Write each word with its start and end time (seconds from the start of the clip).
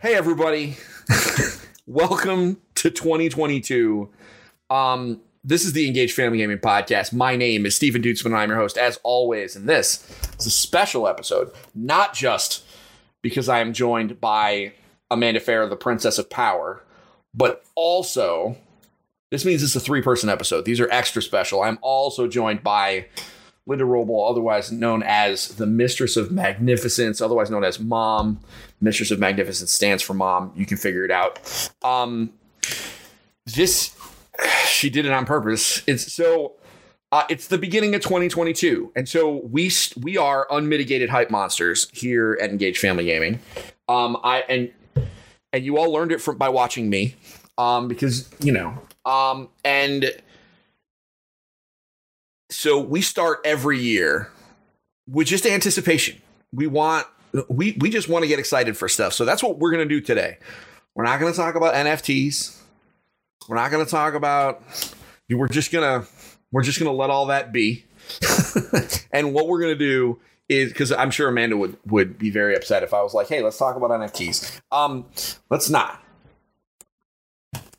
Hey, 0.00 0.16
everybody. 0.16 0.76
Welcome 1.86 2.60
to 2.74 2.90
2022. 2.90 4.10
Um, 4.68 5.20
this 5.44 5.64
is 5.64 5.74
the 5.74 5.86
Engaged 5.86 6.16
Family 6.16 6.38
Gaming 6.38 6.58
Podcast. 6.58 7.12
My 7.12 7.36
name 7.36 7.66
is 7.66 7.76
Stephen 7.76 8.02
Dutzman, 8.02 8.26
and 8.26 8.36
I'm 8.36 8.48
your 8.48 8.58
host, 8.58 8.76
as 8.76 8.98
always. 9.04 9.54
And 9.54 9.68
this 9.68 10.04
is 10.40 10.46
a 10.46 10.50
special 10.50 11.06
episode, 11.06 11.52
not 11.72 12.14
just 12.14 12.64
because 13.22 13.48
I 13.48 13.60
am 13.60 13.72
joined 13.72 14.20
by 14.20 14.72
Amanda 15.08 15.38
Farrow, 15.38 15.68
the 15.68 15.76
Princess 15.76 16.18
of 16.18 16.28
Power, 16.28 16.82
but 17.32 17.64
also 17.76 18.56
this 19.30 19.44
means 19.44 19.62
it's 19.62 19.76
a 19.76 19.80
three 19.80 20.02
person 20.02 20.28
episode. 20.28 20.64
These 20.64 20.80
are 20.80 20.90
extra 20.90 21.22
special. 21.22 21.62
I'm 21.62 21.78
also 21.80 22.26
joined 22.26 22.64
by 22.64 23.06
Linda 23.66 23.84
Roble, 23.84 24.28
otherwise 24.28 24.72
known 24.72 25.02
as 25.04 25.48
the 25.48 25.66
Mistress 25.66 26.16
of 26.16 26.32
Magnificence, 26.32 27.20
otherwise 27.20 27.50
known 27.50 27.64
as 27.64 27.78
Mom. 27.78 28.40
Mistress 28.80 29.10
of 29.10 29.18
Magnificence 29.18 29.72
stands 29.72 30.02
for 30.02 30.14
Mom. 30.14 30.52
You 30.56 30.66
can 30.66 30.76
figure 30.76 31.04
it 31.04 31.10
out. 31.10 31.38
Um, 31.82 32.32
this 33.46 33.96
she 34.66 34.90
did 34.90 35.06
it 35.06 35.12
on 35.12 35.26
purpose. 35.26 35.82
It's 35.86 36.12
so 36.12 36.54
uh, 37.12 37.24
it's 37.28 37.48
the 37.48 37.58
beginning 37.58 37.94
of 37.94 38.00
2022, 38.00 38.92
and 38.96 39.08
so 39.08 39.42
we 39.50 39.70
we 40.00 40.16
are 40.16 40.46
unmitigated 40.50 41.10
hype 41.10 41.30
monsters 41.30 41.88
here 41.92 42.38
at 42.40 42.50
Engage 42.50 42.78
Family 42.78 43.04
Gaming. 43.04 43.38
Um, 43.88 44.16
I 44.24 44.40
and 44.48 44.72
and 45.52 45.64
you 45.64 45.78
all 45.78 45.92
learned 45.92 46.12
it 46.12 46.20
from 46.20 46.38
by 46.38 46.48
watching 46.48 46.88
me, 46.88 47.16
um, 47.58 47.86
because 47.86 48.28
you 48.40 48.52
know, 48.52 48.76
um, 49.04 49.48
and 49.64 50.10
so 52.52 52.78
we 52.78 53.00
start 53.00 53.40
every 53.44 53.78
year 53.78 54.30
with 55.08 55.26
just 55.26 55.46
anticipation. 55.46 56.20
We 56.52 56.66
want 56.66 57.06
we 57.48 57.76
we 57.80 57.90
just 57.90 58.08
want 58.08 58.22
to 58.24 58.28
get 58.28 58.38
excited 58.38 58.76
for 58.76 58.88
stuff. 58.88 59.14
So 59.14 59.24
that's 59.24 59.42
what 59.42 59.58
we're 59.58 59.70
going 59.70 59.88
to 59.88 59.94
do 59.94 60.00
today. 60.00 60.38
We're 60.94 61.04
not 61.04 61.18
going 61.18 61.32
to 61.32 61.36
talk 61.36 61.54
about 61.54 61.74
NFTs. 61.74 62.58
We're 63.48 63.56
not 63.56 63.70
going 63.70 63.84
to 63.84 63.90
talk 63.90 64.14
about 64.14 64.62
we're 65.30 65.48
just 65.48 65.72
going 65.72 66.02
to 66.02 66.08
we're 66.50 66.62
just 66.62 66.78
going 66.78 66.90
to 66.90 66.96
let 66.96 67.10
all 67.10 67.26
that 67.26 67.52
be. 67.52 67.86
and 69.12 69.32
what 69.32 69.48
we're 69.48 69.60
going 69.60 69.72
to 69.72 69.78
do 69.78 70.20
is 70.48 70.72
cuz 70.74 70.92
I'm 70.92 71.10
sure 71.10 71.28
Amanda 71.28 71.56
would 71.56 71.78
would 71.86 72.18
be 72.18 72.30
very 72.30 72.54
upset 72.54 72.82
if 72.82 72.92
I 72.92 73.00
was 73.00 73.14
like, 73.14 73.28
"Hey, 73.28 73.42
let's 73.42 73.56
talk 73.56 73.76
about 73.76 73.90
NFTs." 73.90 74.60
Um 74.70 75.06
let's 75.48 75.70
not. 75.70 76.02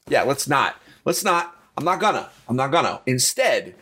Yeah, 0.10 0.24
let's 0.24 0.48
not. 0.48 0.82
Let's 1.06 1.24
not. 1.24 1.56
I'm 1.78 1.86
not 1.86 2.00
gonna. 2.00 2.30
I'm 2.48 2.56
not 2.56 2.72
gonna. 2.72 3.02
Instead, 3.06 3.76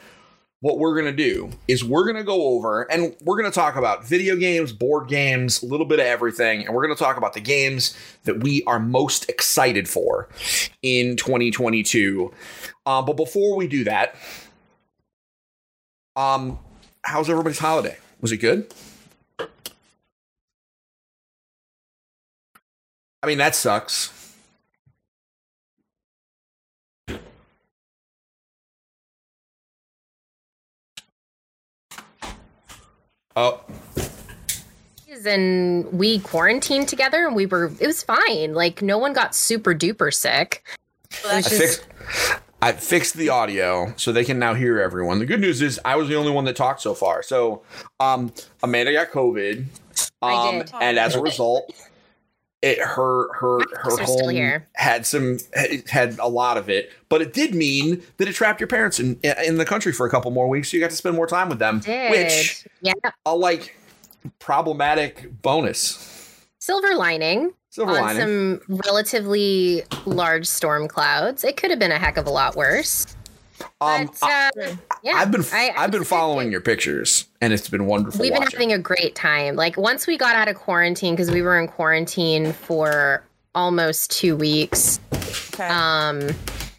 what 0.62 0.78
we're 0.78 0.94
going 0.94 1.06
to 1.06 1.12
do 1.12 1.50
is 1.68 1.84
we're 1.84 2.04
going 2.04 2.16
to 2.16 2.24
go 2.24 2.44
over 2.44 2.84
and 2.92 3.16
we're 3.22 3.36
going 3.36 3.52
to 3.52 3.56
talk 3.56 3.76
about 3.76 4.06
video 4.06 4.36
games, 4.36 4.72
board 4.72 5.10
games, 5.10 5.64
a 5.64 5.66
little 5.66 5.88
bit 5.88 6.00
of 6.00 6.06
everything. 6.06 6.66
And 6.66 6.76
we're 6.76 6.86
going 6.86 6.96
to 6.96 7.04
talk 7.04 7.18
about 7.18 7.34
the 7.34 7.42
games 7.42 7.98
that 8.26 8.44
we 8.44 8.64
are 8.66 8.80
most 8.80 9.28
excited 9.28 9.90
for 9.90 10.30
in 10.84 11.18
2022. 11.18 12.32
Um, 12.86 13.06
but 13.06 13.18
before 13.18 13.58
we 13.58 13.68
do 13.68 13.84
that, 13.86 14.16
um, 16.16 16.60
how's 17.04 17.28
everybody's 17.28 17.60
holiday? 17.60 17.98
Was 18.22 18.32
it 18.32 18.38
good? 18.38 18.72
I 23.24 23.28
mean, 23.28 23.40
that 23.40 23.56
sucks. 23.56 24.21
Oh. 33.36 33.62
And 35.26 35.92
we 35.94 36.20
quarantined 36.20 36.88
together 36.88 37.28
and 37.28 37.36
we 37.36 37.46
were, 37.46 37.72
it 37.80 37.86
was 37.86 38.02
fine. 38.02 38.54
Like, 38.54 38.82
no 38.82 38.98
one 38.98 39.14
got 39.14 39.36
super 39.36 39.76
duper 39.76 40.14
sick. 40.14 40.64
I, 41.28 41.42
just... 41.42 41.58
fixed, 41.58 41.88
I 42.62 42.72
fixed 42.72 43.16
the 43.16 43.30
audio 43.30 43.94
so 43.98 44.12
they 44.12 44.26
can 44.26 44.40
now 44.40 44.56
hear 44.56 44.80
everyone. 44.80 45.20
The 45.20 45.28
good 45.28 45.40
news 45.40 45.62
is 45.62 45.80
I 45.86 45.96
was 45.96 46.08
the 46.08 46.16
only 46.16 46.32
one 46.32 46.46
that 46.46 46.56
talked 46.56 46.82
so 46.82 46.96
far. 46.96 47.22
So, 47.22 47.62
um, 48.00 48.34
Amanda 48.64 48.94
got 48.94 49.12
COVID. 49.12 49.66
Um, 50.24 50.30
I 50.30 50.52
did. 50.52 50.72
And 50.82 50.98
as 50.98 51.16
a 51.16 51.22
result, 51.22 51.72
it 52.62 52.80
her 52.80 53.34
her 53.34 53.60
her 53.78 53.98
home 54.04 54.64
had 54.76 55.06
some 55.06 55.40
had 55.90 56.18
a 56.20 56.28
lot 56.28 56.58
of 56.58 56.70
it, 56.70 56.92
but 57.10 57.22
it 57.22 57.34
did 57.34 57.56
mean 57.56 58.04
that 58.18 58.28
it 58.28 58.34
trapped 58.34 58.60
your 58.60 58.68
parents 58.68 59.00
in 59.00 59.20
in 59.46 59.58
the 59.58 59.66
country 59.66 59.92
for 59.92 60.06
a 60.06 60.10
couple 60.10 60.32
more 60.32 60.48
weeks. 60.48 60.70
So 60.70 60.78
you 60.78 60.82
got 60.82 60.92
to 60.92 60.96
spend 60.96 61.16
more 61.16 61.28
time 61.28 61.50
with 61.50 61.60
them, 61.60 61.82
which 61.82 62.68
yeah, 62.82 62.94
a 63.26 63.36
like 63.36 63.76
problematic 64.40 65.42
bonus. 65.42 66.08
Silver 66.60 66.94
lining. 66.96 67.52
Silver 67.72 67.94
on 67.94 68.02
lining. 68.02 68.22
some 68.22 68.80
relatively 68.86 69.84
large 70.06 70.46
storm 70.46 70.88
clouds. 70.88 71.44
It 71.44 71.58
could 71.58 71.72
have 71.72 71.80
been 71.80 71.92
a 71.92 71.98
heck 71.98 72.18
of 72.18 72.28
a 72.28 72.30
lot 72.30 72.56
worse. 72.56 73.16
Um, 73.80 74.10
but, 74.20 74.24
uh, 74.24 74.76
yeah, 75.04 75.14
I've 75.16 75.32
been 75.32 75.44
I, 75.54 75.72
have 75.76 75.92
been 75.92 76.04
following 76.04 76.52
your 76.52 76.62
pictures, 76.62 77.26
and 77.42 77.54
it's 77.54 77.70
been 77.70 77.86
wonderful. 77.86 78.22
We've 78.22 78.32
been 78.32 78.42
watching. 78.42 78.60
having 78.60 78.74
a 78.74 78.80
great 78.80 79.16
time. 79.16 79.56
Like 79.56 79.78
once 79.78 80.08
we 80.08 80.18
got 80.18 80.36
out 80.36 80.48
of 80.48 80.56
quarantine, 80.56 81.16
because 81.16 81.32
we 81.32 81.42
were 81.42 81.60
in 81.60 81.68
quarantine 81.68 82.54
for 82.54 83.24
almost 83.56 84.12
two 84.12 84.36
weeks. 84.36 85.00
Okay. 85.54 85.68
Um, 85.68 86.30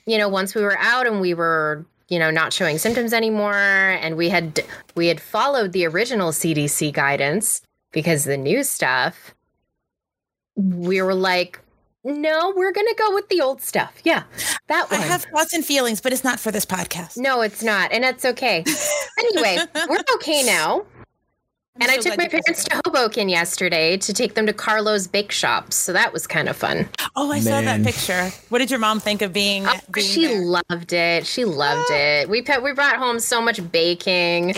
you 0.06 0.18
know, 0.18 0.28
once 0.28 0.54
we 0.54 0.62
were 0.62 0.78
out 0.78 1.06
and 1.06 1.20
we 1.20 1.34
were, 1.34 1.84
you 2.08 2.18
know, 2.18 2.30
not 2.30 2.52
showing 2.52 2.78
symptoms 2.78 3.12
anymore, 3.12 3.54
and 3.54 4.16
we 4.16 4.28
had 4.28 4.60
we 4.94 5.08
had 5.08 5.20
followed 5.20 5.72
the 5.72 5.86
original 5.86 6.30
CDC 6.30 6.92
guidance 6.92 7.62
because 7.92 8.24
the 8.24 8.36
new 8.36 8.62
stuff. 8.62 9.34
We 10.54 11.00
were 11.00 11.14
like, 11.14 11.61
no, 12.04 12.52
we're 12.56 12.72
going 12.72 12.86
to 12.86 12.94
go 12.98 13.14
with 13.14 13.28
the 13.28 13.40
old 13.40 13.62
stuff. 13.62 14.00
Yeah, 14.04 14.24
that 14.68 14.90
one. 14.90 15.00
I 15.00 15.04
have 15.04 15.24
thoughts 15.24 15.52
and 15.52 15.64
feelings, 15.64 16.00
but 16.00 16.12
it's 16.12 16.24
not 16.24 16.40
for 16.40 16.50
this 16.50 16.66
podcast. 16.66 17.16
No, 17.16 17.42
it's 17.42 17.62
not. 17.62 17.92
And 17.92 18.02
that's 18.02 18.24
okay. 18.24 18.64
anyway, 19.18 19.58
we're 19.88 20.04
okay 20.14 20.42
now. 20.42 20.84
I'm 21.76 21.88
and 21.88 21.90
so 21.90 22.10
I 22.10 22.10
took 22.10 22.18
my 22.18 22.28
parents 22.28 22.64
to 22.64 22.80
Hoboken 22.84 23.30
yesterday 23.30 23.96
to 23.96 24.12
take 24.12 24.34
them 24.34 24.44
to 24.44 24.52
Carlo's 24.52 25.06
Bake 25.06 25.32
Shops. 25.32 25.74
So 25.74 25.92
that 25.94 26.12
was 26.12 26.26
kind 26.26 26.50
of 26.50 26.56
fun. 26.56 26.86
Oh, 27.16 27.32
I 27.32 27.36
Man. 27.36 27.42
saw 27.42 27.60
that 27.62 27.82
picture. 27.82 28.30
What 28.50 28.58
did 28.58 28.70
your 28.70 28.78
mom 28.78 29.00
think 29.00 29.22
of 29.22 29.32
being? 29.32 29.66
Oh, 29.66 29.80
being 29.90 30.06
she 30.06 30.26
there? 30.26 30.42
loved 30.42 30.92
it. 30.92 31.26
She 31.26 31.46
loved 31.46 31.90
it. 31.90 32.28
We 32.28 32.42
put, 32.42 32.62
we 32.62 32.72
brought 32.72 32.96
home 32.96 33.18
so 33.20 33.40
much 33.40 33.72
baking. 33.72 34.54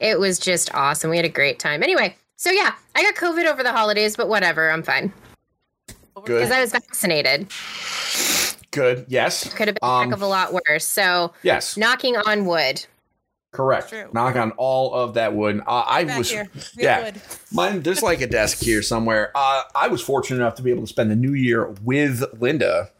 It 0.00 0.18
was 0.18 0.38
just 0.38 0.72
awesome. 0.74 1.10
We 1.10 1.16
had 1.16 1.26
a 1.26 1.30
great 1.30 1.58
time. 1.58 1.82
Anyway, 1.82 2.16
so 2.36 2.50
yeah, 2.50 2.74
I 2.94 3.02
got 3.02 3.14
COVID 3.16 3.44
over 3.44 3.62
the 3.62 3.72
holidays, 3.72 4.16
but 4.16 4.28
whatever. 4.28 4.70
I'm 4.70 4.82
fine. 4.82 5.12
Good. 6.20 6.40
Because 6.40 6.50
I 6.50 6.60
was 6.60 6.72
vaccinated. 6.72 7.48
Good. 8.70 9.06
Yes. 9.08 9.52
Could 9.54 9.68
have 9.68 9.76
been 9.80 9.88
um, 9.88 10.02
a 10.02 10.04
heck 10.04 10.14
of 10.14 10.22
a 10.22 10.26
lot 10.26 10.52
worse. 10.52 10.86
So 10.86 11.32
yes, 11.42 11.76
knocking 11.76 12.16
on 12.16 12.44
wood. 12.44 12.84
Correct. 13.50 13.94
Knock 14.12 14.36
on 14.36 14.50
all 14.52 14.92
of 14.92 15.14
that 15.14 15.34
wood. 15.34 15.60
Uh, 15.66 15.82
I 15.86 16.04
was 16.04 16.32
yeah. 16.76 17.04
Wood. 17.04 17.20
Mine. 17.50 17.80
There's 17.82 18.02
like 18.02 18.20
a 18.20 18.26
desk 18.26 18.62
here 18.62 18.82
somewhere. 18.82 19.32
Uh, 19.34 19.62
I 19.74 19.88
was 19.88 20.02
fortunate 20.02 20.36
enough 20.36 20.54
to 20.56 20.62
be 20.62 20.70
able 20.70 20.82
to 20.82 20.86
spend 20.86 21.10
the 21.10 21.16
new 21.16 21.32
year 21.32 21.74
with 21.82 22.22
Linda. 22.38 22.90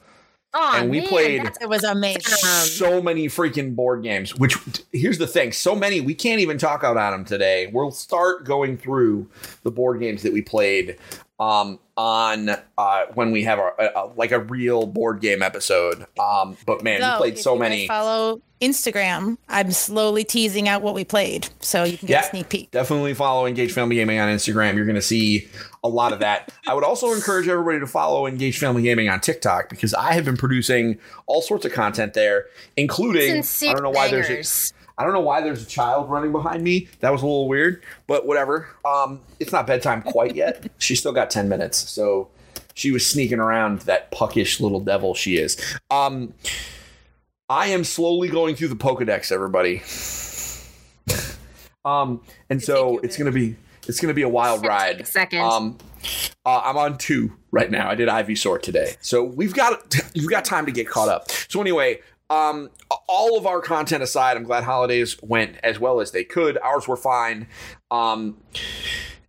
Oh, 0.55 0.73
and 0.77 0.89
we 0.89 1.01
man, 1.01 1.09
played 1.09 1.51
it 1.61 1.69
was 1.69 1.85
amazing. 1.85 2.23
So 2.23 3.03
many 3.03 3.27
freaking 3.27 3.77
board 3.77 4.03
games. 4.03 4.35
Which 4.35 4.57
here's 4.91 5.19
the 5.19 5.27
thing: 5.27 5.53
so 5.53 5.75
many 5.75 6.01
we 6.01 6.15
can't 6.15 6.41
even 6.41 6.57
talk 6.57 6.83
out 6.83 6.97
on 6.97 7.13
them 7.13 7.25
today. 7.27 7.71
We'll 7.71 7.91
start 7.91 8.45
going 8.45 8.79
through 8.79 9.29
the 9.63 9.71
board 9.71 10.01
games 10.01 10.23
that 10.23 10.33
we 10.33 10.41
played 10.41 10.97
um, 11.41 11.79
on 11.97 12.51
uh, 12.77 13.05
when 13.15 13.31
we 13.31 13.45
have 13.45 13.59
a, 13.59 13.93
a, 13.95 14.11
like 14.17 14.33
a 14.33 14.41
real 14.41 14.87
board 14.87 15.21
game 15.21 15.43
episode. 15.43 16.07
Um, 16.19 16.57
but 16.67 16.83
man, 16.83 17.01
so, 17.01 17.13
we 17.13 17.19
played 17.19 17.39
so 17.39 17.57
many. 17.57 17.87
Follow 17.87 18.41
Instagram. 18.61 19.39
I'm 19.49 19.71
slowly 19.71 20.25
teasing 20.25 20.69
out 20.69 20.83
what 20.83 20.95
we 20.95 21.05
played, 21.05 21.49
so 21.61 21.85
you 21.85 21.97
can 21.97 22.09
get 22.09 22.23
yeah, 22.23 22.27
a 22.27 22.31
sneak 22.31 22.49
peek. 22.49 22.71
Definitely 22.73 23.15
follow 23.15 23.47
Engage 23.47 23.73
Family 23.73 23.97
Gaming 23.97 24.19
on 24.19 24.29
Instagram. 24.29 24.75
You're 24.75 24.85
going 24.85 24.97
to 24.97 25.03
see 25.03 25.49
a 25.85 25.89
lot 25.89 26.13
of 26.13 26.19
that. 26.21 26.53
I 26.67 26.75
would 26.75 26.85
also 26.85 27.13
encourage 27.13 27.47
everybody 27.47 27.79
to 27.79 27.87
follow 27.87 28.27
Engage 28.27 28.59
Family 28.59 28.83
Gaming 28.83 29.09
on 29.09 29.21
TikTok 29.21 29.69
because 29.69 29.95
I 29.95 30.15
have 30.15 30.25
been 30.25 30.37
producing 30.37 30.99
all 31.27 31.41
sorts 31.41 31.65
of 31.65 31.73
content 31.73 32.15
there, 32.15 32.47
including 32.77 33.45
I 33.45 33.73
don't 33.73 33.83
know 33.83 33.91
why 33.91 34.11
bangers. 34.11 34.29
there's 34.29 34.73
a, 34.73 34.78
I 34.99 35.05
don't 35.05 35.13
know 35.13 35.21
why 35.21 35.41
there's 35.41 35.63
a 35.63 35.67
child 35.67 36.11
running 36.11 36.33
behind 36.33 36.65
me. 36.65 36.89
That 37.01 37.11
was 37.11 37.23
a 37.23 37.25
little 37.25 37.49
weird, 37.49 37.83
but 38.09 38.27
whatever. 38.27 38.69
Um, 38.85 39.21
it's 39.39 39.53
not 39.53 39.67
bedtime 39.67 40.03
quite 40.03 40.35
yet. 40.35 40.69
She's 40.79 40.99
still 40.99 41.13
got 41.13 41.31
10 41.31 41.49
minutes. 41.49 41.79
So 41.79 42.29
she 42.75 42.91
was 42.91 43.07
sneaking 43.07 43.39
around 43.39 43.81
that 43.83 44.11
puckish 44.11 44.61
little 44.61 44.81
devil 44.81 45.15
she 45.15 45.37
is. 45.37 45.57
Um, 45.91 46.35
I 47.49 47.69
am 47.69 47.85
slowly 47.85 48.29
going 48.29 48.57
through 48.57 48.69
the 48.69 48.77
Pokedex, 48.77 49.31
everybody. 49.31 49.83
um, 51.85 52.21
and 52.51 52.61
so 52.63 52.99
it's 52.99 53.17
going 53.17 53.33
to 53.33 53.33
be 53.33 53.57
it's 53.87 54.01
going 54.01 54.09
to 54.09 54.15
be 54.15 54.23
a 54.23 54.29
wild 54.29 54.67
ride. 54.67 55.07
Second. 55.07 55.41
Um, 55.41 55.79
uh, 56.45 56.61
I'm 56.65 56.77
on 56.77 56.99
two 56.99 57.33
right 57.51 57.71
now. 57.71 57.89
I 57.89 57.95
did 57.95 58.09
Ivysaur 58.09 58.61
today, 58.61 58.95
so 59.01 59.25
we've 59.25 59.55
got 59.55 59.97
you've 60.15 60.31
got 60.31 60.45
time 60.45 60.67
to 60.67 60.73
get 60.73 60.89
caught 60.89 61.09
up. 61.09 61.31
So 61.31 61.61
anyway, 61.61 62.01
um, 62.31 62.71
all 63.09 63.39
of 63.39 63.47
our 63.47 63.61
content 63.61 64.03
aside, 64.03 64.37
I'm 64.37 64.45
glad 64.45 64.65
holidays 64.65 65.17
went 65.23 65.57
as 65.63 65.79
well 65.79 66.01
as 66.01 66.11
they 66.11 66.25
could. 66.25 66.59
Ours 66.59 66.87
were 66.87 66.97
fine. 66.97 67.47
Um, 67.91 68.37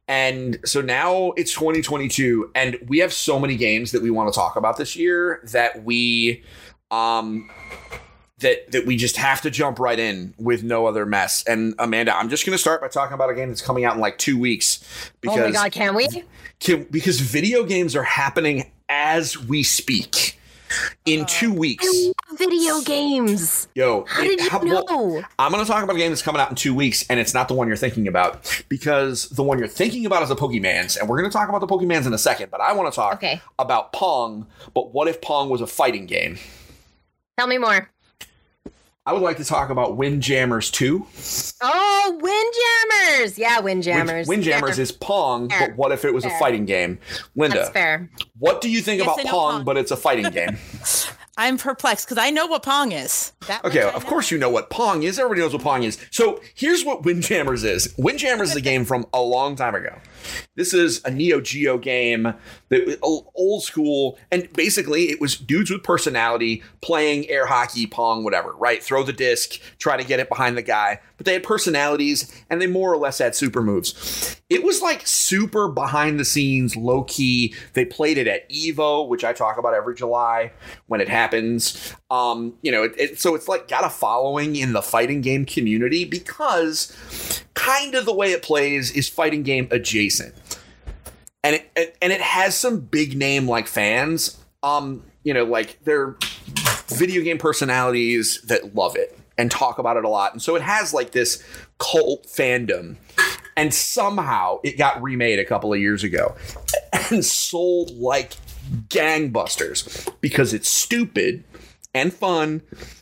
And 0.10 0.58
so 0.66 0.82
now 0.82 1.34
it's 1.38 1.54
2022, 1.54 2.50
and 2.56 2.80
we 2.88 2.98
have 2.98 3.14
so 3.14 3.40
many 3.40 3.56
games 3.56 3.92
that 3.92 4.02
we 4.02 4.10
want 4.10 4.34
to 4.34 4.36
talk 4.36 4.56
about 4.56 4.78
this 4.78 4.96
year 4.96 5.40
that 5.52 5.84
we 5.84 6.44
um 6.90 7.48
that 8.40 8.72
that 8.72 8.88
we 8.88 8.98
just 8.98 9.18
have 9.18 9.40
to 9.42 9.52
jump 9.52 9.78
right 9.78 10.00
in 10.00 10.34
with 10.40 10.64
no 10.64 10.88
other 10.88 11.06
mess. 11.06 11.44
And 11.44 11.76
Amanda, 11.78 12.18
I'm 12.18 12.28
just 12.28 12.44
going 12.44 12.56
to 12.56 12.60
start 12.60 12.82
by 12.82 12.88
talking 12.88 13.14
about 13.14 13.30
a 13.30 13.36
game 13.36 13.50
that's 13.50 13.62
coming 13.62 13.86
out 13.86 13.94
in 13.94 14.02
like 14.02 14.18
two 14.18 14.40
weeks. 14.40 14.84
Because, 15.22 15.38
oh 15.38 15.46
my 15.46 15.52
god, 15.52 15.72
can 15.72 15.94
we? 15.94 16.08
Can, 16.60 16.86
because 16.86 17.20
video 17.20 17.64
games 17.64 17.96
are 17.96 18.04
happening 18.04 18.72
as 18.90 19.38
we 19.38 19.62
speak. 19.62 20.39
In 21.06 21.26
two 21.26 21.54
weeks, 21.54 21.88
video 22.34 22.82
games. 22.82 23.68
Yo, 23.74 24.06
how 24.08 24.24
did 24.24 24.40
you 24.40 24.50
know? 24.66 24.84
Well, 24.88 25.24
I'm 25.38 25.52
going 25.52 25.64
to 25.64 25.70
talk 25.70 25.84
about 25.84 25.96
a 25.96 26.00
game 26.00 26.12
that's 26.12 26.22
coming 26.22 26.42
out 26.42 26.50
in 26.50 26.56
two 26.56 26.76
weeks, 26.76 27.06
and 27.10 27.20
it's 27.20 27.34
not 27.34 27.48
the 27.48 27.54
one 27.54 27.68
you're 27.68 27.78
thinking 27.78 28.08
about 28.08 28.64
because 28.70 29.30
the 29.30 29.44
one 29.44 29.60
you're 29.60 29.68
thinking 29.68 30.06
about 30.06 30.24
is 30.24 30.30
the 30.30 30.36
Pokemans, 30.36 31.00
and 31.00 31.10
we're 31.10 31.18
going 31.20 31.30
to 31.30 31.36
talk 31.36 31.50
about 31.50 31.62
the 31.62 31.68
Pokemans 31.68 32.06
in 32.06 32.14
a 32.14 32.18
second. 32.18 32.52
But 32.52 32.62
I 32.62 32.74
want 32.74 32.92
to 32.92 32.96
talk 32.96 33.16
okay. 33.16 33.42
about 33.58 33.94
Pong. 33.94 34.48
But 34.74 34.94
what 34.94 35.08
if 35.08 35.22
Pong 35.22 35.50
was 35.50 35.62
a 35.62 35.68
fighting 35.68 36.06
game? 36.06 36.38
Tell 37.38 37.48
me 37.48 37.58
more. 37.58 37.90
I 39.10 39.12
would 39.12 39.24
like 39.24 39.38
to 39.38 39.44
talk 39.44 39.72
about 39.72 39.98
Windjammers 39.98 40.70
2. 40.70 41.04
Oh, 41.64 42.20
Windjammers! 42.22 43.40
Yeah, 43.40 43.60
Windjammers. 43.60 44.28
Wind, 44.28 44.44
Windjammers 44.44 44.76
fair. 44.76 44.84
is 44.84 44.92
Pong, 44.92 45.50
fair. 45.50 45.70
but 45.70 45.78
what 45.78 45.92
if 45.92 46.06
it 46.06 46.14
was 46.14 46.26
fair. 46.26 46.36
a 46.36 46.40
fighting 46.40 46.66
game? 46.66 47.00
Linda, 47.36 47.58
That's 47.58 47.70
fair. 47.72 48.08
What 48.38 48.62
do 48.62 48.70
you 48.70 48.82
think 48.82 49.02
yes, 49.04 49.08
about 49.08 49.26
Pong, 49.26 49.32
Pong, 49.32 49.64
but 49.64 49.78
it's 49.78 49.90
a 49.90 49.98
fighting 49.98 50.30
game? 50.32 50.60
I'm 51.38 51.58
perplexed 51.58 52.06
because 52.06 52.24
I 52.24 52.30
know 52.30 52.46
what 52.46 52.62
Pong 52.62 52.92
is. 52.92 53.32
That 53.48 53.66
okay, 53.66 53.82
of 53.82 54.06
course 54.06 54.30
you 54.30 54.38
know 54.38 54.52
what 54.52 54.70
Pong 54.70 55.02
is. 55.02 55.18
Everybody 55.18 55.42
knows 55.42 55.54
what 55.54 55.64
Pong 55.64 55.82
is. 55.82 55.98
So 56.12 56.40
here's 56.54 56.86
what 56.86 57.02
Windjammers 57.04 57.64
is. 57.64 57.96
Windjammers 57.98 58.52
is 58.52 58.58
a 58.58 58.62
game 58.70 58.86
from 58.86 59.08
a 59.12 59.22
long 59.24 59.56
time 59.56 59.74
ago. 59.74 59.98
This 60.56 60.74
is 60.74 61.04
a 61.06 61.12
Neo 61.12 61.42
Geo 61.42 61.78
game 61.78 62.34
that 62.70 63.00
old 63.02 63.64
school, 63.64 64.18
and 64.32 64.52
basically 64.54 65.10
it 65.10 65.22
was 65.22 65.36
dudes 65.36 65.72
with 65.72 65.84
personality 65.84 66.64
playing 66.82 67.30
air 67.30 67.46
hockey, 67.46 67.88
pong, 67.88 68.24
whatever. 68.24 68.54
Right? 68.54 68.84
Throw 68.84 69.04
the 69.04 69.14
disc, 69.14 69.60
try 69.78 69.98
to 69.98 70.04
get 70.04 70.20
it 70.20 70.30
behind 70.30 70.58
the 70.58 70.62
guy. 70.62 71.00
But 71.18 71.26
they 71.26 71.34
had 71.34 71.44
personalities, 71.44 72.44
and 72.50 72.62
they 72.62 72.68
more 72.68 72.94
or 72.94 72.98
less 72.98 73.18
had 73.18 73.36
super 73.36 73.62
moves. 73.62 74.40
It 74.50 74.64
was 74.64 74.82
like 74.82 75.06
super 75.06 75.68
behind 75.68 76.20
the 76.20 76.26
scenes, 76.26 76.76
low 76.76 77.04
key. 77.04 77.54
They 77.74 77.86
played 77.86 78.18
it 78.18 78.28
at 78.28 78.50
Evo, 78.50 79.08
which 79.08 79.24
I 79.24 79.34
talk 79.34 79.58
about 79.58 79.74
every 79.74 79.96
July 79.96 80.54
when 80.88 81.02
it 81.02 81.10
happens. 81.10 81.94
Um, 82.10 82.56
you 82.62 82.72
know, 82.72 82.84
it, 82.84 82.94
it, 82.98 83.20
so 83.20 83.36
it's 83.36 83.48
like 83.48 83.68
got 83.68 83.84
a 83.84 83.90
following 83.90 84.56
in 84.56 84.74
the 84.74 84.82
fighting 84.82 85.22
game 85.22 85.46
community 85.46 86.06
because 86.06 87.44
kind 87.54 87.94
of 87.94 88.06
the 88.06 88.16
way 88.16 88.32
it 88.32 88.42
plays 88.42 88.90
is 88.92 89.10
fighting 89.10 89.44
game 89.44 89.68
adjacent, 89.70 90.09
and 91.44 91.62
it, 91.76 91.98
and 92.02 92.12
it 92.12 92.22
has 92.22 92.56
some 92.56 92.80
big 92.80 93.18
name 93.18 93.48
like 93.48 93.68
fans. 93.68 94.38
Um, 94.64 95.04
you 95.24 95.34
know, 95.34 95.46
like 95.46 95.80
they're 95.84 96.18
video 96.88 97.22
game 97.24 97.38
personalities 97.38 98.42
that 98.44 98.76
love 98.76 98.96
it 98.96 99.18
and 99.38 99.50
talk 99.50 99.78
about 99.80 99.98
it 99.98 100.04
a 100.04 100.10
lot, 100.10 100.34
and 100.34 100.42
so 100.42 100.56
it 100.56 100.62
has 100.62 100.94
like 100.94 101.12
this 101.12 101.44
cult 101.78 102.26
fandom. 102.26 102.98
And 103.56 103.74
somehow 103.74 104.60
it 104.64 104.78
got 104.78 105.02
remade 105.02 105.38
a 105.38 105.44
couple 105.44 105.74
of 105.74 105.80
years 105.82 106.04
ago 106.04 106.36
and 107.12 107.26
sold 107.26 107.92
like 107.92 108.36
gangbusters 108.88 110.10
because 110.22 110.54
it's 110.54 110.70
stupid 110.70 111.44
and 111.94 112.14
fun 112.14 112.62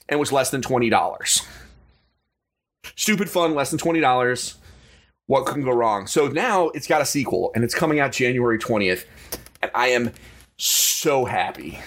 and 0.10 0.20
was 0.20 0.32
less 0.32 0.50
than 0.50 0.62
$20. 0.62 1.46
Stupid 2.96 3.30
fun, 3.30 3.54
less 3.54 3.70
than 3.70 3.80
$20. 3.80 4.56
What 5.28 5.46
can 5.46 5.62
go 5.64 5.72
wrong? 5.72 6.08
So 6.08 6.28
now 6.28 6.70
it's 6.70 6.88
got 6.88 7.02
a 7.02 7.06
sequel 7.06 7.52
and 7.54 7.64
it's 7.64 7.76
coming 7.76 8.00
out 8.00 8.14
January 8.14 8.58
20th. 8.58 9.06
And 9.62 9.70
I 9.76 9.90
am 9.90 10.12
so 10.58 11.26
happy. 11.26 11.80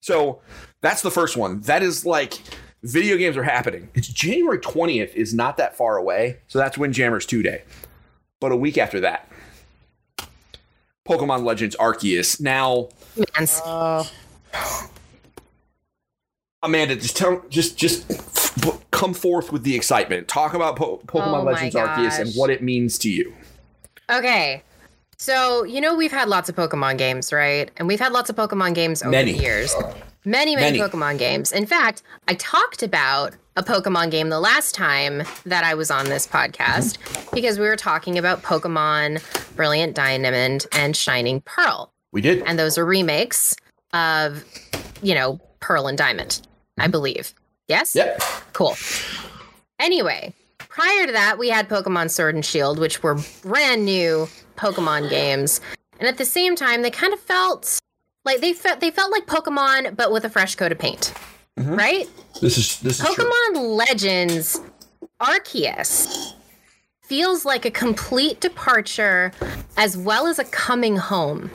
So 0.00 0.40
that's 0.80 1.02
the 1.02 1.10
first 1.10 1.36
one. 1.36 1.60
That 1.62 1.82
is 1.82 2.04
like 2.04 2.34
video 2.82 3.16
games 3.16 3.36
are 3.36 3.42
happening. 3.44 3.88
It's 3.94 4.08
January 4.08 4.58
20th 4.58 5.14
is 5.14 5.32
not 5.32 5.56
that 5.58 5.76
far 5.76 5.96
away. 5.96 6.38
So 6.48 6.58
that's 6.58 6.76
Windjammers 6.76 7.26
2 7.26 7.42
Day. 7.42 7.62
But 8.40 8.52
a 8.52 8.56
week 8.56 8.78
after 8.78 9.00
that, 9.00 9.30
Pokemon 11.06 11.44
Legends 11.44 11.76
Arceus. 11.76 12.40
Now, 12.40 12.88
uh, 13.64 14.04
Amanda, 16.62 16.96
just 16.96 17.16
tell, 17.16 17.44
just 17.48 17.76
just 17.76 18.10
come 19.00 19.14
forth 19.14 19.50
with 19.50 19.62
the 19.62 19.74
excitement. 19.74 20.28
Talk 20.28 20.52
about 20.52 20.76
po- 20.76 21.00
Pokemon 21.06 21.40
oh 21.40 21.44
Legends 21.44 21.74
Arceus 21.74 22.20
and 22.20 22.32
what 22.34 22.50
it 22.50 22.62
means 22.62 22.98
to 22.98 23.10
you. 23.10 23.34
Okay. 24.10 24.62
So, 25.16 25.64
you 25.64 25.80
know, 25.80 25.94
we've 25.94 26.12
had 26.12 26.28
lots 26.28 26.48
of 26.48 26.56
Pokemon 26.56 26.98
games, 26.98 27.32
right? 27.32 27.70
And 27.78 27.88
we've 27.88 28.00
had 28.00 28.12
lots 28.12 28.28
of 28.30 28.36
Pokemon 28.36 28.74
games 28.74 29.02
over 29.02 29.10
many. 29.10 29.32
the 29.32 29.38
years. 29.38 29.74
Many, 30.24 30.54
many, 30.54 30.78
many 30.78 30.78
Pokemon 30.78 31.18
games. 31.18 31.50
In 31.50 31.64
fact, 31.64 32.02
I 32.28 32.34
talked 32.34 32.82
about 32.82 33.34
a 33.56 33.62
Pokemon 33.62 34.10
game 34.10 34.28
the 34.28 34.40
last 34.40 34.74
time 34.74 35.22
that 35.46 35.64
I 35.64 35.74
was 35.74 35.90
on 35.90 36.06
this 36.06 36.26
podcast 36.26 36.98
mm-hmm. 36.98 37.34
because 37.34 37.58
we 37.58 37.66
were 37.66 37.76
talking 37.76 38.18
about 38.18 38.42
Pokemon 38.42 39.22
Brilliant 39.56 39.94
Diamond 39.94 40.66
and 40.72 40.94
Shining 40.94 41.40
Pearl. 41.40 41.90
We 42.12 42.20
did. 42.20 42.42
And 42.46 42.58
those 42.58 42.76
are 42.76 42.84
remakes 42.84 43.56
of, 43.94 44.44
you 45.02 45.14
know, 45.14 45.40
Pearl 45.60 45.86
and 45.86 45.96
Diamond. 45.96 46.42
I 46.78 46.86
believe. 46.86 47.34
Yes? 47.70 47.94
Yep. 47.94 48.20
Cool. 48.52 48.76
Anyway, 49.78 50.34
prior 50.58 51.06
to 51.06 51.12
that, 51.12 51.38
we 51.38 51.48
had 51.48 51.68
Pokemon 51.68 52.10
Sword 52.10 52.34
and 52.34 52.44
Shield, 52.44 52.80
which 52.80 53.00
were 53.00 53.16
brand 53.42 53.84
new 53.84 54.28
Pokemon 54.56 55.08
games. 55.08 55.60
And 56.00 56.08
at 56.08 56.18
the 56.18 56.24
same 56.24 56.56
time, 56.56 56.82
they 56.82 56.90
kind 56.90 57.14
of 57.14 57.20
felt 57.20 57.78
like 58.24 58.40
they 58.40 58.54
felt 58.54 58.80
they 58.80 58.90
felt 58.90 59.12
like 59.12 59.26
Pokemon, 59.26 59.94
but 59.94 60.10
with 60.10 60.24
a 60.24 60.28
fresh 60.28 60.56
coat 60.56 60.72
of 60.72 60.80
paint. 60.80 61.14
Mm-hmm. 61.58 61.76
Right? 61.76 62.08
This 62.40 62.58
is 62.58 62.80
this 62.80 62.98
is 62.98 63.06
Pokemon. 63.06 63.76
Legends 63.76 64.60
Arceus 65.20 66.34
feels 67.02 67.44
like 67.44 67.64
a 67.64 67.70
complete 67.70 68.40
departure 68.40 69.30
as 69.76 69.96
well 69.96 70.26
as 70.26 70.40
a 70.40 70.44
coming 70.44 70.96
home 70.96 71.52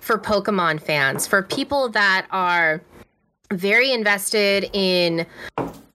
for 0.00 0.18
Pokemon 0.18 0.82
fans, 0.82 1.26
for 1.26 1.42
people 1.42 1.88
that 1.88 2.26
are 2.30 2.82
very 3.52 3.90
invested 3.92 4.70
in 4.72 5.26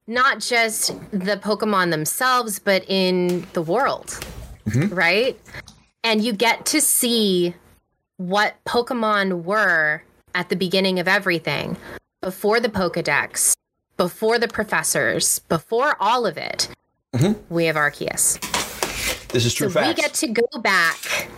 not 0.07 0.39
just 0.39 0.87
the 1.11 1.37
Pokemon 1.37 1.91
themselves, 1.91 2.59
but 2.59 2.85
in 2.87 3.45
the 3.53 3.61
world, 3.61 4.07
mm-hmm. 4.67 4.93
right? 4.93 5.39
And 6.03 6.23
you 6.23 6.33
get 6.33 6.65
to 6.67 6.81
see 6.81 7.55
what 8.17 8.55
Pokemon 8.65 9.43
were 9.43 10.03
at 10.35 10.49
the 10.49 10.55
beginning 10.55 10.99
of 10.99 11.07
everything 11.07 11.77
before 12.21 12.59
the 12.59 12.69
Pokedex, 12.69 13.55
before 13.97 14.37
the 14.37 14.47
professors, 14.47 15.39
before 15.39 15.95
all 15.99 16.25
of 16.25 16.37
it. 16.37 16.69
Mm-hmm. 17.15 17.53
We 17.53 17.65
have 17.65 17.75
Arceus. 17.75 18.39
This 19.29 19.45
is 19.45 19.53
true. 19.53 19.69
So 19.69 19.85
we 19.85 19.93
get 19.93 20.13
to 20.15 20.27
go 20.27 20.47
back 20.59 21.29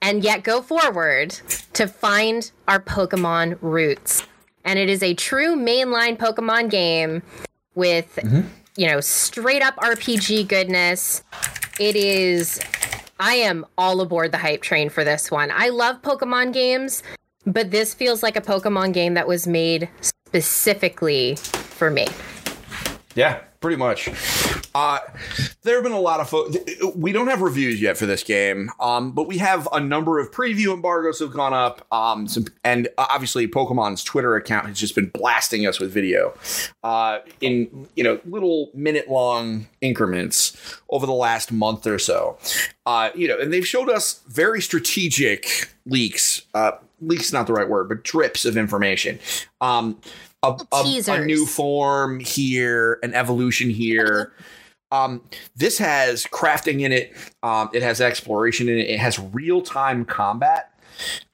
and 0.00 0.22
yet 0.22 0.42
go 0.42 0.62
forward 0.62 1.30
to 1.72 1.88
find 1.88 2.50
our 2.68 2.78
Pokemon 2.78 3.58
roots 3.60 4.22
and 4.66 4.78
it 4.78 4.90
is 4.90 5.02
a 5.02 5.14
true 5.14 5.56
mainline 5.56 6.18
Pokemon 6.18 6.68
game 6.68 7.22
with 7.74 8.16
mm-hmm. 8.16 8.46
you 8.76 8.86
know 8.86 9.00
straight 9.00 9.62
up 9.62 9.76
RPG 9.76 10.48
goodness. 10.48 11.22
It 11.80 11.96
is. 11.96 12.60
I 13.18 13.36
am 13.36 13.64
all 13.78 14.02
aboard 14.02 14.32
the 14.32 14.38
hype 14.38 14.60
train 14.60 14.90
for 14.90 15.02
this 15.02 15.30
one. 15.30 15.50
I 15.50 15.70
love 15.70 16.02
Pokemon 16.02 16.52
games, 16.52 17.02
but 17.46 17.70
this 17.70 17.94
feels 17.94 18.22
like 18.22 18.36
a 18.36 18.42
Pokemon 18.42 18.92
game 18.92 19.14
that 19.14 19.26
was 19.26 19.46
made 19.46 19.88
specifically 20.02 21.36
for 21.36 21.90
me. 21.90 22.06
Yeah, 23.14 23.40
pretty 23.66 23.76
much. 23.76 24.08
Uh, 24.76 25.00
there 25.62 25.74
have 25.74 25.82
been 25.82 25.90
a 25.90 25.98
lot 25.98 26.20
of 26.20 26.30
fo- 26.30 26.48
we 26.94 27.10
don't 27.10 27.26
have 27.26 27.40
reviews 27.40 27.82
yet 27.82 27.96
for 27.96 28.06
this 28.06 28.22
game, 28.22 28.70
um, 28.78 29.10
but 29.10 29.26
we 29.26 29.38
have 29.38 29.66
a 29.72 29.80
number 29.80 30.20
of 30.20 30.30
preview 30.30 30.72
embargoes 30.72 31.18
have 31.18 31.32
gone 31.32 31.52
up, 31.52 31.84
um, 31.92 32.28
some, 32.28 32.44
and 32.62 32.86
obviously 32.96 33.48
Pokemon's 33.48 34.04
Twitter 34.04 34.36
account 34.36 34.68
has 34.68 34.78
just 34.78 34.94
been 34.94 35.08
blasting 35.08 35.66
us 35.66 35.80
with 35.80 35.90
video 35.90 36.32
uh, 36.84 37.18
in 37.40 37.88
you 37.96 38.04
know 38.04 38.20
little 38.24 38.70
minute 38.72 39.10
long 39.10 39.66
increments 39.80 40.56
over 40.88 41.06
the 41.06 41.12
last 41.12 41.50
month 41.50 41.88
or 41.88 41.98
so. 41.98 42.38
Uh, 42.86 43.10
you 43.16 43.26
know, 43.26 43.36
and 43.36 43.52
they've 43.52 43.66
showed 43.66 43.90
us 43.90 44.20
very 44.28 44.62
strategic 44.62 45.70
leaks. 45.86 46.42
Uh, 46.54 46.70
leaks 47.00 47.32
not 47.32 47.48
the 47.48 47.52
right 47.52 47.68
word, 47.68 47.88
but 47.88 48.04
drips 48.04 48.44
of 48.44 48.56
information. 48.56 49.18
Um, 49.60 50.00
a, 50.42 50.58
a, 50.72 51.02
a, 51.08 51.24
new 51.24 51.46
form 51.46 52.20
here, 52.20 52.98
an 53.02 53.14
evolution 53.14 53.70
here. 53.70 54.32
Um, 54.92 55.24
this 55.56 55.78
has 55.78 56.26
crafting 56.26 56.82
in 56.82 56.92
it. 56.92 57.12
Um, 57.42 57.70
it 57.72 57.82
has 57.82 58.00
exploration 58.00 58.68
in 58.68 58.78
it. 58.78 58.88
It 58.88 59.00
has 59.00 59.18
real 59.18 59.60
time 59.60 60.04
combat. 60.04 60.72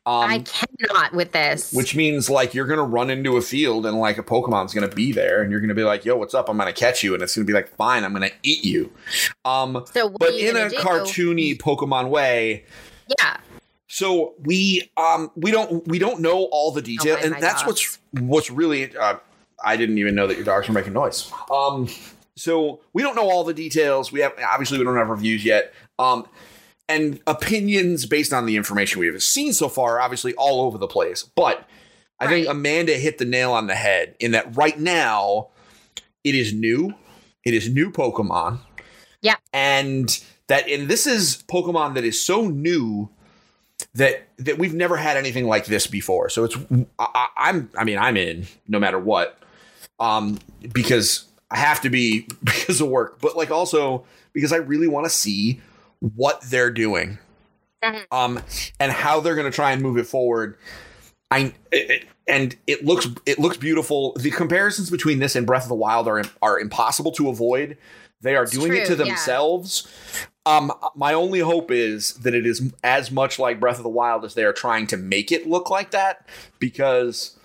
Um, 0.05 0.25
I 0.25 0.39
cannot 0.41 1.13
with 1.13 1.33
this. 1.33 1.73
Which 1.73 1.95
means 1.95 2.29
like 2.29 2.55
you're 2.55 2.67
gonna 2.67 2.83
run 2.83 3.11
into 3.11 3.37
a 3.37 3.43
field 3.43 3.87
and 3.87 3.99
like 3.99 4.19
a 4.19 4.23
Pokemon's 4.23 4.75
gonna 4.75 4.89
be 4.89 5.13
there 5.13 5.43
and 5.43 5.51
you're 5.51 5.61
gonna 5.61 5.75
be 5.75 5.85
like, 5.85 6.05
"Yo, 6.05 6.17
what's 6.17 6.35
up? 6.35 6.49
I'm 6.49 6.57
gonna 6.57 6.73
catch 6.73 7.05
you," 7.05 7.15
and 7.15 7.23
it's 7.23 7.37
gonna 7.37 7.45
be 7.45 7.53
like, 7.53 7.69
"Fine, 7.77 8.05
I'm 8.05 8.13
gonna 8.13 8.31
eat 8.43 8.65
you." 8.65 8.91
Um, 9.45 9.85
so 9.93 10.09
but 10.09 10.35
in 10.35 10.57
a 10.57 10.71
do? 10.71 10.77
cartoony 10.77 11.57
Pokemon 11.57 12.09
way, 12.09 12.65
yeah. 13.21 13.37
So 13.93 14.33
we 14.39 14.91
um 14.97 15.31
we 15.37 15.51
don't 15.51 15.87
we 15.87 15.99
don't 15.99 16.21
know 16.21 16.45
all 16.51 16.73
the 16.73 16.81
detail, 16.81 17.19
oh 17.21 17.25
and 17.25 17.35
that's 17.35 17.63
gosh. 17.63 17.67
what's 17.67 17.99
what's 18.13 18.51
really. 18.51 18.97
Uh, 18.97 19.17
I 19.63 19.77
didn't 19.77 19.99
even 19.99 20.15
know 20.15 20.27
that 20.27 20.37
your 20.37 20.47
dogs 20.47 20.67
were 20.67 20.73
making 20.73 20.95
noise. 20.95 21.31
Um, 21.53 21.89
so 22.35 22.81
we 22.95 23.03
don't 23.03 23.15
know 23.15 23.31
all 23.31 23.45
the 23.45 23.53
details. 23.53 24.11
We 24.11 24.21
have 24.21 24.33
obviously 24.51 24.79
we 24.79 24.85
don't 24.85 24.97
have 24.97 25.11
reviews 25.11 25.45
yet. 25.45 25.75
Um, 25.99 26.27
and 26.89 27.21
opinions 27.27 28.07
based 28.07 28.33
on 28.33 28.47
the 28.47 28.57
information 28.57 28.99
we 28.99 29.09
have 29.09 29.23
seen 29.23 29.53
so 29.53 29.69
far, 29.69 30.01
obviously 30.01 30.33
all 30.37 30.63
over 30.63 30.79
the 30.79 30.89
place. 30.89 31.25
But 31.37 31.69
I 32.19 32.29
think 32.29 32.49
Amanda 32.49 32.95
hit 32.95 33.19
the 33.19 33.27
nail 33.27 33.53
on 33.53 33.67
the 33.67 33.75
head 33.75 34.17
in 34.19 34.31
that 34.31 34.57
right 34.57 34.79
now 34.79 35.49
it 36.25 36.35
is 36.35 36.55
new. 36.55 36.95
It 37.45 37.53
is 37.53 37.69
new 37.69 37.91
Pokemon. 37.91 38.61
Yeah. 39.21 39.37
And 39.53 40.19
that 40.47 40.67
and 40.67 40.89
this 40.89 41.07
is 41.07 41.45
Pokemon 41.47 41.93
that 41.93 42.05
is 42.05 42.25
so 42.25 42.49
new 42.49 43.11
that 43.95 44.29
that 44.39 44.59
we've 44.59 44.75
never 44.75 44.97
had 44.97 45.17
anything 45.17 45.47
like 45.47 45.67
this 45.67 45.87
before. 45.87 46.29
So 46.29 46.45
it's 46.45 46.57
I, 46.99 47.29
I'm 47.37 47.71
I 47.77 47.85
mean 47.85 47.99
I'm 47.99 48.17
in 48.17 48.47
no 48.69 48.79
matter 48.79 48.99
what. 48.99 49.39
Um 49.99 50.39
because 50.73 51.27
I 51.51 51.59
have 51.59 51.83
to 51.83 51.91
be 51.91 52.27
because 52.45 52.81
of 52.81 52.89
work, 52.89 53.21
but 53.21 53.37
like 53.37 53.51
also 53.51 54.05
because 54.33 54.53
I 54.53 54.57
really 54.57 54.89
want 54.89 55.05
to 55.07 55.11
see 55.11 55.61
what 56.01 56.41
they're 56.43 56.71
doing 56.71 57.19
mm-hmm. 57.83 58.03
um, 58.11 58.41
and 58.81 58.93
how 58.93 59.21
they're 59.21 59.35
going 59.35 59.51
to 59.51 59.55
try 59.55 59.73
and 59.73 59.83
move 59.83 59.99
it 59.99 60.07
forward. 60.07 60.57
I 61.31 61.55
it, 61.71 62.07
and 62.27 62.55
it 62.67 62.85
looks 62.85 63.09
it 63.27 63.39
looks 63.39 63.57
beautiful. 63.57 64.13
The 64.15 64.31
comparisons 64.31 64.91
between 64.91 65.19
this 65.19 65.35
and 65.35 65.47
Breath 65.47 65.65
of 65.65 65.69
the 65.69 65.75
Wild 65.75 66.09
are 66.09 66.23
are 66.41 66.59
impossible 66.59 67.13
to 67.13 67.29
avoid. 67.29 67.79
They 68.21 68.37
are 68.37 68.45
it's 68.45 68.53
doing 68.53 68.69
true, 68.69 68.81
it 68.81 68.87
to 68.87 68.95
themselves. 68.95 69.89
Um, 70.45 70.73
my 70.97 71.15
only 71.15 71.39
hope 71.39 71.71
is 71.71 72.15
that 72.15 72.35
it 72.35 72.47
is 72.47 72.73
as 72.83 73.11
much 73.11 73.39
like 73.39 73.61
Breath 73.61 73.77
of 73.77 73.85
the 73.85 73.89
Wild 73.89 74.25
as 74.25 74.35
they 74.35 74.45
are 74.45 74.53
trying 74.53 74.89
to 74.89 74.97
make 74.97 75.31
it 75.31 75.47
look 75.47 75.71
like 75.71 75.93
that, 75.93 76.29
because 76.59 77.37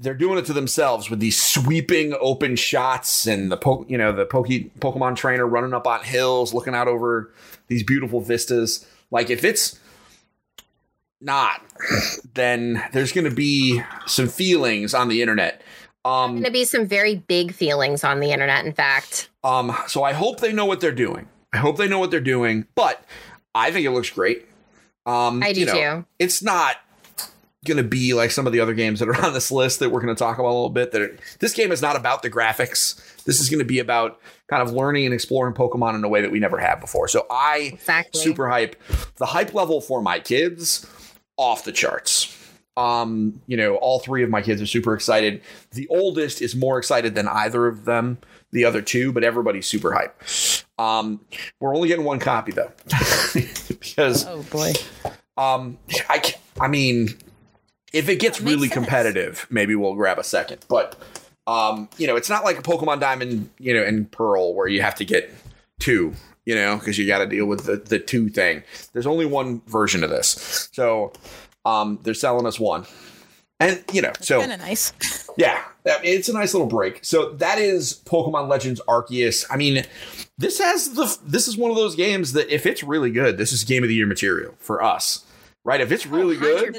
they're 0.00 0.14
doing 0.14 0.38
it 0.38 0.46
to 0.46 0.52
themselves 0.52 1.10
with 1.10 1.20
these 1.20 1.40
sweeping 1.40 2.14
open 2.20 2.56
shots 2.56 3.26
and 3.26 3.50
the 3.52 3.56
po- 3.56 3.84
you 3.88 3.98
know 3.98 4.12
the 4.12 4.26
Poke- 4.26 4.46
Pokemon 4.80 5.16
trainer 5.16 5.46
running 5.46 5.74
up 5.74 5.86
on 5.86 6.02
hills, 6.02 6.54
looking 6.54 6.74
out 6.74 6.88
over 6.88 7.32
these 7.68 7.82
beautiful 7.82 8.20
vistas. 8.20 8.86
Like 9.10 9.30
if 9.30 9.44
it's 9.44 9.78
not, 11.20 11.62
then 12.34 12.82
there's 12.92 13.12
going 13.12 13.28
to 13.28 13.34
be 13.34 13.82
some 14.06 14.28
feelings 14.28 14.94
on 14.94 15.08
the 15.08 15.22
internet. 15.22 15.62
Um, 16.04 16.32
going 16.32 16.44
to 16.44 16.50
be 16.50 16.64
some 16.64 16.86
very 16.86 17.16
big 17.16 17.52
feelings 17.52 18.04
on 18.04 18.20
the 18.20 18.30
internet. 18.30 18.64
In 18.64 18.72
fact, 18.72 19.28
um, 19.44 19.76
so 19.86 20.02
I 20.02 20.12
hope 20.12 20.40
they 20.40 20.52
know 20.52 20.66
what 20.66 20.80
they're 20.80 20.92
doing. 20.92 21.28
I 21.52 21.58
hope 21.58 21.76
they 21.76 21.88
know 21.88 21.98
what 21.98 22.10
they're 22.10 22.20
doing. 22.20 22.66
But 22.74 23.02
I 23.54 23.70
think 23.70 23.86
it 23.86 23.90
looks 23.90 24.10
great. 24.10 24.46
Um, 25.06 25.42
I 25.42 25.52
do 25.52 25.60
you 25.60 25.66
know, 25.66 25.72
too. 25.72 26.06
It's 26.18 26.42
not 26.42 26.76
going 27.64 27.76
to 27.76 27.84
be 27.84 28.14
like 28.14 28.30
some 28.30 28.46
of 28.46 28.52
the 28.52 28.60
other 28.60 28.74
games 28.74 29.00
that 29.00 29.08
are 29.08 29.16
on 29.24 29.32
this 29.32 29.50
list 29.50 29.78
that 29.80 29.90
we're 29.90 30.00
going 30.00 30.14
to 30.14 30.18
talk 30.18 30.38
about 30.38 30.48
a 30.48 30.54
little 30.54 30.70
bit. 30.70 30.92
That 30.92 31.02
are, 31.02 31.16
this 31.40 31.54
game 31.54 31.72
is 31.72 31.82
not 31.82 31.96
about 31.96 32.22
the 32.22 32.30
graphics. 32.30 33.24
This 33.24 33.40
is 33.40 33.48
going 33.48 33.60
to 33.60 33.64
be 33.64 33.78
about 33.78 34.20
kind 34.48 34.62
of 34.62 34.72
learning 34.72 35.04
and 35.04 35.14
exploring 35.14 35.54
Pokemon 35.54 35.94
in 35.94 36.04
a 36.04 36.08
way 36.08 36.20
that 36.20 36.30
we 36.30 36.40
never 36.40 36.58
have 36.58 36.80
before. 36.80 37.08
So 37.08 37.26
I 37.30 37.70
exactly. 37.74 38.20
super 38.20 38.48
hype. 38.48 38.76
The 39.16 39.26
hype 39.26 39.54
level 39.54 39.80
for 39.80 40.02
my 40.02 40.20
kids 40.20 40.86
off 41.36 41.64
the 41.64 41.72
charts. 41.72 42.34
Um, 42.76 43.42
you 43.46 43.56
know, 43.56 43.74
all 43.76 43.98
three 43.98 44.22
of 44.22 44.30
my 44.30 44.40
kids 44.40 44.62
are 44.62 44.66
super 44.66 44.94
excited. 44.94 45.42
The 45.72 45.88
oldest 45.88 46.40
is 46.40 46.54
more 46.54 46.78
excited 46.78 47.16
than 47.16 47.26
either 47.26 47.66
of 47.66 47.86
them, 47.86 48.18
the 48.50 48.64
other 48.64 48.82
two, 48.82 49.12
but 49.12 49.24
everybody's 49.24 49.66
super 49.66 49.92
hype. 49.92 50.22
Um, 50.78 51.20
we're 51.60 51.74
only 51.74 51.88
getting 51.88 52.04
one 52.04 52.18
copy 52.18 52.52
though, 52.52 52.72
because 53.68 54.26
oh 54.26 54.42
boy, 54.50 54.72
um, 55.36 55.78
I 56.08 56.34
I 56.60 56.68
mean, 56.68 57.08
if 57.92 58.08
it 58.08 58.20
gets 58.20 58.40
really 58.40 58.68
sense. 58.68 58.74
competitive, 58.74 59.46
maybe 59.50 59.74
we'll 59.74 59.94
grab 59.94 60.18
a 60.18 60.24
second. 60.24 60.64
But 60.68 60.96
um, 61.46 61.88
you 61.96 62.06
know, 62.06 62.16
it's 62.16 62.28
not 62.28 62.44
like 62.44 62.58
a 62.58 62.62
Pokemon 62.62 63.00
Diamond, 63.00 63.50
you 63.58 63.74
know, 63.74 63.82
and 63.82 64.10
Pearl 64.10 64.54
where 64.54 64.68
you 64.68 64.82
have 64.82 64.94
to 64.96 65.04
get 65.04 65.32
two, 65.80 66.12
you 66.44 66.54
know, 66.54 66.76
because 66.76 66.98
you 66.98 67.06
got 67.06 67.18
to 67.18 67.26
deal 67.26 67.46
with 67.46 67.64
the 67.64 67.76
the 67.76 67.98
two 67.98 68.28
thing. 68.28 68.62
There's 68.92 69.06
only 69.06 69.26
one 69.26 69.62
version 69.66 70.04
of 70.04 70.10
this, 70.10 70.68
so 70.72 71.12
um, 71.64 71.98
they're 72.02 72.14
selling 72.14 72.46
us 72.46 72.60
one, 72.60 72.86
and 73.60 73.82
you 73.92 74.02
know, 74.02 74.12
so 74.20 74.40
kind 74.40 74.52
of 74.52 74.60
nice. 74.60 74.92
yeah, 75.38 75.64
it's 76.02 76.28
a 76.28 76.32
nice 76.32 76.54
little 76.54 76.66
break. 76.66 77.04
So 77.04 77.30
that 77.34 77.58
is 77.58 78.00
Pokemon 78.04 78.48
Legends 78.48 78.80
Arceus. 78.88 79.44
I 79.50 79.56
mean, 79.56 79.84
this 80.36 80.58
has 80.58 80.94
the 80.94 81.18
this 81.24 81.48
is 81.48 81.56
one 81.56 81.70
of 81.70 81.76
those 81.76 81.94
games 81.94 82.32
that 82.32 82.48
if 82.52 82.66
it's 82.66 82.82
really 82.82 83.10
good, 83.10 83.38
this 83.38 83.52
is 83.52 83.64
game 83.64 83.82
of 83.82 83.88
the 83.88 83.94
year 83.94 84.06
material 84.06 84.54
for 84.58 84.82
us, 84.82 85.24
right? 85.64 85.80
If 85.80 85.92
it's 85.92 86.06
oh, 86.06 86.10
really 86.10 86.36
oh, 86.36 86.40
good, 86.40 86.76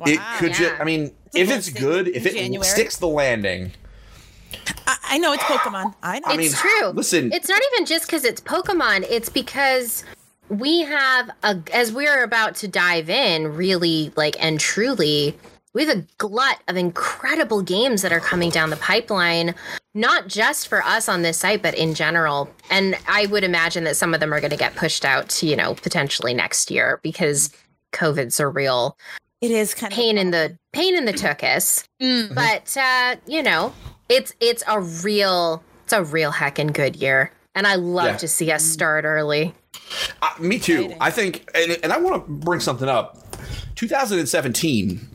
Wow, 0.00 0.04
it 0.06 0.20
could 0.38 0.52
yeah. 0.52 0.68
just, 0.70 0.80
I 0.80 0.84
mean, 0.84 1.12
if 1.34 1.50
it's 1.50 1.68
good, 1.68 2.08
if 2.08 2.24
it 2.24 2.32
January. 2.32 2.64
sticks 2.64 2.96
the 2.96 3.06
landing. 3.06 3.72
I, 4.86 4.96
I, 5.02 5.18
know 5.18 5.34
it's 5.34 5.42
Pokemon. 5.42 5.94
I 6.02 6.20
know. 6.20 6.28
I 6.28 6.36
it's 6.36 6.58
true. 6.58 6.88
Listen, 6.88 7.30
it's 7.32 7.50
not 7.50 7.60
even 7.74 7.84
just 7.84 8.06
because 8.06 8.24
it's 8.24 8.40
Pokemon. 8.40 9.06
It's 9.10 9.28
because 9.28 10.04
we 10.48 10.80
have 10.80 11.30
a, 11.42 11.58
as 11.74 11.92
we're 11.92 12.24
about 12.24 12.54
to 12.56 12.68
dive 12.68 13.10
in, 13.10 13.54
really 13.54 14.10
like 14.16 14.42
and 14.42 14.58
truly, 14.58 15.36
we 15.72 15.84
have 15.84 15.96
a 15.96 16.06
glut 16.18 16.60
of 16.68 16.76
incredible 16.76 17.62
games 17.62 18.02
that 18.02 18.12
are 18.12 18.20
coming 18.20 18.50
down 18.50 18.70
the 18.70 18.76
pipeline, 18.76 19.54
not 19.94 20.26
just 20.26 20.68
for 20.68 20.82
us 20.82 21.08
on 21.08 21.22
this 21.22 21.38
site, 21.38 21.62
but 21.62 21.74
in 21.74 21.94
general. 21.94 22.50
And 22.70 22.96
I 23.06 23.26
would 23.26 23.44
imagine 23.44 23.84
that 23.84 23.96
some 23.96 24.12
of 24.12 24.20
them 24.20 24.34
are 24.34 24.40
going 24.40 24.50
to 24.50 24.56
get 24.56 24.74
pushed 24.74 25.04
out 25.04 25.28
to, 25.30 25.46
you 25.46 25.56
know, 25.56 25.74
potentially 25.74 26.34
next 26.34 26.70
year 26.70 26.98
because 27.02 27.50
COVID's 27.92 28.40
a 28.40 28.48
real 28.48 28.96
it 29.40 29.50
is 29.50 29.74
kind 29.74 29.92
pain 29.92 30.18
of 30.18 30.22
in 30.22 30.30
the 30.32 30.58
pain 30.72 30.96
in 30.96 31.06
the 31.06 31.12
tuchus. 31.12 31.84
Mm-hmm. 32.00 32.34
But 32.34 32.76
uh, 32.76 33.16
you 33.26 33.42
know, 33.42 33.72
it's 34.08 34.34
it's 34.40 34.62
a 34.66 34.80
real 34.80 35.62
it's 35.84 35.92
a 35.92 36.04
real 36.04 36.30
heckin' 36.32 36.72
good 36.72 36.96
year. 36.96 37.32
And 37.54 37.66
I 37.66 37.76
love 37.76 38.06
yeah. 38.06 38.16
to 38.18 38.28
see 38.28 38.52
us 38.52 38.64
start 38.64 39.04
early. 39.04 39.54
Uh, 40.22 40.30
me 40.38 40.58
too. 40.58 40.94
I 41.00 41.10
think 41.10 41.50
and, 41.54 41.78
and 41.82 41.92
I 41.92 41.98
want 41.98 42.26
to 42.26 42.32
bring 42.32 42.60
something 42.60 42.88
up. 42.88 43.16
2017 43.76 45.08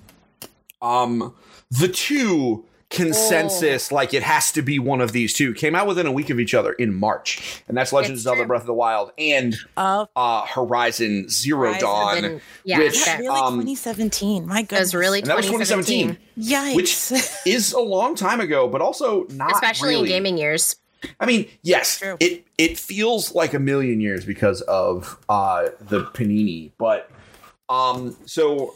um 0.85 1.33
the 1.71 1.87
two 1.87 2.65
consensus 2.89 3.91
oh. 3.91 3.95
like 3.95 4.13
it 4.13 4.23
has 4.23 4.51
to 4.51 4.61
be 4.61 4.79
one 4.79 5.01
of 5.01 5.11
these 5.11 5.33
two 5.33 5.53
came 5.53 5.75
out 5.75 5.87
within 5.87 6.05
a 6.05 6.11
week 6.11 6.29
of 6.29 6.39
each 6.39 6.53
other 6.53 6.71
in 6.73 6.93
March, 6.93 7.61
and 7.67 7.75
that's 7.75 7.91
Legend 7.91 8.13
of 8.13 8.19
Zelda: 8.19 8.45
Breath 8.45 8.61
of 8.61 8.67
the 8.67 8.73
Wild 8.73 9.11
and 9.17 9.55
uh, 9.75 10.05
uh, 10.15 10.45
Horizon 10.45 11.27
Zero 11.27 11.69
Horizon. 11.69 11.81
Dawn, 11.81 12.21
been, 12.21 12.41
yeah, 12.63 12.77
which 12.79 13.05
really 13.05 13.27
um, 13.27 13.53
2017. 13.55 14.47
My 14.47 14.61
goodness, 14.61 14.79
was 14.79 14.95
really 14.95 15.21
that 15.21 15.35
was 15.35 15.47
2017. 15.47 16.17
Yikes. 16.37 16.75
which 16.75 17.45
is 17.45 17.73
a 17.73 17.79
long 17.79 18.15
time 18.15 18.39
ago, 18.39 18.67
but 18.67 18.81
also 18.81 19.25
not 19.31 19.51
especially 19.53 19.89
really. 19.89 20.03
in 20.03 20.09
gaming 20.09 20.37
years. 20.37 20.75
I 21.19 21.25
mean, 21.25 21.47
yes, 21.61 22.01
it 22.19 22.45
it 22.57 22.79
feels 22.79 23.35
like 23.35 23.53
a 23.53 23.59
million 23.59 23.99
years 23.99 24.25
because 24.25 24.61
of 24.61 25.19
uh, 25.27 25.69
the 25.81 26.05
panini, 26.05 26.71
but 26.77 27.11
um, 27.67 28.15
so 28.25 28.73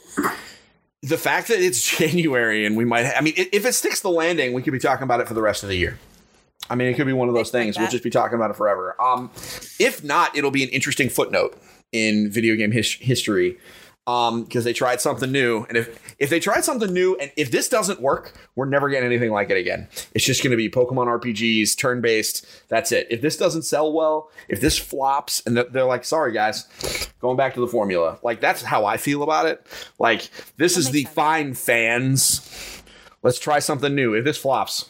the 1.02 1.18
fact 1.18 1.48
that 1.48 1.60
it's 1.60 1.82
January 1.98 2.66
and 2.66 2.76
we 2.76 2.84
might, 2.84 3.06
I 3.16 3.20
mean, 3.20 3.34
if 3.36 3.64
it 3.64 3.72
sticks 3.74 4.00
the 4.00 4.10
landing, 4.10 4.52
we 4.52 4.62
could 4.62 4.72
be 4.72 4.78
talking 4.78 5.04
about 5.04 5.20
it 5.20 5.28
for 5.28 5.34
the 5.34 5.42
rest 5.42 5.62
of 5.62 5.68
the 5.68 5.76
year. 5.76 5.98
I 6.68 6.74
mean, 6.76 6.88
it 6.88 6.94
could 6.94 7.06
be 7.06 7.12
one 7.12 7.28
of 7.28 7.34
those 7.34 7.50
things. 7.50 7.76
Like 7.76 7.82
we'll 7.82 7.90
just 7.90 8.04
be 8.04 8.10
talking 8.10 8.36
about 8.36 8.50
it 8.50 8.56
forever. 8.56 8.94
Um, 9.02 9.30
if 9.80 10.04
not, 10.04 10.36
it'll 10.36 10.52
be 10.52 10.62
an 10.62 10.68
interesting 10.68 11.08
footnote 11.08 11.60
in 11.90 12.30
video 12.30 12.54
game 12.54 12.70
his- 12.70 12.94
history 12.94 13.58
um 14.06 14.44
because 14.44 14.64
they 14.64 14.72
tried 14.72 15.00
something 15.00 15.30
new 15.30 15.66
and 15.68 15.76
if 15.76 16.14
if 16.18 16.30
they 16.30 16.40
tried 16.40 16.64
something 16.64 16.92
new 16.92 17.16
and 17.16 17.30
if 17.36 17.50
this 17.50 17.68
doesn't 17.68 18.00
work 18.00 18.32
we're 18.54 18.64
never 18.64 18.88
getting 18.88 19.06
anything 19.06 19.30
like 19.30 19.50
it 19.50 19.56
again. 19.56 19.88
It's 20.14 20.24
just 20.24 20.42
going 20.42 20.52
to 20.52 20.56
be 20.56 20.70
pokemon 20.70 21.06
rpgs 21.20 21.76
turn 21.76 22.00
based 22.00 22.46
that's 22.68 22.92
it. 22.92 23.06
If 23.10 23.20
this 23.20 23.36
doesn't 23.36 23.62
sell 23.62 23.92
well 23.92 24.30
if 24.48 24.60
this 24.60 24.78
flops 24.78 25.42
and 25.46 25.56
they're 25.56 25.84
like 25.84 26.04
sorry 26.04 26.32
guys 26.32 26.66
going 27.20 27.36
back 27.36 27.54
to 27.54 27.60
the 27.60 27.68
formula. 27.68 28.18
Like 28.22 28.40
that's 28.40 28.62
how 28.62 28.86
i 28.86 28.96
feel 28.96 29.22
about 29.22 29.46
it. 29.46 29.66
Like 29.98 30.30
this 30.56 30.74
that 30.74 30.80
is 30.80 30.90
the 30.90 31.04
sense. 31.04 31.14
fine 31.14 31.54
fans. 31.54 32.82
Let's 33.22 33.38
try 33.38 33.58
something 33.58 33.94
new. 33.94 34.14
If 34.14 34.24
this 34.24 34.38
flops 34.38 34.88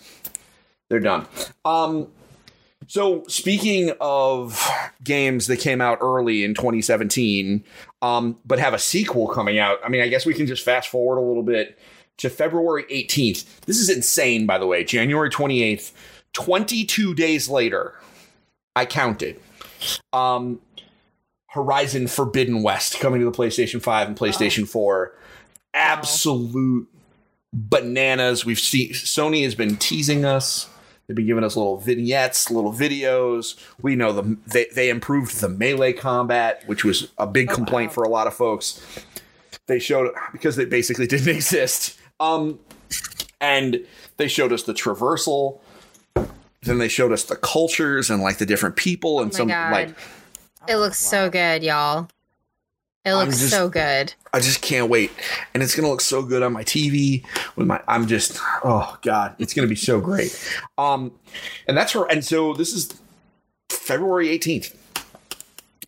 they're 0.89 1.01
done. 1.01 1.27
Um 1.65 2.09
so 2.91 3.23
speaking 3.29 3.93
of 4.01 4.69
games 5.05 5.47
that 5.47 5.59
came 5.59 5.81
out 5.81 5.99
early 6.01 6.43
in 6.43 6.55
2017, 6.55 7.63
um, 8.03 8.37
but 8.45 8.59
have 8.59 8.75
a 8.75 8.81
sequel 8.81 9.29
coming 9.29 9.61
out, 9.61 9.79
I 9.85 9.89
mean, 9.89 10.03
I 10.03 10.09
guess 10.09 10.27
we 10.27 10.35
can 10.35 10.49
just 10.49 10.65
fast 10.65 10.89
forward 10.89 11.19
a 11.19 11.21
little 11.21 11.45
bit 11.45 11.79
to 12.17 12.29
February 12.29 12.83
18th. 12.91 13.61
This 13.61 13.79
is 13.79 13.89
insane, 13.89 14.45
by 14.45 14.59
the 14.59 14.67
way. 14.67 14.83
January 14.83 15.31
28th, 15.31 15.93
22 16.33 17.15
days 17.15 17.49
later, 17.49 17.95
I 18.75 18.87
counted. 18.87 19.41
Um, 20.13 20.61
Horizon 21.51 22.09
Forbidden 22.09 22.65
West 22.65 22.99
coming 22.99 23.21
to 23.21 23.25
the 23.25 23.31
PlayStation 23.31 23.81
5 23.81 24.09
and 24.09 24.17
PlayStation 24.19 24.65
oh. 24.65 24.67
4. 24.67 25.15
Absolute 25.75 26.89
wow. 26.93 27.01
bananas. 27.53 28.45
We've 28.45 28.59
seen 28.59 28.91
Sony 28.95 29.45
has 29.45 29.55
been 29.55 29.77
teasing 29.77 30.25
us. 30.25 30.69
They've 31.11 31.17
been 31.17 31.27
giving 31.27 31.43
us 31.43 31.57
little 31.57 31.77
vignettes, 31.77 32.53
little 32.53 32.73
videos. 32.73 33.57
We 33.83 33.97
know 33.97 34.13
the 34.13 34.37
they, 34.47 34.67
they 34.73 34.91
improved 34.91 35.41
the 35.41 35.49
melee 35.49 35.93
combat, 35.93 36.63
which 36.67 36.85
was 36.85 37.09
a 37.19 37.27
big 37.27 37.51
oh, 37.51 37.55
complaint 37.57 37.91
wow. 37.91 37.95
for 37.95 38.05
a 38.05 38.09
lot 38.09 38.29
of 38.29 38.35
folks. 38.35 38.81
They 39.67 39.81
showed 39.81 40.13
because 40.31 40.55
they 40.55 40.67
basically 40.67 41.07
didn't 41.09 41.35
exist. 41.35 41.99
Um, 42.21 42.61
and 43.41 43.85
they 44.19 44.29
showed 44.29 44.53
us 44.53 44.63
the 44.63 44.73
traversal. 44.73 45.59
Then 46.63 46.79
they 46.79 46.87
showed 46.87 47.11
us 47.11 47.25
the 47.25 47.35
cultures 47.35 48.09
and 48.09 48.23
like 48.23 48.39
the 48.39 48.47
different 48.47 48.77
people 48.77 49.21
and 49.21 49.33
oh 49.33 49.37
some 49.37 49.49
God. 49.49 49.73
like. 49.73 49.97
It 50.69 50.77
looks 50.77 51.03
wow. 51.07 51.25
so 51.25 51.31
good, 51.31 51.65
y'all. 51.65 52.09
It 53.05 53.15
looks 53.15 53.39
just, 53.39 53.51
so 53.51 53.69
good. 53.69 54.13
I 54.33 54.41
just 54.41 54.61
can't 54.61 54.91
wait, 54.91 55.11
and 55.55 55.63
it's 55.63 55.75
gonna 55.75 55.89
look 55.89 56.03
so 56.03 56.23
good 56.23 56.43
on 56.43 56.53
my 56.53 56.65
TV. 56.65 57.25
With 57.57 57.67
my, 57.67 57.81
I'm 57.89 58.07
just, 58.07 58.39
oh 58.63 58.99
god, 59.03 59.35
it's 59.39 59.55
gonna 59.55 59.69
be 59.69 59.75
so 59.75 60.01
great. 60.01 60.39
Um, 60.77 61.13
and 61.67 61.77
that's 61.77 61.93
her. 61.93 62.05
And 62.11 62.25
so 62.25 62.53
this 62.53 62.75
is 62.75 63.01
February 63.71 64.29
18th, 64.29 64.77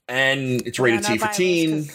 and 0.09 0.66
it's 0.66 0.78
rated 0.78 1.04
T 1.04 1.19
for 1.19 1.28
teen. 1.28 1.90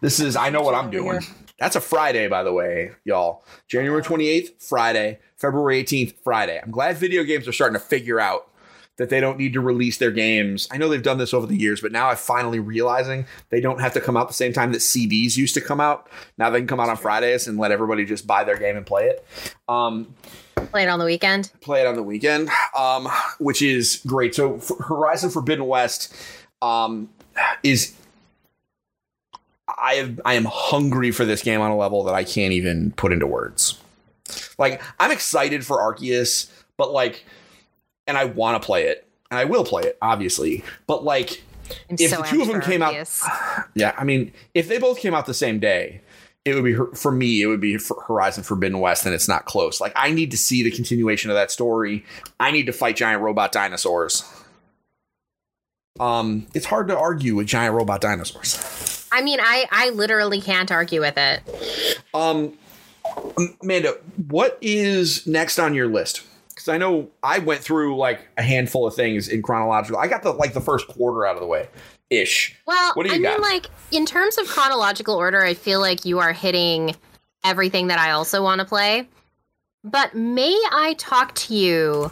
This 0.00 0.20
is, 0.20 0.36
I 0.36 0.50
know 0.50 0.62
what 0.62 0.74
I'm 0.74 0.90
doing. 0.90 1.20
That's 1.58 1.76
a 1.76 1.80
Friday, 1.80 2.26
by 2.28 2.42
the 2.42 2.52
way, 2.52 2.92
y'all. 3.04 3.44
January 3.68 4.02
28th, 4.02 4.62
Friday. 4.62 5.18
February 5.36 5.82
18th, 5.82 6.14
Friday. 6.22 6.60
I'm 6.62 6.70
glad 6.70 6.96
video 6.96 7.22
games 7.22 7.48
are 7.48 7.52
starting 7.52 7.78
to 7.78 7.84
figure 7.84 8.20
out 8.20 8.50
that 9.00 9.08
they 9.08 9.18
don't 9.18 9.38
need 9.38 9.54
to 9.54 9.62
release 9.62 9.96
their 9.96 10.10
games. 10.10 10.68
I 10.70 10.76
know 10.76 10.86
they've 10.86 11.02
done 11.02 11.16
this 11.16 11.32
over 11.32 11.46
the 11.46 11.56
years, 11.56 11.80
but 11.80 11.90
now 11.90 12.10
I'm 12.10 12.18
finally 12.18 12.58
realizing 12.58 13.24
they 13.48 13.62
don't 13.62 13.80
have 13.80 13.94
to 13.94 14.00
come 14.00 14.14
out 14.14 14.28
the 14.28 14.34
same 14.34 14.52
time 14.52 14.72
that 14.72 14.80
CDs 14.80 15.38
used 15.38 15.54
to 15.54 15.62
come 15.62 15.80
out. 15.80 16.10
Now 16.36 16.50
they 16.50 16.58
can 16.58 16.66
come 16.66 16.80
out 16.80 16.90
on 16.90 16.98
Fridays 16.98 17.48
and 17.48 17.56
let 17.56 17.72
everybody 17.72 18.04
just 18.04 18.26
buy 18.26 18.44
their 18.44 18.58
game 18.58 18.76
and 18.76 18.84
play 18.84 19.06
it. 19.06 19.24
Um, 19.70 20.14
play 20.54 20.82
it 20.82 20.90
on 20.90 20.98
the 20.98 21.06
weekend. 21.06 21.50
Play 21.62 21.80
it 21.80 21.86
on 21.86 21.96
the 21.96 22.02
weekend, 22.02 22.50
um, 22.76 23.08
which 23.38 23.62
is 23.62 24.02
great. 24.06 24.34
So 24.34 24.60
Horizon 24.86 25.30
Forbidden 25.30 25.64
West 25.64 26.14
um, 26.60 27.08
is. 27.62 27.96
I 29.78 29.94
have, 29.94 30.20
I 30.26 30.34
am 30.34 30.44
hungry 30.44 31.10
for 31.10 31.24
this 31.24 31.42
game 31.42 31.62
on 31.62 31.70
a 31.70 31.76
level 31.76 32.04
that 32.04 32.14
I 32.14 32.24
can't 32.24 32.52
even 32.52 32.92
put 32.92 33.14
into 33.14 33.26
words. 33.26 33.78
Like 34.58 34.82
I'm 35.00 35.10
excited 35.10 35.64
for 35.64 35.78
Arceus, 35.78 36.50
but 36.76 36.92
like 36.92 37.24
and 38.10 38.18
I 38.18 38.24
want 38.24 38.60
to 38.60 38.66
play 38.66 38.88
it, 38.88 39.06
and 39.30 39.38
I 39.38 39.44
will 39.44 39.64
play 39.64 39.84
it, 39.84 39.96
obviously. 40.02 40.64
But 40.86 41.04
like, 41.04 41.42
I'm 41.88 41.96
if 41.98 42.10
so 42.10 42.16
the 42.16 42.22
two 42.24 42.42
of 42.42 42.48
them 42.48 42.60
came 42.60 42.82
out, 42.82 42.94
yeah, 43.74 43.94
I 43.96 44.04
mean, 44.04 44.32
if 44.52 44.68
they 44.68 44.78
both 44.78 44.98
came 44.98 45.14
out 45.14 45.26
the 45.26 45.32
same 45.32 45.60
day, 45.60 46.02
it 46.44 46.54
would 46.54 46.64
be 46.64 46.76
for 46.94 47.12
me. 47.12 47.40
It 47.40 47.46
would 47.46 47.60
be 47.60 47.78
for 47.78 48.02
Horizon 48.02 48.42
Forbidden 48.42 48.80
West, 48.80 49.06
and 49.06 49.14
it's 49.14 49.28
not 49.28 49.44
close. 49.44 49.80
Like, 49.80 49.92
I 49.94 50.10
need 50.10 50.32
to 50.32 50.36
see 50.36 50.62
the 50.62 50.72
continuation 50.72 51.30
of 51.30 51.36
that 51.36 51.52
story. 51.52 52.04
I 52.40 52.50
need 52.50 52.66
to 52.66 52.72
fight 52.72 52.96
giant 52.96 53.22
robot 53.22 53.52
dinosaurs. 53.52 54.24
Um, 56.00 56.46
it's 56.52 56.66
hard 56.66 56.88
to 56.88 56.98
argue 56.98 57.36
with 57.36 57.46
giant 57.46 57.74
robot 57.74 58.00
dinosaurs. 58.00 59.06
I 59.12 59.22
mean, 59.22 59.38
I 59.40 59.66
I 59.70 59.90
literally 59.90 60.40
can't 60.40 60.70
argue 60.72 61.00
with 61.00 61.16
it. 61.16 62.00
Um, 62.12 62.54
Amanda, 63.62 63.98
what 64.28 64.58
is 64.60 65.26
next 65.28 65.58
on 65.60 65.74
your 65.74 65.86
list? 65.88 66.22
Because 66.60 66.74
I 66.74 66.78
know 66.78 67.08
I 67.22 67.38
went 67.38 67.62
through 67.62 67.96
like 67.96 68.28
a 68.36 68.42
handful 68.42 68.86
of 68.86 68.94
things 68.94 69.28
in 69.28 69.42
chronological. 69.42 69.98
I 69.98 70.08
got 70.08 70.22
the 70.22 70.32
like 70.32 70.52
the 70.52 70.60
first 70.60 70.86
quarter 70.88 71.26
out 71.26 71.34
of 71.34 71.40
the 71.40 71.46
way, 71.46 71.68
ish. 72.10 72.54
Well, 72.66 72.92
what 72.94 73.06
do 73.06 73.12
you 73.12 73.18
I 73.18 73.22
got? 73.22 73.40
mean, 73.40 73.50
like 73.50 73.66
in 73.90 74.04
terms 74.04 74.36
of 74.36 74.46
chronological 74.46 75.14
order, 75.14 75.42
I 75.42 75.54
feel 75.54 75.80
like 75.80 76.04
you 76.04 76.18
are 76.18 76.32
hitting 76.32 76.94
everything 77.44 77.86
that 77.86 77.98
I 77.98 78.10
also 78.10 78.42
want 78.42 78.60
to 78.60 78.66
play. 78.66 79.08
But 79.82 80.14
may 80.14 80.52
I 80.70 80.94
talk 80.98 81.34
to 81.36 81.54
you? 81.54 82.10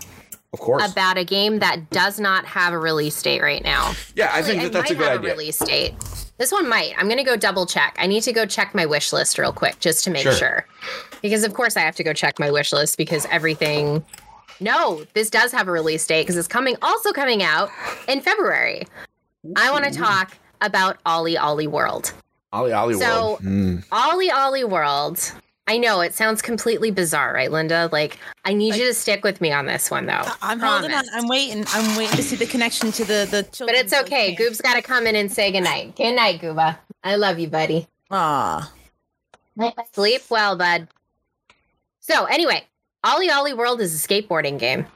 Of 0.55 0.61
course. 0.61 0.91
About 0.91 1.19
a 1.19 1.25
game 1.25 1.59
that 1.59 1.91
does 1.91 2.19
not 2.19 2.47
have 2.47 2.73
a 2.73 2.79
release 2.79 3.21
date 3.21 3.43
right 3.43 3.63
now. 3.63 3.93
Yeah, 4.17 4.31
I 4.33 4.41
think 4.41 4.63
that 4.63 4.73
that's 4.73 4.91
a 4.91 4.95
good 4.95 5.19
idea. 5.19 5.33
A 5.33 5.37
release 5.37 5.59
date. 5.59 5.95
This 6.39 6.51
one 6.51 6.67
might. 6.67 6.95
I'm 6.97 7.07
going 7.07 7.19
to 7.19 7.25
go 7.25 7.37
double 7.37 7.67
check. 7.67 7.97
I 7.99 8.07
need 8.07 8.23
to 8.23 8.33
go 8.33 8.47
check 8.47 8.75
my 8.75 8.87
wish 8.87 9.13
list 9.13 9.39
real 9.39 9.53
quick 9.53 9.79
just 9.81 10.05
to 10.05 10.11
make 10.11 10.23
sure. 10.23 10.33
sure. 10.33 10.67
Because 11.21 11.45
of 11.45 11.53
course 11.53 11.77
I 11.77 11.81
have 11.81 11.97
to 11.97 12.05
go 12.05 12.15
check 12.15 12.39
my 12.39 12.51
wish 12.51 12.73
list 12.73 12.97
because 12.97 13.27
everything 13.27 14.03
no, 14.61 15.05
this 15.15 15.31
does 15.31 15.53
have 15.53 15.69
a 15.69 15.73
release 15.73 16.07
date 16.07 16.23
because 16.23 16.37
it's 16.37 16.49
coming 16.49 16.77
also 16.83 17.13
coming 17.13 17.43
out 17.43 17.71
in 18.09 18.21
February. 18.21 18.87
Ooh. 19.47 19.53
I 19.57 19.71
want 19.71 19.85
to 19.85 19.91
talk 19.91 20.37
about 20.61 21.03
OlliOlli 21.05 21.69
World. 21.69 22.13
OlliOlli 22.53 22.99
so, 22.99 23.25
World. 23.25 23.39
So 23.39 23.45
mm. 23.45 23.87
OlliOlli 23.89 24.69
World. 24.69 25.33
I 25.69 25.77
know 25.77 26.01
it 26.01 26.15
sounds 26.15 26.41
completely 26.41 26.91
bizarre, 26.91 27.35
right, 27.35 27.53
Linda? 27.53 27.91
Like, 27.93 28.19
I 28.47 28.55
need 28.55 28.71
like, 28.71 28.81
you 28.81 28.87
to 28.87 28.95
stick 28.95 29.23
with 29.23 29.43
me 29.43 29.53
on 29.53 29.67
this 29.67 29.91
one, 29.91 30.07
though. 30.07 30.25
I'm 30.41 30.59
Promise. 30.59 30.91
holding 30.91 30.93
on. 30.97 31.05
I'm 31.13 31.29
waiting. 31.29 31.65
I'm 31.69 31.95
waiting 31.95 32.17
to 32.17 32.23
see 32.23 32.37
the 32.37 32.47
connection 32.47 32.91
to 32.93 33.05
the 33.05 33.29
the. 33.31 33.65
But 33.67 33.75
it's 33.75 33.93
okay. 33.93 34.35
Goob's 34.35 34.63
got 34.63 34.75
to 34.77 34.83
come 34.83 35.07
in 35.07 35.15
and 35.15 35.31
say 35.31 35.53
goodnight. 35.53 35.95
Good 35.97 36.15
night, 36.15 36.41
Gooba. 36.41 36.79
I 37.05 37.17
love 37.17 37.39
you, 37.39 37.49
buddy. 37.49 37.87
Ah. 38.11 38.73
Sleep 39.93 40.23
well, 40.31 40.57
bud. 40.57 40.89
So, 42.01 42.25
anyway, 42.25 42.65
OlliOlli 43.05 43.57
World 43.57 43.81
is 43.81 43.95
a 43.95 44.09
skateboarding 44.09 44.59
game. 44.59 44.87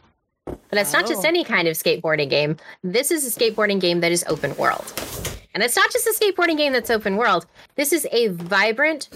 But 0.45 0.79
it's 0.79 0.95
oh. 0.95 0.99
not 0.99 1.09
just 1.09 1.25
oh. 1.25 1.29
any 1.29 1.45
kind 1.45 1.69
of 1.69 1.77
skateboarding 1.77 2.29
game. 2.29 2.57
This 2.83 3.11
is 3.11 3.25
a 3.25 3.41
skateboarding 3.41 3.81
game 3.81 4.01
that 4.01 4.11
is 4.11 4.25
open 4.29 4.57
world. 4.57 4.93
And 5.55 5.63
it's 5.63 5.77
not 5.77 5.91
just 5.93 6.07
a 6.07 6.15
skateboarding 6.19 6.57
game 6.57 6.73
that's 6.73 6.91
open 6.91 7.17
world. 7.17 7.47
This 7.77 7.93
is 7.93 8.07
a 8.11 8.29
vibrant, 8.29 9.09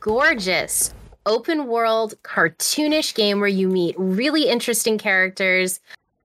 gorgeous, 0.00 0.94
open 1.26 1.66
world, 1.66 2.14
cartoonish 2.22 3.14
game 3.14 3.40
where 3.40 3.48
you 3.48 3.68
meet 3.68 3.96
really 3.98 4.48
interesting 4.48 4.96
characters, 4.96 5.80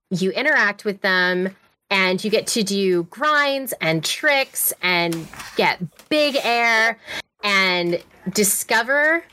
you 0.09 0.31
interact 0.31 0.85
with 0.85 1.01
them, 1.01 1.55
and 1.89 2.23
you 2.23 2.29
get 2.29 2.47
to 2.47 2.63
do 2.63 3.03
grinds 3.03 3.73
and 3.81 4.03
tricks 4.03 4.73
and 4.81 5.27
get 5.55 5.81
big 6.09 6.37
air 6.43 6.99
and 7.43 8.01
discover, 8.33 9.23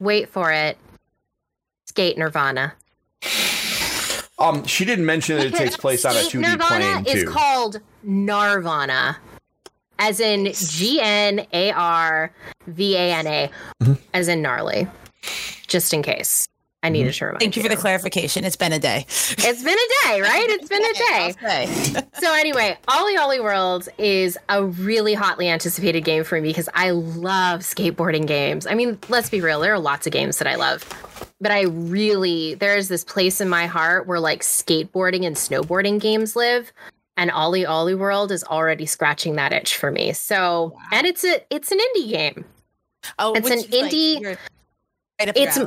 wait 0.00 0.28
for 0.28 0.52
it, 0.52 0.76
Skate 1.90 2.16
Nirvana. 2.16 2.72
Um, 4.38 4.64
she 4.64 4.84
didn't 4.84 5.06
mention 5.06 5.38
that 5.38 5.46
it 5.48 5.54
takes 5.54 5.76
place 5.76 6.04
on 6.04 6.12
a 6.12 6.20
2D 6.20 6.40
Nirvana 6.40 7.02
plane 7.02 7.04
too. 7.04 7.10
is 7.10 7.28
called 7.28 7.80
Gnarvana, 8.06 9.16
as 9.98 10.20
in 10.20 10.52
G 10.52 11.00
N 11.02 11.44
A 11.52 11.72
R 11.72 12.30
V 12.68 12.94
A 12.94 13.12
N 13.12 13.26
A, 13.26 13.50
mm-hmm. 13.82 13.94
as 14.14 14.28
in 14.28 14.40
gnarly. 14.40 14.86
Just 15.66 15.92
in 15.92 16.04
case. 16.04 16.46
I 16.84 16.90
needed 16.90 17.10
mm-hmm. 17.10 17.18
to 17.18 17.24
remind 17.26 17.40
Thank 17.40 17.56
you, 17.56 17.62
you 17.64 17.68
for 17.68 17.74
the 17.74 17.80
clarification. 17.80 18.44
It's 18.44 18.56
been 18.56 18.72
a 18.72 18.78
day. 18.78 19.04
It's 19.08 19.64
been 19.64 19.74
a 19.74 20.06
day, 20.06 20.20
right? 20.20 20.46
It's 20.48 20.68
been 20.68 20.84
a 20.84 21.94
day. 22.04 22.06
so 22.20 22.32
anyway, 22.32 22.78
OlliOlli 22.86 23.42
World 23.42 23.88
is 23.98 24.38
a 24.48 24.64
really 24.64 25.14
hotly 25.14 25.48
anticipated 25.48 26.04
game 26.04 26.22
for 26.22 26.40
me 26.40 26.50
because 26.50 26.68
I 26.72 26.90
love 26.90 27.60
skateboarding 27.60 28.28
games. 28.28 28.64
I 28.64 28.74
mean, 28.74 28.96
let's 29.08 29.28
be 29.28 29.40
real, 29.40 29.58
there 29.58 29.74
are 29.74 29.78
lots 29.80 30.06
of 30.06 30.12
games 30.12 30.38
that 30.38 30.46
I 30.46 30.54
love. 30.54 30.84
But 31.40 31.52
I 31.52 31.62
really 31.62 32.54
there's 32.54 32.88
this 32.88 33.04
place 33.04 33.40
in 33.40 33.48
my 33.48 33.66
heart 33.66 34.06
where 34.06 34.20
like 34.20 34.42
skateboarding 34.42 35.26
and 35.26 35.36
snowboarding 35.36 36.00
games 36.00 36.36
live. 36.36 36.72
And 37.16 37.30
OlliOlli 37.30 37.98
World 37.98 38.32
is 38.32 38.44
already 38.44 38.86
scratching 38.86 39.36
that 39.36 39.52
itch 39.52 39.76
for 39.76 39.90
me. 39.90 40.12
So 40.12 40.72
wow. 40.74 40.80
and 40.92 41.06
it's 41.06 41.24
a 41.24 41.42
it's 41.50 41.72
an 41.72 41.78
indie 41.78 42.10
game. 42.10 42.44
Oh, 43.18 43.32
it's 43.32 43.50
an 43.50 43.60
indie 43.60 44.22
like 44.22 44.38
Right 45.20 45.36
it's 45.36 45.58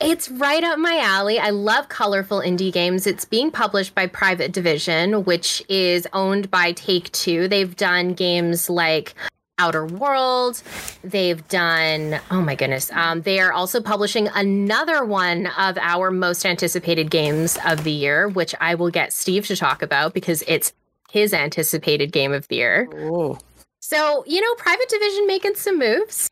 it's 0.00 0.30
right 0.30 0.62
up 0.62 0.78
my 0.78 0.98
alley. 0.98 1.38
I 1.38 1.50
love 1.50 1.88
colorful 1.88 2.40
indie 2.40 2.72
games. 2.72 3.06
It's 3.06 3.24
being 3.24 3.50
published 3.50 3.94
by 3.94 4.06
Private 4.06 4.52
Division, 4.52 5.24
which 5.24 5.62
is 5.68 6.06
owned 6.12 6.50
by 6.50 6.72
Take 6.72 7.10
Two. 7.12 7.48
They've 7.48 7.74
done 7.74 8.12
games 8.12 8.68
like 8.68 9.14
Outer 9.58 9.86
World. 9.86 10.62
They've 11.02 11.46
done, 11.48 12.20
oh 12.30 12.40
my 12.40 12.54
goodness. 12.54 12.90
Um, 12.92 13.22
they 13.22 13.40
are 13.40 13.52
also 13.52 13.80
publishing 13.80 14.28
another 14.34 15.04
one 15.04 15.48
of 15.58 15.76
our 15.78 16.10
most 16.10 16.46
anticipated 16.46 17.10
games 17.10 17.58
of 17.66 17.84
the 17.84 17.90
year, 17.90 18.28
which 18.28 18.54
I 18.60 18.74
will 18.74 18.90
get 18.90 19.12
Steve 19.12 19.46
to 19.46 19.56
talk 19.56 19.82
about 19.82 20.14
because 20.14 20.42
it's 20.46 20.72
his 21.10 21.32
anticipated 21.32 22.12
game 22.12 22.32
of 22.32 22.48
the 22.48 22.56
year. 22.56 22.88
Ooh. 22.94 23.38
So, 23.80 24.24
you 24.26 24.40
know, 24.40 24.54
Private 24.54 24.88
Division 24.88 25.26
making 25.26 25.54
some 25.54 25.78
moves 25.78 26.28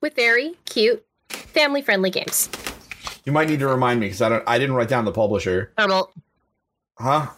with 0.00 0.14
very 0.14 0.54
cute 0.64 1.04
family 1.28 1.82
friendly 1.82 2.10
games. 2.10 2.48
You 3.24 3.32
might 3.32 3.48
need 3.48 3.60
to 3.60 3.68
remind 3.68 4.00
me 4.00 4.06
because 4.06 4.22
I 4.22 4.28
don't. 4.28 4.44
I 4.46 4.58
didn't 4.58 4.74
write 4.74 4.88
down 4.88 5.04
the 5.04 5.12
publisher. 5.12 5.72
Turtle. 5.76 6.10
Huh? 6.98 7.28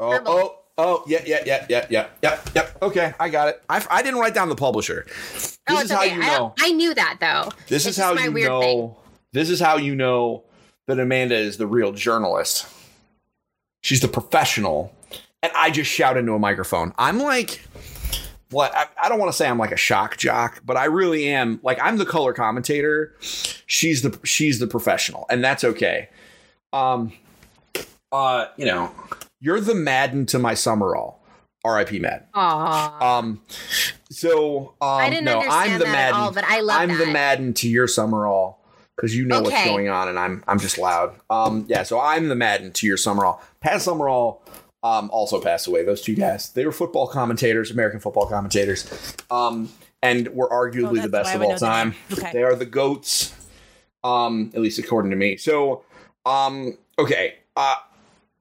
Oh, 0.00 0.10
Turtle. 0.10 0.32
oh, 0.32 0.57
oh, 0.78 1.04
yeah, 1.06 1.22
yeah, 1.26 1.42
yeah, 1.44 1.66
yeah, 1.68 1.86
yeah, 1.90 2.08
yeah, 2.22 2.40
yeah. 2.54 2.70
Okay, 2.80 3.12
I 3.20 3.28
got 3.28 3.48
it. 3.48 3.62
I, 3.68 3.84
I 3.90 4.02
didn't 4.02 4.20
write 4.20 4.34
down 4.34 4.48
the 4.48 4.56
publisher. 4.56 5.04
This 5.06 5.58
oh, 5.68 5.80
is 5.80 5.92
okay. 5.92 6.08
how 6.08 6.14
you 6.14 6.20
know. 6.20 6.54
I, 6.58 6.68
I, 6.68 6.72
knew 6.72 6.94
that 6.94 7.18
though. 7.20 7.50
This 7.66 7.84
is 7.84 7.96
how 7.96 8.14
you 8.14 8.30
know. 8.30 8.60
Thing. 8.60 8.94
This 9.32 9.50
is 9.50 9.60
how 9.60 9.76
you 9.76 9.94
know 9.94 10.44
that 10.86 10.98
Amanda 10.98 11.36
is 11.36 11.58
the 11.58 11.66
real 11.66 11.92
journalist. 11.92 12.66
She's 13.82 14.00
the 14.00 14.08
professional, 14.08 14.94
and 15.42 15.52
I 15.54 15.70
just 15.70 15.90
shout 15.90 16.16
into 16.16 16.32
a 16.32 16.38
microphone. 16.38 16.94
I'm 16.96 17.18
like, 17.18 17.62
well, 18.50 18.70
I, 18.72 18.86
I 19.02 19.08
don't 19.08 19.18
want 19.18 19.30
to 19.30 19.36
say 19.36 19.46
I'm 19.46 19.58
like 19.58 19.72
a 19.72 19.76
shock 19.76 20.16
jock, 20.16 20.62
but 20.64 20.76
I 20.76 20.86
really 20.86 21.28
am. 21.28 21.60
Like 21.62 21.78
I'm 21.82 21.98
the 21.98 22.06
color 22.06 22.32
commentator. 22.32 23.14
She's 23.20 24.02
the 24.02 24.18
she's 24.24 24.58
the 24.58 24.66
professional, 24.66 25.26
and 25.28 25.44
that's 25.44 25.64
okay. 25.64 26.08
Um, 26.72 27.12
uh, 28.10 28.46
you 28.56 28.64
know, 28.64 28.90
you're 29.40 29.60
the 29.60 29.74
Madden 29.74 30.26
to 30.26 30.38
my 30.38 30.54
Summerall. 30.54 31.18
R.I.P. 31.64 31.98
Madden. 31.98 32.26
Aww. 32.34 33.02
Um, 33.02 33.42
so 34.10 34.74
um, 34.80 34.88
I 34.88 35.10
didn't 35.10 35.24
no, 35.24 35.40
understand 35.40 35.72
I'm 35.72 35.78
the 35.78 35.84
that 35.84 35.92
Madden, 35.92 36.14
at 36.14 36.20
all, 36.20 36.32
but 36.32 36.44
I 36.44 36.60
love 36.60 36.80
I'm 36.80 36.88
that. 36.90 36.98
the 36.98 37.12
Madden 37.12 37.52
to 37.54 37.68
your 37.68 37.88
Summerall 37.88 38.58
because 38.96 39.16
you 39.16 39.24
know 39.24 39.42
what's 39.42 39.64
going 39.64 39.88
on, 39.88 40.08
and 40.08 40.18
I'm 40.18 40.42
I'm 40.46 40.58
just 40.58 40.78
loud. 40.78 41.14
Um, 41.30 41.66
yeah, 41.68 41.82
so 41.82 42.00
I'm 42.00 42.28
the 42.28 42.34
Madden 42.34 42.72
to 42.72 42.86
your 42.86 42.96
Summerall. 42.96 43.42
Pat 43.60 43.82
Summerall 43.82 44.42
um, 44.82 45.10
also 45.10 45.40
passed 45.40 45.66
away. 45.66 45.84
Those 45.84 46.00
two 46.00 46.14
guys, 46.14 46.50
they 46.50 46.64
were 46.64 46.72
football 46.72 47.06
commentators, 47.08 47.70
American 47.70 48.00
football 48.00 48.26
commentators, 48.26 49.16
um, 49.30 49.68
and 50.02 50.28
were 50.28 50.48
arguably 50.48 51.00
Oh, 51.00 51.02
the 51.02 51.08
best 51.08 51.34
of 51.34 51.42
all 51.42 51.56
time. 51.56 51.94
Okay. 52.12 52.30
They 52.32 52.42
are 52.44 52.54
the 52.54 52.66
goats, 52.66 53.34
um, 54.04 54.52
at 54.54 54.60
least 54.60 54.78
according 54.78 55.10
to 55.10 55.16
me. 55.16 55.36
So, 55.36 55.84
um, 56.24 56.78
okay, 56.98 57.34
uh, 57.56 57.74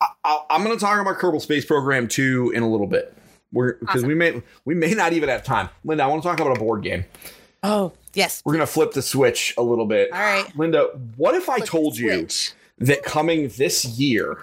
I, 0.01 0.39
I'm 0.49 0.63
going 0.63 0.77
to 0.77 0.83
talk 0.83 0.99
about 0.99 1.17
Kerbal 1.17 1.41
Space 1.41 1.65
Program 1.65 2.07
two 2.07 2.51
in 2.53 2.63
a 2.63 2.69
little 2.69 2.87
bit. 2.87 3.15
We're 3.51 3.73
because 3.75 4.05
we 4.05 4.13
may 4.13 4.41
we 4.65 4.75
may 4.75 4.93
not 4.93 5.13
even 5.13 5.29
have 5.29 5.43
time. 5.43 5.69
Linda, 5.85 6.03
I 6.03 6.07
want 6.07 6.21
to 6.21 6.27
talk 6.27 6.39
about 6.39 6.57
a 6.57 6.59
board 6.59 6.83
game. 6.83 7.05
Oh, 7.63 7.93
yes. 8.13 8.41
We're 8.45 8.53
gonna 8.53 8.67
flip 8.67 8.91
the 8.91 9.01
switch 9.01 9.53
a 9.57 9.61
little 9.63 9.85
bit. 9.85 10.11
All 10.11 10.19
right. 10.19 10.45
Linda, 10.57 10.89
what 11.15 11.33
if 11.33 11.49
I 11.49 11.57
Flip 11.57 11.69
told 11.69 11.97
you 11.97 12.27
that 12.79 13.03
coming 13.03 13.47
this 13.49 13.85
year, 13.85 14.37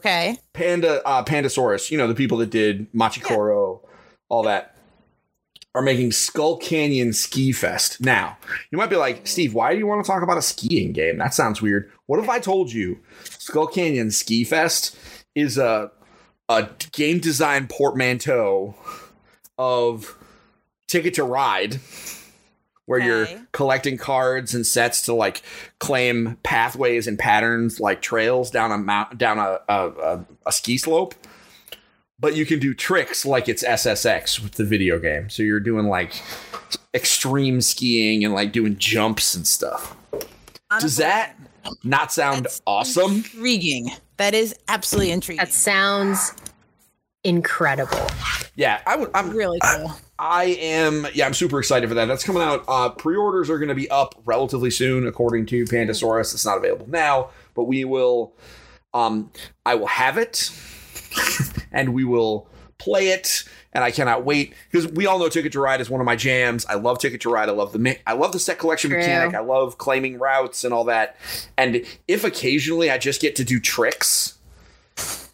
Okay. 0.00 0.36
Panda 0.52 1.00
uh, 1.06 1.22
Pandasaurus, 1.22 1.90
you 1.92 1.98
know 1.98 2.08
the 2.08 2.14
people 2.14 2.38
that 2.38 2.50
did 2.50 2.92
Machi 2.92 3.20
Koro, 3.20 3.82
all 4.28 4.42
that, 4.44 4.76
are 5.74 5.82
making 5.82 6.12
Skull 6.12 6.58
Canyon 6.58 7.12
Ski 7.12 7.52
Fest. 7.52 8.00
Now, 8.00 8.36
you 8.70 8.78
might 8.78 8.90
be 8.90 8.96
like, 8.96 9.26
Steve, 9.26 9.54
why 9.54 9.72
do 9.72 9.78
you 9.78 9.86
want 9.86 10.04
to 10.04 10.10
talk 10.10 10.22
about 10.22 10.36
a 10.36 10.42
skiing 10.42 10.92
game? 10.92 11.18
That 11.18 11.34
sounds 11.34 11.62
weird. 11.62 11.90
What 12.06 12.20
if 12.20 12.28
I 12.28 12.40
told 12.40 12.72
you 12.72 13.00
Skull 13.24 13.66
Canyon 13.66 14.10
Ski 14.10 14.44
Fest 14.44 14.96
is 15.34 15.58
a 15.58 15.90
a 16.48 16.68
game 16.92 17.18
design 17.18 17.66
portmanteau 17.68 18.74
of 19.56 20.18
Ticket 20.88 21.14
to 21.14 21.24
Ride, 21.24 21.80
where 22.84 23.00
you're 23.00 23.26
collecting 23.52 23.96
cards 23.96 24.54
and 24.54 24.66
sets 24.66 25.02
to 25.02 25.14
like 25.14 25.42
claim 25.78 26.36
pathways 26.42 27.06
and 27.06 27.18
patterns 27.18 27.80
like 27.80 28.02
trails 28.02 28.50
down 28.50 28.72
a 28.72 28.76
mount 28.76 29.16
down 29.16 29.38
a 29.38 29.60
a, 29.68 29.88
a, 29.88 30.26
a 30.46 30.52
ski 30.52 30.76
slope. 30.76 31.14
But 32.22 32.36
you 32.36 32.46
can 32.46 32.60
do 32.60 32.72
tricks 32.72 33.26
like 33.26 33.48
it's 33.48 33.64
SSX 33.64 34.40
with 34.40 34.52
the 34.52 34.64
video 34.64 34.98
game. 34.98 35.28
So 35.28 35.42
you're 35.42 35.60
doing 35.60 35.88
like 35.88 36.22
extreme 36.94 37.60
skiing 37.60 38.24
and 38.24 38.32
like 38.32 38.52
doing 38.52 38.78
jumps 38.78 39.34
and 39.34 39.46
stuff. 39.46 39.96
Does 40.80 40.96
that 40.96 41.36
not 41.84 42.12
sound 42.12 42.44
That's 42.44 42.62
awesome? 42.66 43.16
Intriguing. 43.16 43.90
That 44.16 44.34
is 44.34 44.54
absolutely 44.68 45.10
intriguing. 45.10 45.44
That 45.44 45.52
sounds 45.52 46.32
incredible. 47.24 47.98
Yeah, 48.54 48.80
I 48.86 48.96
would. 48.96 49.10
I'm 49.14 49.30
really 49.30 49.58
cool. 49.60 49.92
I 50.18 50.44
am. 50.60 51.06
Yeah, 51.14 51.26
I'm 51.26 51.34
super 51.34 51.58
excited 51.58 51.88
for 51.88 51.94
that. 51.94 52.04
That's 52.06 52.22
coming 52.22 52.42
out. 52.42 52.64
Uh, 52.68 52.90
pre-orders 52.90 53.50
are 53.50 53.58
going 53.58 53.68
to 53.70 53.74
be 53.74 53.90
up 53.90 54.14
relatively 54.24 54.70
soon, 54.70 55.06
according 55.06 55.46
to 55.46 55.64
Pandasaurus. 55.64 56.34
It's 56.34 56.44
not 56.44 56.58
available 56.58 56.88
now, 56.88 57.30
but 57.54 57.64
we 57.64 57.84
will. 57.84 58.34
Um, 58.94 59.32
I 59.64 59.74
will 59.74 59.86
have 59.86 60.18
it, 60.18 60.52
and 61.72 61.94
we 61.94 62.04
will 62.04 62.48
play 62.78 63.08
it. 63.08 63.44
And 63.74 63.82
I 63.82 63.90
cannot 63.90 64.24
wait 64.24 64.54
because 64.70 64.86
we 64.92 65.06
all 65.06 65.18
know 65.18 65.30
Ticket 65.30 65.52
to 65.52 65.60
Ride 65.60 65.80
is 65.80 65.88
one 65.88 66.00
of 66.00 66.04
my 66.04 66.16
jams. 66.16 66.66
I 66.66 66.74
love 66.74 66.98
Ticket 66.98 67.22
to 67.22 67.30
Ride. 67.30 67.48
I 67.48 67.52
love 67.52 67.72
the 67.72 67.78
me- 67.78 67.98
I 68.06 68.12
love 68.12 68.32
the 68.32 68.38
set 68.38 68.58
collection 68.58 68.90
True. 68.90 68.98
mechanic. 68.98 69.34
I 69.34 69.40
love 69.40 69.78
claiming 69.78 70.18
routes 70.18 70.62
and 70.64 70.74
all 70.74 70.84
that. 70.84 71.16
And 71.56 71.84
if 72.06 72.24
occasionally 72.24 72.90
I 72.90 72.98
just 72.98 73.22
get 73.22 73.34
to 73.36 73.44
do 73.44 73.58
tricks, 73.58 74.36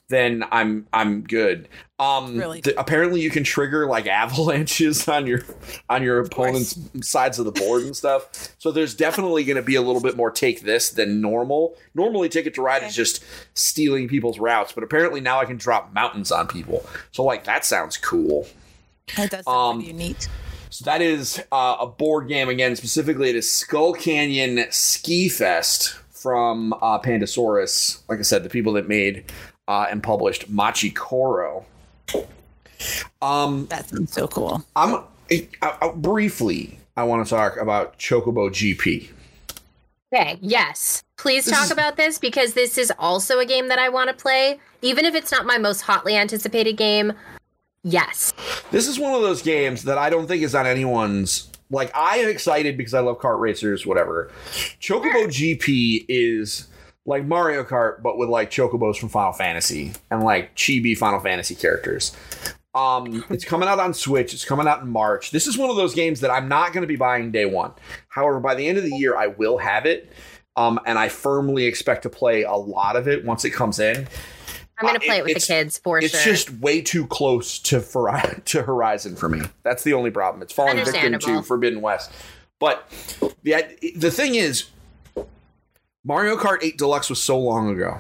then 0.09 0.45
I'm 0.51 0.87
I'm 0.93 1.23
good. 1.23 1.69
Um, 1.99 2.39
Really? 2.39 2.63
th- 2.63 2.77
apparently 2.79 3.21
you 3.21 3.31
can 3.31 3.45
trigger 3.45 3.87
like 3.87 4.07
avalanches 4.07 5.07
on 5.09 5.27
your 5.27 5.41
on 5.89 6.03
your 6.03 6.21
opponent's 6.21 6.79
sides 7.03 7.39
of 7.39 7.45
the 7.45 7.53
board 7.53 7.83
and 7.83 7.95
stuff. 7.95 8.55
So 8.59 8.71
there's 8.71 8.95
definitely 8.95 9.45
going 9.45 9.57
to 9.57 9.63
be 9.63 9.75
a 9.75 9.83
little 9.83 10.01
bit 10.01 10.17
more 10.17 10.31
take 10.31 10.63
this 10.63 10.91
than 10.91 11.21
normal. 11.21 11.77
Normally, 11.95 12.29
Ticket 12.29 12.55
to 12.55 12.63
Ride 12.63 12.85
is 12.85 12.95
just 12.95 13.23
stealing 13.55 14.09
people's 14.09 14.39
routes, 14.39 14.73
but 14.73 14.83
apparently 14.85 15.21
now 15.21 15.41
I 15.41 15.45
can 15.45 15.57
drop 15.57 15.93
mountains 15.93 16.33
on 16.33 16.47
people. 16.47 16.85
So 17.13 17.23
like 17.25 17.45
that 17.45 17.65
sounds 17.65 17.97
cool. 17.97 18.47
That 19.17 19.31
does 19.31 19.45
sound 19.45 19.83
um, 19.83 19.97
neat. 19.97 20.29
So 20.71 20.85
that 20.85 21.01
is 21.01 21.43
uh, 21.51 21.77
a 21.81 21.87
board 21.87 22.29
game 22.29 22.49
again. 22.49 22.77
Specifically, 22.77 23.31
it 23.31 23.37
is 23.37 23.51
Skull 23.51 23.95
Canyon 23.95 24.67
Ski 24.71 25.29
Fest 25.29 25.95
from 26.11 26.75
uh, 26.75 26.99
Pandasaurus. 26.99 28.03
Like 28.09 28.19
I 28.19 28.23
said, 28.23 28.43
the 28.43 28.51
people 28.51 28.75
that 28.75 28.87
made 28.87 29.25
uh, 29.69 29.87
and 29.91 30.03
published 30.03 30.49
Machi 30.49 30.91
Koro. 30.91 31.65
Um, 33.23 33.67
That 33.67 33.89
sounds 33.89 34.13
so 34.13 34.27
cool. 34.27 34.65
I'm 34.75 35.03
I, 35.31 35.47
I, 35.63 35.93
briefly. 35.95 36.79
I 36.97 37.05
want 37.05 37.25
to 37.25 37.31
talk 37.31 37.57
about 37.59 37.99
Chocobo 37.99 38.49
GP. 38.51 39.11
Okay, 40.13 40.39
yes. 40.41 41.05
Please 41.19 41.45
This 41.45 41.55
talk 41.55 41.65
is- 41.67 41.71
about 41.71 41.97
this 41.97 42.19
because 42.19 42.55
this 42.55 42.79
is 42.79 42.91
also 42.99 43.39
a 43.39 43.45
game 43.47 43.69
that 43.69 43.79
I 43.79 43.89
want 43.91 44.09
to 44.09 44.15
play. 44.17 44.59
Even 44.81 45.05
if 45.05 45.15
it's 45.15 45.31
not 45.31 45.45
my 45.45 45.59
most 45.59 45.83
hotly 45.83 46.17
anticipated 46.17 46.77
game, 46.77 47.13
yes. 47.85 48.33
This 48.71 48.89
is 48.89 48.99
one 48.99 49.13
of 49.13 49.21
those 49.23 49.43
games 49.43 49.83
that 49.85 49.99
I 49.99 50.09
don't 50.09 50.27
think 50.27 50.43
is 50.43 50.55
on 50.55 50.67
anyone's. 50.67 51.51
Like 51.71 51.95
I 51.95 52.19
am 52.19 52.31
excited 52.31 52.79
because 52.79 52.95
I 52.95 53.01
love 53.01 53.19
kart 53.19 53.39
racers, 53.41 53.85
whatever. 53.85 54.31
Chocobo 54.81 55.27
GP 55.27 56.07
is 56.09 56.69
like 57.09 57.25
Mario 57.25 57.65
Kart, 57.65 58.03
but 58.03 58.19
with 58.19 58.29
like 58.29 58.51
chocobos 58.51 58.97
from 58.99 59.09
Final 59.09 59.33
Fantasy 59.33 59.93
and 60.11 60.23
like 60.23 60.55
chibi 60.55 60.97
Final 60.97 61.19
Fantasy 61.21 61.55
characters. 61.55 62.15
Um, 62.75 63.25
it's 63.31 63.45
coming 63.45 63.69
out 63.69 63.81
on 63.81 63.95
Switch. 63.95 64.35
It's 64.35 64.45
coming 64.45 64.69
out 64.69 64.83
in 64.83 64.89
March. 64.91 65.31
This 65.31 65.47
is 65.47 65.57
one 65.59 65.71
of 65.71 65.77
those 65.77 65.95
games 65.95 66.21
that 66.21 66.31
I'm 66.31 66.49
not 66.49 66.73
going 66.73 66.83
to 66.83 66.87
be 66.87 66.97
buying 66.97 67.33
day 67.33 67.47
one. 67.47 67.73
However, 68.09 68.39
by 68.41 68.55
the 68.55 68.69
end 68.69 68.79
of 68.79 68.85
the 68.85 68.95
year, 68.95 69.17
I 69.17 69.29
will 69.29 69.59
have 69.59 69.87
it, 69.87 70.13
um, 70.57 70.79
and 70.87 70.99
I 70.99 71.09
firmly 71.09 71.65
expect 71.65 72.03
to 72.03 72.11
play 72.11 72.43
a 72.43 72.53
lot 72.55 72.95
of 72.95 73.09
it 73.09 73.25
once 73.25 73.45
it 73.45 73.51
comes 73.51 73.79
in. 73.81 74.07
I'm 74.81 74.83
going 74.83 74.97
Uh, 74.97 74.99
to 75.01 75.07
play 75.07 75.17
it- 75.17 75.21
it 75.21 75.25
with 75.25 75.35
the 75.35 75.41
kids 75.41 75.79
for 75.79 75.99
It's 75.99 76.11
sure. 76.23 76.33
just 76.33 76.51
way 76.61 76.81
too 76.83 77.07
close 77.09 77.59
to 77.61 77.81
Fori- 77.81 78.43
to 78.45 78.63
Horizon 78.63 79.17
for 79.17 79.29
me. 79.29 79.41
That's 79.65 79.83
the 79.83 79.95
only 79.95 80.11
problem. 80.11 80.43
It's 80.43 80.53
falling 80.53 80.77
victim 80.85 81.19
to 81.19 81.43
Forbidden 81.43 81.81
West. 81.81 82.13
But 82.61 82.89
the 83.43 83.65
the 83.97 84.11
thing 84.11 84.35
is, 84.37 84.65
Mario 86.09 86.39
Kart 86.39 86.59
8 86.63 86.79
Deluxe 86.79 87.11
was 87.11 87.23
so 87.23 87.39
long 87.39 87.69
ago. 87.69 87.99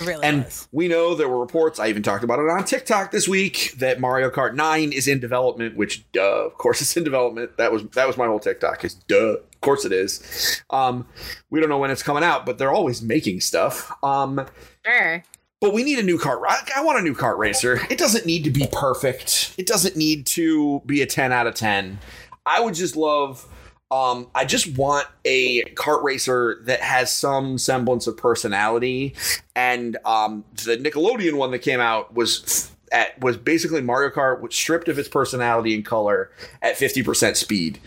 Really 0.00 0.22
And 0.22 0.44
was. 0.44 0.68
we 0.70 0.86
know 0.86 1.16
there 1.16 1.28
were 1.28 1.40
reports, 1.40 1.80
I 1.80 1.88
even 1.88 2.04
talked 2.04 2.22
about 2.22 2.38
it 2.38 2.48
on 2.48 2.64
TikTok 2.64 3.10
this 3.10 3.26
week, 3.26 3.74
that 3.78 3.98
Mario 3.98 4.30
Kart 4.30 4.54
9 4.54 4.92
is 4.92 5.08
in 5.08 5.18
development, 5.18 5.76
which 5.76 6.04
duh, 6.12 6.20
of 6.46 6.54
course 6.58 6.80
it's 6.80 6.96
in 6.96 7.02
development. 7.02 7.56
That 7.56 7.72
was 7.72 7.82
that 7.94 8.06
was 8.06 8.16
my 8.16 8.26
whole 8.26 8.38
TikTok 8.38 8.84
is 8.84 8.94
duh. 8.94 9.16
Of 9.38 9.60
course 9.62 9.84
it 9.84 9.90
is. 9.92 10.62
Um, 10.70 11.08
we 11.50 11.58
don't 11.58 11.68
know 11.68 11.78
when 11.78 11.90
it's 11.90 12.04
coming 12.04 12.22
out, 12.22 12.46
but 12.46 12.56
they're 12.58 12.70
always 12.70 13.02
making 13.02 13.40
stuff. 13.40 13.90
Um, 14.04 14.46
sure. 14.84 15.24
but 15.60 15.74
we 15.74 15.82
need 15.82 15.98
a 15.98 16.04
new 16.04 16.18
kart. 16.18 16.40
I 16.76 16.84
want 16.84 17.00
a 17.00 17.02
new 17.02 17.14
kart 17.14 17.36
racer. 17.36 17.80
It 17.90 17.98
doesn't 17.98 18.26
need 18.26 18.44
to 18.44 18.50
be 18.50 18.68
perfect. 18.70 19.54
It 19.58 19.66
doesn't 19.66 19.96
need 19.96 20.26
to 20.26 20.82
be 20.86 21.02
a 21.02 21.06
10 21.06 21.32
out 21.32 21.48
of 21.48 21.56
10. 21.56 21.98
I 22.44 22.60
would 22.60 22.74
just 22.74 22.94
love 22.94 23.44
um 23.90 24.28
I 24.34 24.44
just 24.44 24.76
want 24.76 25.06
a 25.24 25.62
kart 25.74 26.02
racer 26.02 26.58
that 26.64 26.80
has 26.80 27.12
some 27.12 27.56
semblance 27.58 28.06
of 28.06 28.16
personality 28.16 29.14
and 29.54 29.96
um 30.04 30.44
the 30.64 30.76
Nickelodeon 30.76 31.34
one 31.34 31.50
that 31.52 31.60
came 31.60 31.80
out 31.80 32.14
was 32.14 32.70
at 32.92 33.20
was 33.20 33.36
basically 33.36 33.80
Mario 33.80 34.10
Kart 34.10 34.40
was 34.40 34.54
stripped 34.54 34.88
of 34.88 34.98
its 34.98 35.08
personality 35.08 35.74
and 35.74 35.84
color 35.84 36.30
at 36.62 36.76
50% 36.76 37.34
speed. 37.36 37.80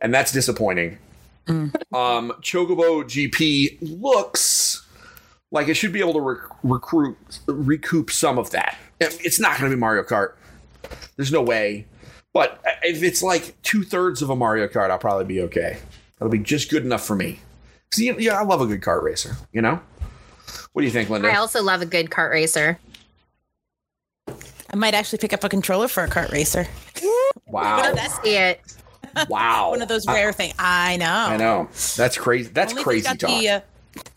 And 0.00 0.12
that's 0.12 0.32
disappointing. 0.32 0.98
Um 1.92 2.32
Chocobo 2.40 3.04
GP 3.04 3.78
looks 4.00 4.86
like 5.50 5.68
it 5.68 5.74
should 5.74 5.92
be 5.92 6.00
able 6.00 6.14
to 6.14 6.20
rec- 6.20 6.48
recruit 6.62 7.16
recoup 7.46 8.10
some 8.10 8.38
of 8.38 8.50
that. 8.50 8.78
It's 9.00 9.38
not 9.38 9.58
going 9.58 9.70
to 9.70 9.76
be 9.76 9.80
Mario 9.80 10.02
Kart. 10.04 10.32
There's 11.16 11.32
no 11.32 11.42
way. 11.42 11.86
But 12.34 12.60
if 12.82 13.02
it's 13.02 13.22
like 13.22 13.54
two 13.62 13.84
thirds 13.84 14.20
of 14.20 14.28
a 14.28 14.36
Mario 14.36 14.66
Kart, 14.68 14.90
I'll 14.90 14.98
probably 14.98 15.24
be 15.24 15.40
okay. 15.42 15.78
That'll 16.18 16.30
be 16.32 16.38
just 16.38 16.68
good 16.68 16.84
enough 16.84 17.06
for 17.06 17.14
me. 17.16 17.38
See, 17.92 18.12
yeah, 18.18 18.38
I 18.38 18.42
love 18.42 18.60
a 18.60 18.66
good 18.66 18.80
kart 18.80 19.02
racer. 19.02 19.36
You 19.52 19.62
know. 19.62 19.80
What 20.72 20.82
do 20.82 20.86
you 20.86 20.90
think, 20.92 21.08
Linda? 21.08 21.30
I 21.30 21.36
also 21.36 21.62
love 21.62 21.80
a 21.80 21.86
good 21.86 22.10
kart 22.10 22.30
racer. 22.32 22.78
I 24.28 24.76
might 24.76 24.94
actually 24.94 25.18
pick 25.18 25.32
up 25.32 25.44
a 25.44 25.48
controller 25.48 25.86
for 25.86 26.02
a 26.02 26.08
kart 26.08 26.32
racer. 26.32 26.66
wow, 27.46 27.92
That's 27.94 28.18
it. 28.24 28.60
wow. 29.28 29.70
one 29.70 29.82
of 29.82 29.88
those 29.88 30.04
I- 30.06 30.14
rare 30.14 30.32
things. 30.32 30.54
I 30.58 30.96
know. 30.96 31.06
I, 31.06 31.36
know. 31.36 31.68
That's 31.96 32.18
crazy. 32.18 32.50
That's 32.52 32.72
Only 32.72 32.82
crazy 32.82 33.08
it's 33.08 33.18
talk. 33.18 33.30
The, 33.30 33.48
uh, 33.48 33.60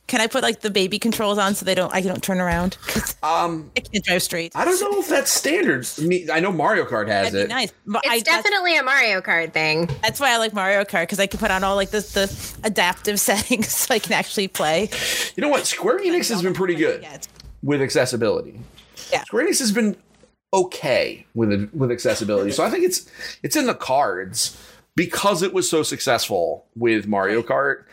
Can 0.07 0.21
I 0.21 0.27
put 0.27 0.41
like 0.41 0.61
the 0.61 0.69
baby 0.69 0.99
controls 0.99 1.37
on 1.37 1.53
so 1.53 1.65
they 1.65 1.75
don't 1.75 1.93
I 1.93 2.01
don't 2.01 2.23
turn 2.23 2.39
around? 2.39 2.77
Um, 3.23 3.71
I 3.75 3.79
can't 3.79 4.05
drive 4.05 4.21
straight. 4.21 4.55
I 4.55 4.63
don't 4.63 4.79
know 4.79 4.99
if 4.99 5.09
that's 5.09 5.31
standard. 5.31 5.87
I, 5.97 6.01
mean, 6.03 6.29
I 6.29 6.39
know 6.39 6.51
Mario 6.51 6.85
Kart 6.85 7.07
has 7.07 7.33
it. 7.33 7.49
Nice, 7.49 7.73
but 7.85 8.03
it's 8.05 8.13
I, 8.13 8.19
definitely 8.19 8.77
a 8.77 8.83
Mario 8.83 9.21
Kart 9.21 9.51
thing. 9.51 9.89
That's 10.01 10.19
why 10.19 10.31
I 10.31 10.37
like 10.37 10.53
Mario 10.53 10.83
Kart 10.83 11.03
because 11.03 11.19
I 11.19 11.25
can 11.25 11.39
put 11.39 11.49
on 11.49 11.63
all 11.63 11.75
like 11.75 11.89
the 11.89 11.99
the 11.99 12.57
adaptive 12.63 13.19
settings 13.19 13.69
so 13.69 13.95
I 13.95 13.99
can 13.99 14.13
actually 14.13 14.47
play. 14.47 14.89
You 15.35 15.41
know 15.41 15.49
what? 15.49 15.65
Square 15.65 15.99
Enix 16.01 16.29
has 16.29 16.43
been 16.43 16.53
pretty 16.53 16.75
good 16.75 17.05
with 17.63 17.81
accessibility. 17.81 18.59
Yeah, 19.11 19.23
Square 19.23 19.47
Enix 19.47 19.59
has 19.59 19.71
been 19.71 19.97
okay 20.53 21.25
with 21.33 21.69
with 21.73 21.91
accessibility. 21.91 22.51
So 22.51 22.63
I 22.63 22.69
think 22.69 22.85
it's 22.85 23.09
it's 23.43 23.55
in 23.55 23.65
the 23.65 23.75
cards 23.75 24.57
because 24.97 25.43
it 25.43 25.53
was 25.53 25.69
so 25.69 25.83
successful 25.83 26.65
with 26.75 27.07
Mario 27.07 27.43
Kart. 27.43 27.83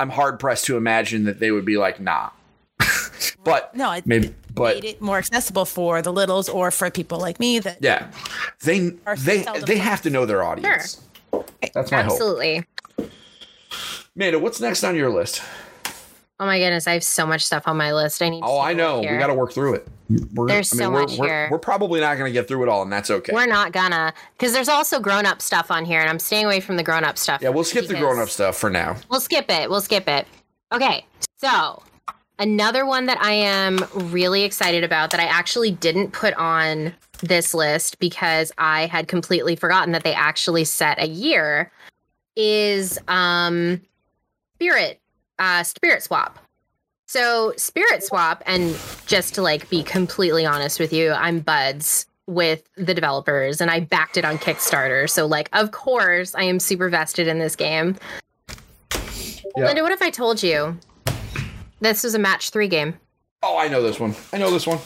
I'm 0.00 0.08
hard 0.08 0.40
pressed 0.40 0.64
to 0.64 0.78
imagine 0.78 1.24
that 1.24 1.38
they 1.38 1.52
would 1.52 1.66
be 1.66 1.76
like, 1.76 2.00
nah. 2.00 2.30
but 3.44 3.76
no, 3.76 3.92
it 3.92 4.06
maybe 4.06 4.34
but 4.52 4.76
made 4.76 4.84
it 4.84 5.00
more 5.00 5.18
accessible 5.18 5.66
for 5.66 6.00
the 6.00 6.12
littles 6.12 6.48
or 6.48 6.70
for 6.70 6.90
people 6.90 7.20
like 7.20 7.38
me 7.38 7.58
that 7.60 7.78
yeah, 7.80 8.10
they 8.64 8.90
they 9.18 9.44
they 9.66 9.76
have 9.76 10.02
to 10.02 10.10
know 10.10 10.26
their 10.26 10.42
audience. 10.42 11.00
Sure. 11.30 11.44
That's 11.74 11.92
my 11.92 11.98
Absolutely. 11.98 12.56
hope. 12.56 12.64
Absolutely. 12.98 13.10
Amanda, 14.16 14.38
what's 14.38 14.60
next 14.60 14.82
on 14.84 14.96
your 14.96 15.10
list? 15.10 15.42
Oh 16.40 16.46
my 16.46 16.58
goodness, 16.58 16.88
I 16.88 16.94
have 16.94 17.04
so 17.04 17.26
much 17.26 17.44
stuff 17.44 17.68
on 17.68 17.76
my 17.76 17.92
list. 17.92 18.20
I 18.20 18.28
need. 18.28 18.42
Oh, 18.44 18.58
I 18.58 18.72
know. 18.72 19.00
We 19.00 19.06
got 19.06 19.28
to 19.28 19.34
work 19.34 19.52
through 19.52 19.74
it. 19.74 19.88
We're, 20.34 20.48
there's 20.48 20.72
I 20.72 20.76
mean, 20.76 20.82
so 20.82 20.90
we're, 20.90 21.00
much 21.00 21.18
we're, 21.18 21.26
here. 21.26 21.48
We're 21.50 21.58
probably 21.58 22.00
not 22.00 22.18
going 22.18 22.28
to 22.28 22.32
get 22.32 22.48
through 22.48 22.64
it 22.64 22.68
all, 22.68 22.82
and 22.82 22.92
that's 22.92 23.08
okay. 23.08 23.32
We're 23.32 23.46
not 23.46 23.72
gonna, 23.72 24.12
because 24.36 24.52
there's 24.52 24.68
also 24.68 24.98
grown 25.00 25.26
up 25.26 25.40
stuff 25.40 25.70
on 25.70 25.84
here, 25.84 26.00
and 26.00 26.10
I'm 26.10 26.18
staying 26.18 26.44
away 26.44 26.60
from 26.60 26.76
the 26.76 26.82
grown 26.82 27.04
up 27.04 27.18
stuff. 27.18 27.40
Yeah, 27.40 27.50
we'll 27.50 27.64
skip 27.64 27.86
the 27.86 27.94
grown 27.94 28.18
up 28.18 28.28
stuff 28.28 28.56
for 28.56 28.68
now. 28.68 28.96
We'll 29.10 29.20
skip 29.20 29.46
it. 29.48 29.70
We'll 29.70 29.80
skip 29.80 30.08
it. 30.08 30.26
Okay, 30.72 31.06
so 31.36 31.82
another 32.40 32.84
one 32.84 33.06
that 33.06 33.20
I 33.22 33.32
am 33.32 33.78
really 33.94 34.42
excited 34.42 34.82
about 34.82 35.12
that 35.12 35.20
I 35.20 35.24
actually 35.24 35.70
didn't 35.70 36.12
put 36.12 36.34
on 36.34 36.92
this 37.22 37.54
list 37.54 38.00
because 38.00 38.50
I 38.58 38.86
had 38.86 39.06
completely 39.06 39.54
forgotten 39.54 39.92
that 39.92 40.02
they 40.02 40.14
actually 40.14 40.64
set 40.64 41.00
a 41.00 41.06
year 41.06 41.70
is 42.36 42.98
um 43.06 43.80
Spirit 44.56 45.00
uh 45.38 45.62
Spirit 45.62 46.02
Swap. 46.02 46.38
So 47.06 47.52
Spirit 47.56 48.02
Swap, 48.02 48.42
and 48.46 48.78
just 49.06 49.34
to 49.34 49.42
like 49.42 49.68
be 49.68 49.82
completely 49.82 50.46
honest 50.46 50.80
with 50.80 50.92
you, 50.92 51.12
I'm 51.12 51.40
buds 51.40 52.06
with 52.26 52.66
the 52.76 52.94
developers 52.94 53.60
and 53.60 53.70
I 53.70 53.80
backed 53.80 54.16
it 54.16 54.24
on 54.24 54.38
Kickstarter. 54.38 55.08
So 55.08 55.26
like 55.26 55.48
of 55.52 55.70
course 55.72 56.34
I 56.34 56.44
am 56.44 56.58
super 56.58 56.88
vested 56.88 57.28
in 57.28 57.38
this 57.38 57.54
game. 57.54 57.96
Yep. 59.56 59.66
Linda, 59.66 59.82
what 59.82 59.92
if 59.92 60.02
I 60.02 60.10
told 60.10 60.42
you 60.42 60.76
this 61.80 62.02
was 62.02 62.14
a 62.14 62.18
match 62.18 62.50
three 62.50 62.68
game? 62.68 62.94
Oh, 63.42 63.58
I 63.58 63.68
know 63.68 63.82
this 63.82 64.00
one. 64.00 64.14
I 64.32 64.38
know 64.38 64.50
this 64.50 64.66
one. 64.66 64.78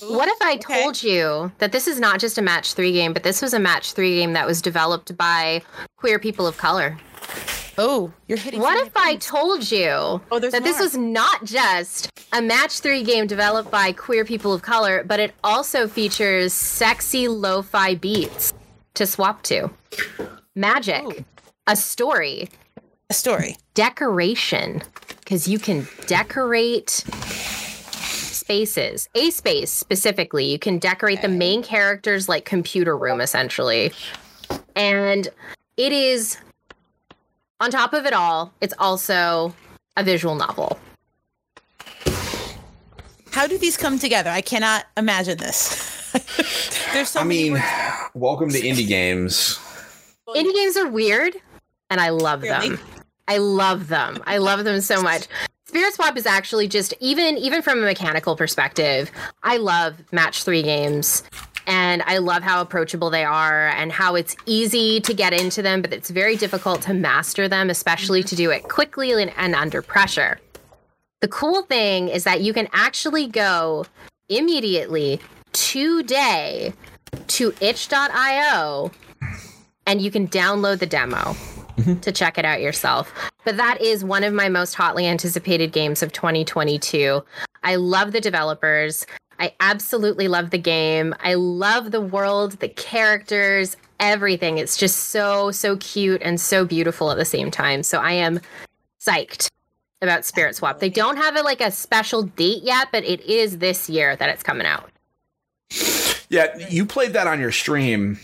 What 0.00 0.28
if 0.28 0.42
I 0.42 0.54
okay. 0.54 0.82
told 0.82 1.02
you 1.02 1.52
that 1.58 1.72
this 1.72 1.86
is 1.86 1.98
not 1.98 2.20
just 2.20 2.36
a 2.36 2.42
match 2.42 2.74
three 2.74 2.92
game, 2.92 3.12
but 3.12 3.22
this 3.22 3.40
was 3.40 3.54
a 3.54 3.58
match 3.58 3.92
three 3.92 4.16
game 4.16 4.32
that 4.32 4.46
was 4.46 4.60
developed 4.60 5.16
by 5.16 5.62
queer 5.96 6.18
people 6.18 6.46
of 6.46 6.56
color? 6.56 6.98
Oh, 7.78 8.12
you're 8.28 8.38
hitting. 8.38 8.60
What 8.60 8.86
if 8.86 8.96
I 8.96 9.16
told 9.16 9.70
you 9.70 9.88
oh, 9.88 10.20
that 10.30 10.52
more. 10.52 10.60
this 10.60 10.78
was 10.78 10.96
not 10.96 11.44
just 11.44 12.10
a 12.32 12.42
match 12.42 12.80
three 12.80 13.02
game 13.02 13.26
developed 13.26 13.70
by 13.70 13.92
queer 13.92 14.24
people 14.24 14.52
of 14.52 14.62
color, 14.62 15.04
but 15.04 15.20
it 15.20 15.34
also 15.42 15.88
features 15.88 16.52
sexy 16.52 17.28
lo 17.28 17.62
fi 17.62 17.94
beats 17.94 18.52
to 18.94 19.06
swap 19.06 19.42
to? 19.44 19.70
Magic, 20.54 21.02
Ooh. 21.04 21.24
a 21.66 21.76
story, 21.76 22.50
a 23.08 23.14
story, 23.14 23.56
decoration, 23.74 24.82
because 25.20 25.48
you 25.48 25.58
can 25.58 25.86
decorate 26.06 27.04
spaces, 28.42 29.08
a 29.14 29.30
space 29.30 29.70
specifically. 29.70 30.44
You 30.44 30.58
can 30.58 30.78
decorate 30.78 31.22
the 31.22 31.28
main 31.28 31.62
character's 31.62 32.28
like 32.28 32.44
computer 32.44 32.96
room 32.96 33.20
essentially. 33.20 33.92
And 34.76 35.28
it 35.76 35.92
is 35.92 36.36
on 37.62 37.70
top 37.70 37.92
of 37.92 38.04
it 38.04 38.12
all, 38.12 38.52
it's 38.60 38.74
also 38.80 39.54
a 39.96 40.02
visual 40.02 40.34
novel. 40.34 40.80
How 43.30 43.46
do 43.46 43.56
these 43.56 43.76
come 43.76 44.00
together? 44.00 44.30
I 44.30 44.40
cannot 44.40 44.84
imagine 44.96 45.38
this. 45.38 46.10
There's 46.92 47.10
so 47.10 47.20
I 47.20 47.24
mean, 47.24 47.52
words. 47.52 47.64
welcome 48.14 48.50
to 48.50 48.60
indie 48.60 48.86
games. 48.86 49.58
Indie 50.28 50.52
games 50.52 50.76
are 50.76 50.88
weird, 50.88 51.36
and 51.88 52.00
I 52.00 52.10
love 52.10 52.42
really? 52.42 52.70
them. 52.70 52.80
I 53.28 53.38
love 53.38 53.86
them. 53.86 54.20
I 54.26 54.38
love 54.38 54.64
them 54.64 54.80
so 54.80 55.00
much. 55.00 55.28
Spirit 55.66 55.94
Swap 55.94 56.16
is 56.16 56.26
actually 56.26 56.66
just 56.66 56.92
even 56.98 57.38
even 57.38 57.62
from 57.62 57.78
a 57.78 57.82
mechanical 57.82 58.34
perspective, 58.34 59.10
I 59.44 59.56
love 59.56 59.94
match 60.12 60.42
3 60.42 60.62
games 60.62 61.22
and 61.66 62.02
I 62.02 62.18
love 62.18 62.42
how 62.42 62.60
approachable 62.60 63.10
they 63.10 63.24
are 63.24 63.68
and 63.68 63.92
how 63.92 64.14
it's 64.14 64.36
easy 64.46 65.00
to 65.00 65.14
get 65.14 65.32
into 65.32 65.62
them, 65.62 65.82
but 65.82 65.92
it's 65.92 66.10
very 66.10 66.36
difficult 66.36 66.82
to 66.82 66.94
master 66.94 67.48
them, 67.48 67.70
especially 67.70 68.22
to 68.24 68.36
do 68.36 68.50
it 68.50 68.64
quickly 68.64 69.12
and, 69.12 69.32
and 69.36 69.54
under 69.54 69.82
pressure. 69.82 70.40
The 71.20 71.28
cool 71.28 71.62
thing 71.62 72.08
is 72.08 72.24
that 72.24 72.40
you 72.40 72.52
can 72.52 72.68
actually 72.72 73.28
go 73.28 73.86
immediately 74.28 75.20
today 75.52 76.72
to 77.28 77.54
itch.io 77.60 78.90
and 79.86 80.00
you 80.00 80.10
can 80.10 80.28
download 80.28 80.78
the 80.78 80.86
demo 80.86 81.16
mm-hmm. 81.16 82.00
to 82.00 82.12
check 82.12 82.38
it 82.38 82.44
out 82.44 82.60
yourself. 82.60 83.12
But 83.44 83.56
that 83.56 83.80
is 83.80 84.04
one 84.04 84.24
of 84.24 84.32
my 84.32 84.48
most 84.48 84.74
hotly 84.74 85.06
anticipated 85.06 85.72
games 85.72 86.02
of 86.02 86.12
2022. 86.12 87.22
I 87.62 87.76
love 87.76 88.12
the 88.12 88.20
developers. 88.20 89.06
I 89.42 89.52
absolutely 89.58 90.28
love 90.28 90.50
the 90.50 90.58
game. 90.58 91.16
I 91.18 91.34
love 91.34 91.90
the 91.90 92.00
world, 92.00 92.52
the 92.60 92.68
characters, 92.68 93.76
everything. 93.98 94.58
It's 94.58 94.76
just 94.76 95.08
so, 95.08 95.50
so 95.50 95.76
cute 95.78 96.22
and 96.22 96.40
so 96.40 96.64
beautiful 96.64 97.10
at 97.10 97.18
the 97.18 97.24
same 97.24 97.50
time. 97.50 97.82
So 97.82 97.98
I 97.98 98.12
am 98.12 98.38
psyched 99.00 99.50
about 100.00 100.24
Spirit 100.24 100.54
Swap. 100.54 100.78
They 100.78 100.88
don't 100.88 101.16
have 101.16 101.34
a, 101.34 101.42
like 101.42 101.60
a 101.60 101.72
special 101.72 102.22
date 102.22 102.62
yet, 102.62 102.90
but 102.92 103.02
it 103.02 103.20
is 103.22 103.58
this 103.58 103.90
year 103.90 104.14
that 104.14 104.28
it's 104.28 104.44
coming 104.44 104.66
out. 104.66 104.90
Yeah, 106.28 106.56
you 106.70 106.86
played 106.86 107.12
that 107.14 107.26
on 107.26 107.40
your 107.40 107.50
stream. 107.50 108.20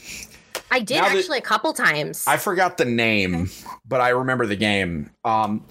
I 0.70 0.78
did 0.78 1.00
now 1.00 1.06
actually 1.06 1.38
a 1.38 1.42
couple 1.42 1.72
times. 1.72 2.24
I 2.28 2.36
forgot 2.36 2.78
the 2.78 2.84
name, 2.84 3.50
but 3.88 4.00
I 4.00 4.10
remember 4.10 4.46
the 4.46 4.54
game. 4.54 5.10
Um, 5.24 5.66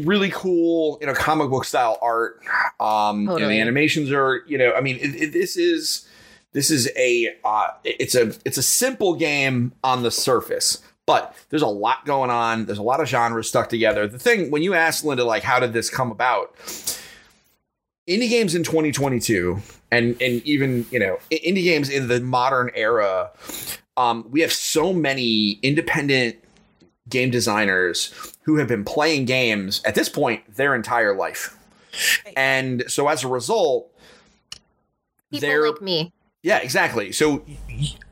really 0.00 0.30
cool, 0.30 0.98
you 1.00 1.06
know, 1.06 1.14
comic 1.14 1.50
book 1.50 1.64
style 1.64 1.98
art. 2.02 2.40
Um, 2.80 3.26
totally. 3.26 3.42
and 3.42 3.50
the 3.52 3.60
animations 3.60 4.10
are, 4.10 4.42
you 4.46 4.58
know, 4.58 4.72
I 4.74 4.80
mean, 4.80 4.96
it, 4.96 5.14
it, 5.14 5.32
this 5.32 5.56
is 5.56 6.08
this 6.52 6.70
is 6.70 6.90
a 6.96 7.36
uh, 7.44 7.68
it's 7.84 8.14
a 8.14 8.34
it's 8.44 8.58
a 8.58 8.62
simple 8.62 9.14
game 9.14 9.72
on 9.84 10.02
the 10.02 10.10
surface, 10.10 10.82
but 11.06 11.34
there's 11.50 11.62
a 11.62 11.66
lot 11.66 12.04
going 12.04 12.30
on. 12.30 12.66
There's 12.66 12.78
a 12.78 12.82
lot 12.82 13.00
of 13.00 13.08
genres 13.08 13.48
stuck 13.48 13.68
together. 13.68 14.06
The 14.06 14.18
thing 14.18 14.50
when 14.50 14.62
you 14.62 14.74
ask 14.74 15.04
Linda, 15.04 15.24
like, 15.24 15.42
how 15.42 15.60
did 15.60 15.72
this 15.72 15.90
come 15.90 16.10
about? 16.10 16.54
Indie 18.08 18.30
games 18.30 18.54
in 18.54 18.62
2022, 18.62 19.60
and 19.90 20.20
and 20.22 20.42
even 20.44 20.86
you 20.90 20.98
know, 20.98 21.18
indie 21.30 21.64
games 21.64 21.90
in 21.90 22.08
the 22.08 22.20
modern 22.20 22.70
era, 22.74 23.30
um, 23.98 24.26
we 24.30 24.40
have 24.40 24.52
so 24.52 24.94
many 24.94 25.58
independent 25.62 26.36
game 27.08 27.30
designers 27.30 28.12
who 28.42 28.56
have 28.56 28.68
been 28.68 28.84
playing 28.84 29.24
games 29.24 29.82
at 29.84 29.94
this 29.94 30.08
point 30.08 30.42
their 30.54 30.74
entire 30.74 31.14
life. 31.14 31.56
And 32.36 32.84
so 32.88 33.08
as 33.08 33.24
a 33.24 33.28
result, 33.28 33.90
people 35.30 35.48
they're, 35.48 35.70
like 35.70 35.82
me. 35.82 36.12
Yeah, 36.42 36.58
exactly. 36.58 37.12
So 37.12 37.44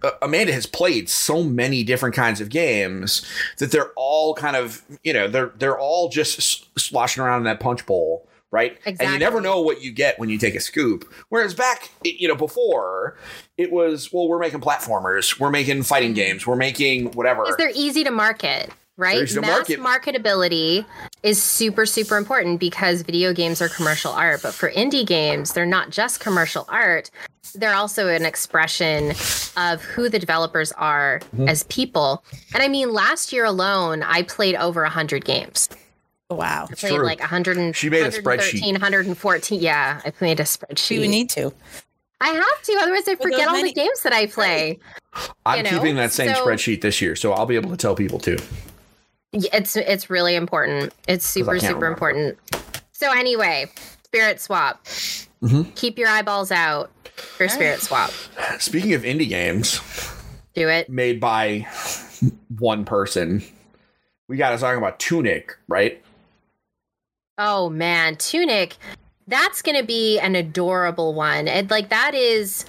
uh, 0.03 0.11
Amanda 0.21 0.53
has 0.53 0.67
played 0.67 1.09
so 1.09 1.43
many 1.43 1.85
different 1.85 2.15
kinds 2.15 2.41
of 2.41 2.49
games 2.49 3.25
that 3.59 3.71
they're 3.71 3.93
all 3.97 4.35
kind 4.35 4.57
of, 4.57 4.83
you 5.05 5.13
know, 5.13 5.29
they're 5.29 5.53
they're 5.57 5.79
all 5.79 6.09
just 6.09 6.79
sloshing 6.79 7.23
around 7.23 7.39
in 7.39 7.45
that 7.45 7.61
punch 7.61 7.87
bowl, 7.87 8.27
right? 8.51 8.79
Exactly. 8.85 9.07
And 9.07 9.13
you 9.13 9.19
never 9.21 9.41
know 9.41 9.61
what 9.61 9.81
you 9.81 9.93
get 9.93 10.19
when 10.19 10.29
you 10.29 10.39
take 10.39 10.57
a 10.57 10.61
scoop. 10.61 11.11
Whereas 11.29 11.55
back, 11.55 11.91
you 12.03 12.27
know, 12.27 12.35
before 12.35 13.17
it 13.57 13.71
was, 13.71 14.13
well, 14.13 14.29
we're 14.29 14.41
making 14.41 14.61
platformers, 14.61 15.39
we're 15.39 15.51
making 15.51 15.85
fighting 15.85 16.13
games, 16.13 16.47
we're 16.47 16.57
making 16.57 17.13
whatever. 17.13 17.45
Because 17.45 17.57
they're 17.59 17.71
easy 17.75 18.03
to 18.05 18.11
market 18.11 18.71
right? 18.97 19.21
Mass 19.21 19.69
market. 19.69 19.81
marketability 19.81 20.85
is 21.23 21.43
super, 21.43 21.87
super 21.87 22.17
important 22.17 22.61
because 22.61 23.03
video 23.03 23.33
games 23.33 23.61
are 23.61 23.69
commercial 23.69 24.13
art. 24.13 24.43
But 24.43 24.55
for 24.55 24.71
indie 24.71 25.07
games, 25.07 25.53
they're 25.53 25.67
not 25.67 25.91
just 25.91 26.21
commercial 26.21 26.67
art, 26.69 27.11
they're 27.55 27.75
also 27.75 28.09
an 28.09 28.25
expression 28.25 29.11
of 29.57 29.83
who 29.83 30.09
the 30.09 30.19
developers 30.19 30.73
are 30.73 31.21
mm-hmm. 31.21 31.49
as 31.49 31.63
people. 31.65 32.25
And 32.55 32.63
I 32.63 32.69
mean, 32.69 32.93
last 32.93 33.33
year 33.33 33.45
alone, 33.45 34.03
I 34.03 34.23
played 34.23 34.57
over 34.57 34.83
100 34.83 35.25
games. 35.25 35.69
Wow. 36.29 36.67
I 36.71 36.75
played 36.75 36.97
true. 36.97 37.05
like 37.05 37.21
100 37.21 37.57
and, 37.57 37.77
she 37.77 37.89
made 37.89 38.05
a 38.05 38.11
spreadsheet. 38.11 38.73
114. 38.73 39.61
Yeah, 39.61 40.01
I 40.05 40.13
made 40.21 40.41
a 40.41 40.45
spreadsheet. 40.45 41.01
You 41.01 41.09
need 41.09 41.31
to. 41.31 41.53
I 42.21 42.29
have 42.29 42.63
to, 42.63 42.79
otherwise 42.81 43.07
I 43.09 43.15
forget 43.17 43.47
all 43.47 43.63
the 43.63 43.73
games 43.73 44.03
that 44.03 44.13
I 44.13 44.27
play. 44.27 44.79
I'm 45.45 45.59
you 45.59 45.63
know? 45.65 45.71
keeping 45.71 45.97
that 45.97 46.13
same 46.13 46.35
so, 46.35 46.47
spreadsheet 46.47 46.81
this 46.81 47.01
year, 47.01 47.15
so 47.15 47.33
I'll 47.33 47.47
be 47.47 47.57
able 47.57 47.71
to 47.71 47.77
tell 47.77 47.95
people 47.95 48.19
too. 48.19 48.39
It's 49.33 49.77
it's 49.77 50.09
really 50.09 50.35
important. 50.35 50.95
It's 51.09 51.27
super 51.27 51.59
super 51.59 51.75
remember. 51.75 51.87
important. 51.87 52.39
So 52.93 53.13
anyway, 53.13 53.71
spirit 54.05 54.41
swap. 54.41 54.85
Mm-hmm. 55.43 55.71
Keep 55.75 55.99
your 55.99 56.09
eyeballs 56.09 56.51
out 56.51 56.91
for 57.17 57.49
spirit 57.49 57.81
swap. 57.81 58.11
Speaking 58.59 58.95
of 58.95 59.03
indie 59.03 59.29
games, 59.29 59.81
do 60.55 60.69
it. 60.69 60.89
Made 60.89 61.21
by 61.21 61.67
one 62.59 62.85
person. 62.85 63.43
We 64.29 64.37
got 64.37 64.51
to 64.51 64.59
talk 64.59 64.77
about 64.77 64.99
Tunic, 64.99 65.57
right? 65.69 66.03
Oh 67.39 67.69
man, 67.69 68.17
Tunic. 68.17 68.77
That's 69.29 69.61
going 69.61 69.77
to 69.77 69.85
be 69.85 70.19
an 70.19 70.35
adorable 70.35 71.13
one. 71.13 71.49
And 71.49 71.71
like 71.71 71.91
that 71.91 72.15
is 72.15 72.65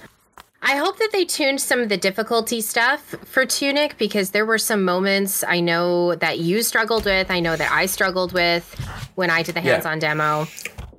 I 0.60 0.76
hope 0.76 0.98
that 0.98 1.10
they 1.12 1.24
tuned 1.24 1.60
some 1.60 1.80
of 1.80 1.88
the 1.88 1.96
difficulty 1.96 2.60
stuff 2.60 3.14
for 3.24 3.46
Tunic 3.46 3.96
because 3.96 4.32
there 4.32 4.44
were 4.44 4.58
some 4.58 4.84
moments 4.84 5.44
I 5.46 5.60
know 5.60 6.16
that 6.16 6.40
you 6.40 6.62
struggled 6.62 7.04
with. 7.04 7.30
I 7.30 7.40
know 7.40 7.54
that 7.56 7.70
I 7.70 7.86
struggled 7.86 8.32
with 8.32 8.74
when 9.14 9.30
I 9.30 9.42
did 9.42 9.54
the 9.54 9.60
hands-on 9.60 9.98
yeah. 9.98 10.08
demo. 10.08 10.48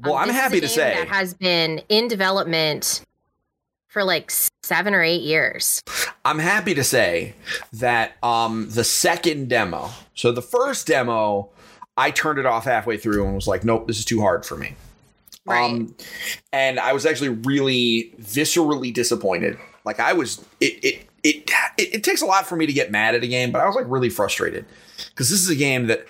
Well, 0.03 0.15
um, 0.15 0.29
I'm 0.29 0.33
happy 0.33 0.61
to 0.61 0.67
say 0.67 0.95
that 0.95 1.09
has 1.09 1.33
been 1.33 1.81
in 1.89 2.07
development 2.07 3.01
for 3.87 4.03
like 4.03 4.31
seven 4.63 4.93
or 4.93 5.03
eight 5.03 5.21
years. 5.21 5.81
I'm 6.23 6.39
happy 6.39 6.73
to 6.75 6.83
say 6.83 7.33
that 7.73 8.13
um, 8.23 8.69
the 8.69 8.83
second 8.83 9.49
demo, 9.49 9.89
so 10.13 10.31
the 10.31 10.41
first 10.41 10.87
demo, 10.87 11.49
I 11.97 12.11
turned 12.11 12.39
it 12.39 12.45
off 12.45 12.63
halfway 12.63 12.97
through 12.97 13.25
and 13.25 13.35
was 13.35 13.47
like, 13.47 13.65
nope, 13.65 13.87
this 13.87 13.99
is 13.99 14.05
too 14.05 14.21
hard 14.21 14.45
for 14.45 14.55
me. 14.55 14.75
Right. 15.49 15.71
Um, 15.71 15.95
and 16.53 16.79
I 16.79 16.93
was 16.93 17.05
actually 17.05 17.29
really 17.29 18.13
viscerally 18.21 18.93
disappointed. 18.93 19.57
Like 19.83 19.99
I 19.99 20.13
was, 20.13 20.45
it, 20.59 20.83
it, 20.83 21.07
it, 21.23 21.51
it, 21.77 21.95
it 21.95 22.03
takes 22.03 22.21
a 22.21 22.25
lot 22.25 22.45
for 22.45 22.55
me 22.55 22.65
to 22.65 22.73
get 22.73 22.91
mad 22.91 23.15
at 23.15 23.23
a 23.23 23.27
game, 23.27 23.51
but 23.51 23.61
I 23.61 23.65
was 23.65 23.75
like 23.75 23.85
really 23.87 24.09
frustrated 24.09 24.65
because 25.09 25.29
this 25.29 25.41
is 25.41 25.49
a 25.49 25.55
game 25.55 25.87
that 25.87 26.05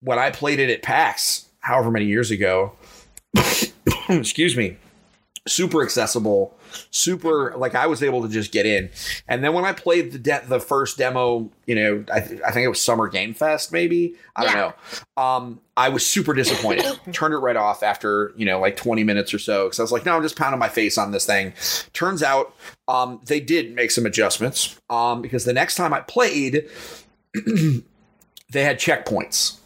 when 0.00 0.18
I 0.18 0.30
played 0.30 0.60
it 0.60 0.70
at 0.70 0.82
PAX, 0.82 1.46
however 1.60 1.90
many 1.90 2.06
years 2.06 2.30
ago, 2.30 2.72
excuse 4.08 4.56
me, 4.56 4.76
super 5.48 5.82
accessible, 5.82 6.56
super 6.90 7.54
like 7.56 7.74
I 7.74 7.86
was 7.86 8.02
able 8.02 8.22
to 8.22 8.28
just 8.28 8.52
get 8.52 8.66
in. 8.66 8.90
And 9.26 9.42
then 9.42 9.52
when 9.52 9.64
I 9.64 9.72
played 9.72 10.12
the 10.12 10.18
de- 10.18 10.44
the 10.46 10.60
first 10.60 10.98
demo, 10.98 11.50
you 11.66 11.74
know, 11.74 12.04
I, 12.12 12.20
th- 12.20 12.40
I 12.46 12.50
think 12.50 12.64
it 12.64 12.68
was 12.68 12.80
Summer 12.80 13.08
Game 13.08 13.34
Fest, 13.34 13.72
maybe 13.72 14.14
I 14.36 14.44
yeah. 14.44 14.52
don't 14.52 14.76
know. 15.16 15.22
Um, 15.22 15.60
I 15.76 15.88
was 15.88 16.06
super 16.06 16.34
disappointed. 16.34 16.84
Turned 17.12 17.34
it 17.34 17.38
right 17.38 17.56
off 17.56 17.82
after 17.82 18.32
you 18.36 18.46
know 18.46 18.60
like 18.60 18.76
20 18.76 19.04
minutes 19.04 19.32
or 19.34 19.38
so 19.38 19.64
because 19.64 19.80
I 19.80 19.82
was 19.82 19.92
like, 19.92 20.04
no, 20.04 20.16
I'm 20.16 20.22
just 20.22 20.36
pounding 20.36 20.58
my 20.58 20.68
face 20.68 20.98
on 20.98 21.12
this 21.12 21.26
thing. 21.26 21.52
Turns 21.92 22.22
out 22.22 22.54
um, 22.86 23.20
they 23.26 23.40
did 23.40 23.74
make 23.74 23.90
some 23.90 24.06
adjustments 24.06 24.78
um, 24.90 25.22
because 25.22 25.44
the 25.44 25.52
next 25.52 25.74
time 25.74 25.92
I 25.92 26.00
played, 26.00 26.68
they 27.34 28.62
had 28.62 28.78
checkpoints. 28.78 29.58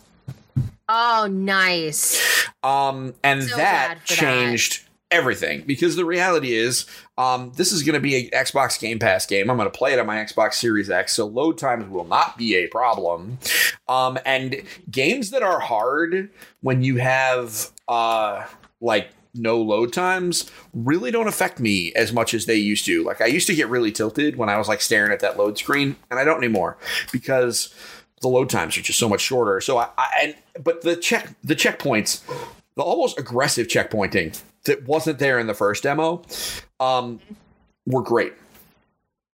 Oh, 0.89 1.27
nice. 1.31 2.47
Um, 2.63 3.15
and 3.23 3.43
so 3.43 3.57
that 3.57 4.05
changed. 4.05 4.83
That 4.83 4.92
everything 5.13 5.63
because 5.67 5.95
the 5.97 6.05
reality 6.05 6.55
is 6.55 6.87
um, 7.19 7.53
this 7.57 7.71
is 7.71 7.83
going 7.83 7.95
to 7.95 8.01
be 8.01 8.27
an 8.27 8.31
Xbox 8.31 8.81
Game 8.81 8.99
Pass 8.99 9.27
game. 9.27 9.51
I'm 9.51 9.57
going 9.57 9.71
to 9.71 9.77
play 9.77 9.93
it 9.93 9.99
on 9.99 10.07
my 10.07 10.17
Xbox 10.17 10.55
Series 10.55 10.91
X, 10.91 11.15
so 11.15 11.27
load 11.27 11.59
times 11.59 11.89
will 11.89 12.07
not 12.07 12.37
be 12.37 12.57
a 12.57 12.67
problem. 12.69 13.39
Um, 13.89 14.19
and 14.25 14.63
games 14.91 15.31
that 15.31 15.43
are 15.43 15.61
hard 15.61 16.31
when 16.61 16.83
you 16.83 16.97
have 16.97 17.71
uh, 17.87 18.47
like 18.81 19.11
no 19.35 19.61
load 19.61 19.93
times 19.93 20.51
really 20.75 21.11
don't 21.11 21.29
affect 21.29 21.59
me 21.59 21.93
as 21.95 22.13
much 22.13 22.35
as 22.35 22.47
they 22.47 22.57
used 22.57 22.85
to. 22.87 23.05
Like 23.05 23.21
I 23.21 23.27
used 23.27 23.47
to 23.47 23.55
get 23.55 23.69
really 23.69 23.93
tilted 23.93 24.37
when 24.37 24.49
I 24.49 24.59
was 24.59 24.69
like 24.69 24.81
staring 24.81 25.13
at 25.13 25.21
that 25.21 25.37
load 25.37 25.59
screen, 25.59 25.97
and 26.11 26.19
I 26.19 26.25
don't 26.25 26.39
anymore 26.39 26.77
because 27.13 27.75
the 28.21 28.29
load 28.29 28.49
times 28.49 28.77
are 28.77 28.83
just 28.83 28.99
so 28.99 29.09
much 29.09 29.21
shorter. 29.21 29.61
So 29.61 29.79
I, 29.79 29.89
I 29.99 30.09
and 30.23 30.65
but 30.65 30.83
the 30.83 30.97
check 30.97 31.35
the 31.43 31.57
checkpoints 31.57 32.23
the 32.77 32.83
almost 32.83 33.19
aggressive 33.19 33.67
checkpointing 33.67 34.41
that 34.65 34.87
wasn't 34.87 35.19
there 35.19 35.39
in 35.39 35.47
the 35.47 35.55
first 35.55 35.83
demo 35.83 36.23
um, 36.81 37.21
were 37.87 38.03
great 38.03 38.33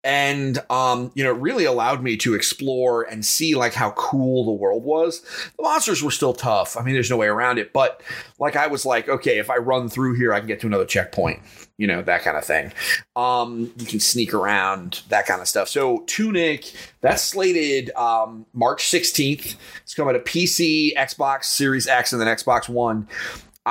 and 0.09 0.59
um, 0.71 1.13
you 1.15 1.23
know, 1.23 1.35
it 1.35 1.39
really 1.39 1.67
allowed 1.67 2.03
me 2.03 2.17
to 2.17 2.35
explore 2.35 3.03
and 3.03 3.27
see 3.27 3.55
like 3.55 3.75
how 3.75 3.91
cool 3.91 4.47
the 4.47 4.53
world 4.53 4.83
was. 4.83 5.21
The 5.59 5.63
monsters 5.63 6.03
were 6.03 6.11
still 6.11 6.33
tough. 6.33 6.79
I 6.79 6.83
mean, 6.83 6.95
there's 6.95 7.11
no 7.11 7.19
way 7.19 7.27
around 7.27 7.59
it. 7.59 7.75
But 7.75 8.03
like, 8.39 8.57
I 8.57 8.69
was 8.69 8.87
like, 8.87 9.07
okay, 9.11 9.39
if 9.39 9.51
I 9.51 9.59
run 9.59 9.91
through 9.91 10.15
here, 10.15 10.33
I 10.33 10.39
can 10.39 10.49
get 10.49 10.61
to 10.61 10.67
another 10.67 10.87
checkpoint. 10.87 11.41
You 11.77 11.87
know, 11.87 12.01
that 12.01 12.23
kind 12.23 12.39
of 12.39 12.45
thing. 12.45 12.73
Um, 13.17 13.71
you 13.77 13.85
can 13.85 14.01
sneak 14.01 14.33
around, 14.33 15.03
that 15.11 15.27
kind 15.27 15.43
of 15.43 15.47
stuff. 15.47 15.69
So 15.69 16.05
Tunic, 16.07 16.73
that's 17.03 17.23
slated 17.23 17.91
um, 17.91 18.47
March 18.55 18.85
16th. 18.85 19.57
It's 19.83 19.95
coming 19.95 20.15
to 20.15 20.21
PC, 20.21 20.97
Xbox 20.97 21.45
Series 21.45 21.87
X, 21.87 22.15
and 22.15 22.21
then 22.21 22.35
Xbox 22.35 22.67
One. 22.67 23.07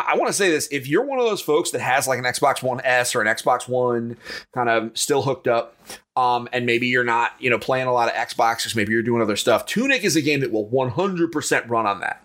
I, 0.08 0.16
want 0.18 0.28
to 0.28 0.34
say 0.34 0.50
this: 0.50 0.68
if 0.72 0.88
you're 0.88 1.04
one 1.04 1.20
of 1.20 1.26
those 1.26 1.42
folks 1.42 1.72
that 1.72 1.82
has 1.82 2.08
like 2.08 2.20
an 2.20 2.26
Xbox 2.26 2.62
One 2.62 2.82
S 2.84 3.16
or 3.16 3.22
an 3.22 3.28
Xbox 3.28 3.68
One 3.68 4.18
kind 4.54 4.70
of 4.70 4.98
still 4.98 5.22
hooked 5.22 5.48
up, 5.48 5.76
um, 6.16 6.48
and 6.52 6.66
maybe 6.66 6.88
you're 6.88 7.04
not, 7.04 7.32
you 7.40 7.50
know, 7.50 7.60
playing 7.60 7.88
a 7.88 7.94
lot 7.94 8.10
of 8.10 8.16
Xboxes, 8.16 8.76
maybe 8.76 8.92
you're 8.92 9.04
doing 9.04 9.22
other 9.22 9.36
stuff. 9.36 9.66
Tunic 9.66 10.04
is 10.04 10.16
a 10.16 10.22
game 10.22 10.40
that 10.42 10.52
will 10.52 10.68
100% 10.68 11.70
run 11.70 11.86
on 11.86 12.00
that. 12.02 12.24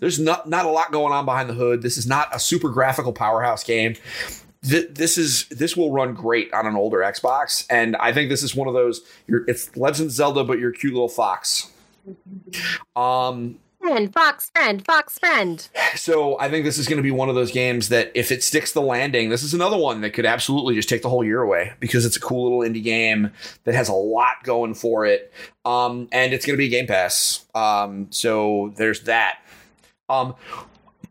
There's 0.00 0.18
not 0.18 0.48
not 0.48 0.66
a 0.66 0.70
lot 0.70 0.92
going 0.92 1.12
on 1.12 1.24
behind 1.24 1.48
the 1.48 1.54
hood. 1.54 1.82
This 1.82 1.96
is 1.96 2.06
not 2.06 2.28
a 2.34 2.38
super 2.38 2.68
graphical 2.68 3.12
powerhouse 3.12 3.64
game. 3.64 3.96
this 4.62 5.18
is 5.18 5.46
this 5.48 5.76
will 5.76 5.90
run 5.90 6.14
great 6.14 6.52
on 6.52 6.66
an 6.66 6.76
older 6.76 6.98
Xbox, 6.98 7.66
and 7.70 7.96
I 7.96 8.12
think 8.12 8.28
this 8.28 8.42
is 8.42 8.54
one 8.54 8.68
of 8.68 8.74
those. 8.74 9.00
it's 9.26 9.74
Legend 9.76 10.10
Zelda, 10.10 10.44
but 10.44 10.58
you're 10.58 10.72
cute 10.72 10.92
little 10.92 11.08
fox. 11.08 11.70
Um, 12.96 13.58
friend, 13.82 14.12
fox 14.12 14.50
friend, 14.50 14.84
fox 14.84 15.18
friend. 15.18 15.68
So 15.96 16.38
I 16.38 16.48
think 16.48 16.64
this 16.64 16.78
is 16.78 16.86
going 16.86 16.98
to 16.98 17.02
be 17.02 17.10
one 17.10 17.28
of 17.28 17.34
those 17.34 17.50
games 17.50 17.88
that 17.88 18.12
if 18.14 18.30
it 18.30 18.42
sticks 18.42 18.72
the 18.72 18.80
landing, 18.80 19.28
this 19.28 19.42
is 19.42 19.52
another 19.52 19.76
one 19.76 20.00
that 20.02 20.10
could 20.10 20.24
absolutely 20.24 20.74
just 20.74 20.88
take 20.88 21.02
the 21.02 21.08
whole 21.08 21.24
year 21.24 21.42
away 21.42 21.72
because 21.80 22.06
it's 22.06 22.16
a 22.16 22.20
cool 22.20 22.44
little 22.44 22.60
indie 22.60 22.82
game 22.82 23.32
that 23.64 23.74
has 23.74 23.88
a 23.88 23.94
lot 23.94 24.36
going 24.44 24.74
for 24.74 25.04
it. 25.04 25.32
Um, 25.64 26.08
and 26.12 26.32
it's 26.32 26.46
going 26.46 26.54
to 26.54 26.58
be 26.58 26.68
Game 26.68 26.86
Pass. 26.86 27.44
Um, 27.54 28.06
so 28.10 28.72
there's 28.76 29.02
that. 29.02 29.38
Um, 30.08 30.34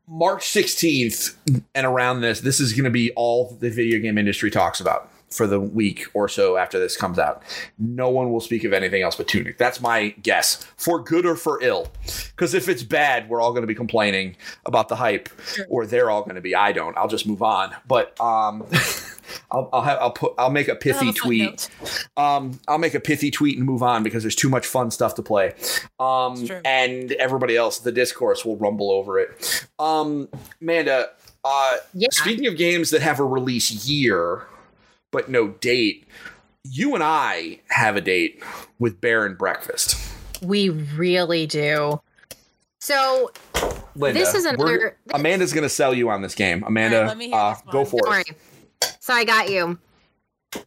March 0.07 0.43
16th 0.43 1.35
and 1.73 1.85
around 1.85 2.21
this, 2.21 2.41
this 2.41 2.59
is 2.59 2.73
going 2.73 2.83
to 2.83 2.89
be 2.89 3.11
all 3.11 3.57
the 3.59 3.69
video 3.69 3.99
game 3.99 4.17
industry 4.17 4.51
talks 4.51 4.79
about 4.79 5.09
for 5.31 5.47
the 5.47 5.59
week 5.59 6.05
or 6.13 6.27
so 6.27 6.57
after 6.57 6.79
this 6.79 6.95
comes 6.97 7.17
out. 7.17 7.41
No 7.79 8.09
one 8.09 8.31
will 8.31 8.41
speak 8.41 8.63
of 8.63 8.73
anything 8.73 9.01
else 9.01 9.15
but 9.15 9.27
Tunic. 9.27 9.57
That's 9.57 9.81
my 9.81 10.09
guess, 10.21 10.63
for 10.77 11.01
good 11.01 11.25
or 11.25 11.35
for 11.35 11.61
ill. 11.61 11.87
Because 12.35 12.53
if 12.53 12.67
it's 12.69 12.83
bad, 12.83 13.29
we're 13.29 13.41
all 13.41 13.51
going 13.51 13.63
to 13.63 13.67
be 13.67 13.75
complaining 13.75 14.35
about 14.65 14.89
the 14.89 14.95
hype, 14.95 15.29
or 15.69 15.85
they're 15.85 16.09
all 16.09 16.23
going 16.23 16.35
to 16.35 16.41
be. 16.41 16.55
I 16.55 16.71
don't. 16.71 16.95
I'll 16.97 17.07
just 17.07 17.25
move 17.25 17.41
on. 17.41 17.73
But 17.87 18.19
um, 18.19 18.65
I'll 19.51 19.69
I'll, 19.73 19.81
have, 19.81 19.97
I'll 19.99 20.11
put 20.11 20.33
I'll 20.37 20.49
make 20.49 20.67
a 20.67 20.75
pithy 20.75 21.09
a 21.09 21.13
tweet. 21.13 21.69
Um, 22.17 22.59
I'll 22.67 22.77
make 22.77 22.93
a 22.93 22.99
pithy 22.99 23.31
tweet 23.31 23.57
and 23.57 23.65
move 23.65 23.83
on 23.83 24.03
because 24.03 24.23
there's 24.23 24.35
too 24.35 24.49
much 24.49 24.65
fun 24.65 24.91
stuff 24.91 25.15
to 25.15 25.21
play. 25.21 25.53
Um, 25.99 26.47
and 26.65 27.11
everybody 27.13 27.55
else, 27.55 27.79
the 27.79 27.91
discourse 27.91 28.45
will 28.45 28.57
rumble 28.57 28.91
over 28.91 29.19
it. 29.19 29.67
Um, 29.79 30.29
Amanda. 30.61 31.09
Uh, 31.43 31.77
yeah. 31.95 32.07
Speaking 32.11 32.45
of 32.45 32.55
games 32.55 32.91
that 32.91 33.01
have 33.01 33.19
a 33.19 33.25
release 33.25 33.87
year, 33.87 34.45
but 35.11 35.29
no 35.29 35.49
date. 35.49 36.05
You 36.63 36.95
and 36.95 37.03
I 37.03 37.59
have 37.69 37.95
a 37.95 38.01
date 38.01 38.43
with 38.79 39.01
Bear 39.01 39.25
and 39.25 39.37
Breakfast. 39.37 39.95
We 40.41 40.69
really 40.69 41.45
do. 41.45 42.01
So 42.79 43.31
Linda, 43.95 44.19
this 44.19 44.33
is 44.33 44.45
another. 44.45 44.97
Amanda's 45.13 45.53
going 45.53 45.63
to 45.63 45.69
sell 45.69 45.93
you 45.93 46.09
on 46.09 46.21
this 46.21 46.33
game. 46.33 46.63
Amanda, 46.65 47.13
right, 47.15 47.33
uh, 47.33 47.55
go 47.71 47.85
for 47.85 47.99
Don't 48.01 48.07
it. 48.07 48.27
Worry. 48.29 48.37
So 48.99 49.13
I 49.13 49.23
got 49.23 49.49
you. 49.49 49.77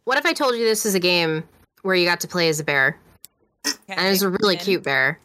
What 0.05 0.17
if 0.17 0.25
I 0.25 0.33
told 0.33 0.55
you 0.55 0.63
this 0.63 0.85
is 0.85 0.95
a 0.95 0.99
game 0.99 1.43
where 1.81 1.95
you 1.95 2.05
got 2.05 2.21
to 2.21 2.27
play 2.27 2.49
as 2.49 2.59
a 2.59 2.63
bear? 2.63 2.97
Okay. 3.67 3.75
And 3.89 4.07
it 4.07 4.09
was 4.09 4.21
a 4.21 4.29
really 4.29 4.55
cute 4.55 4.83
bear. 4.83 5.19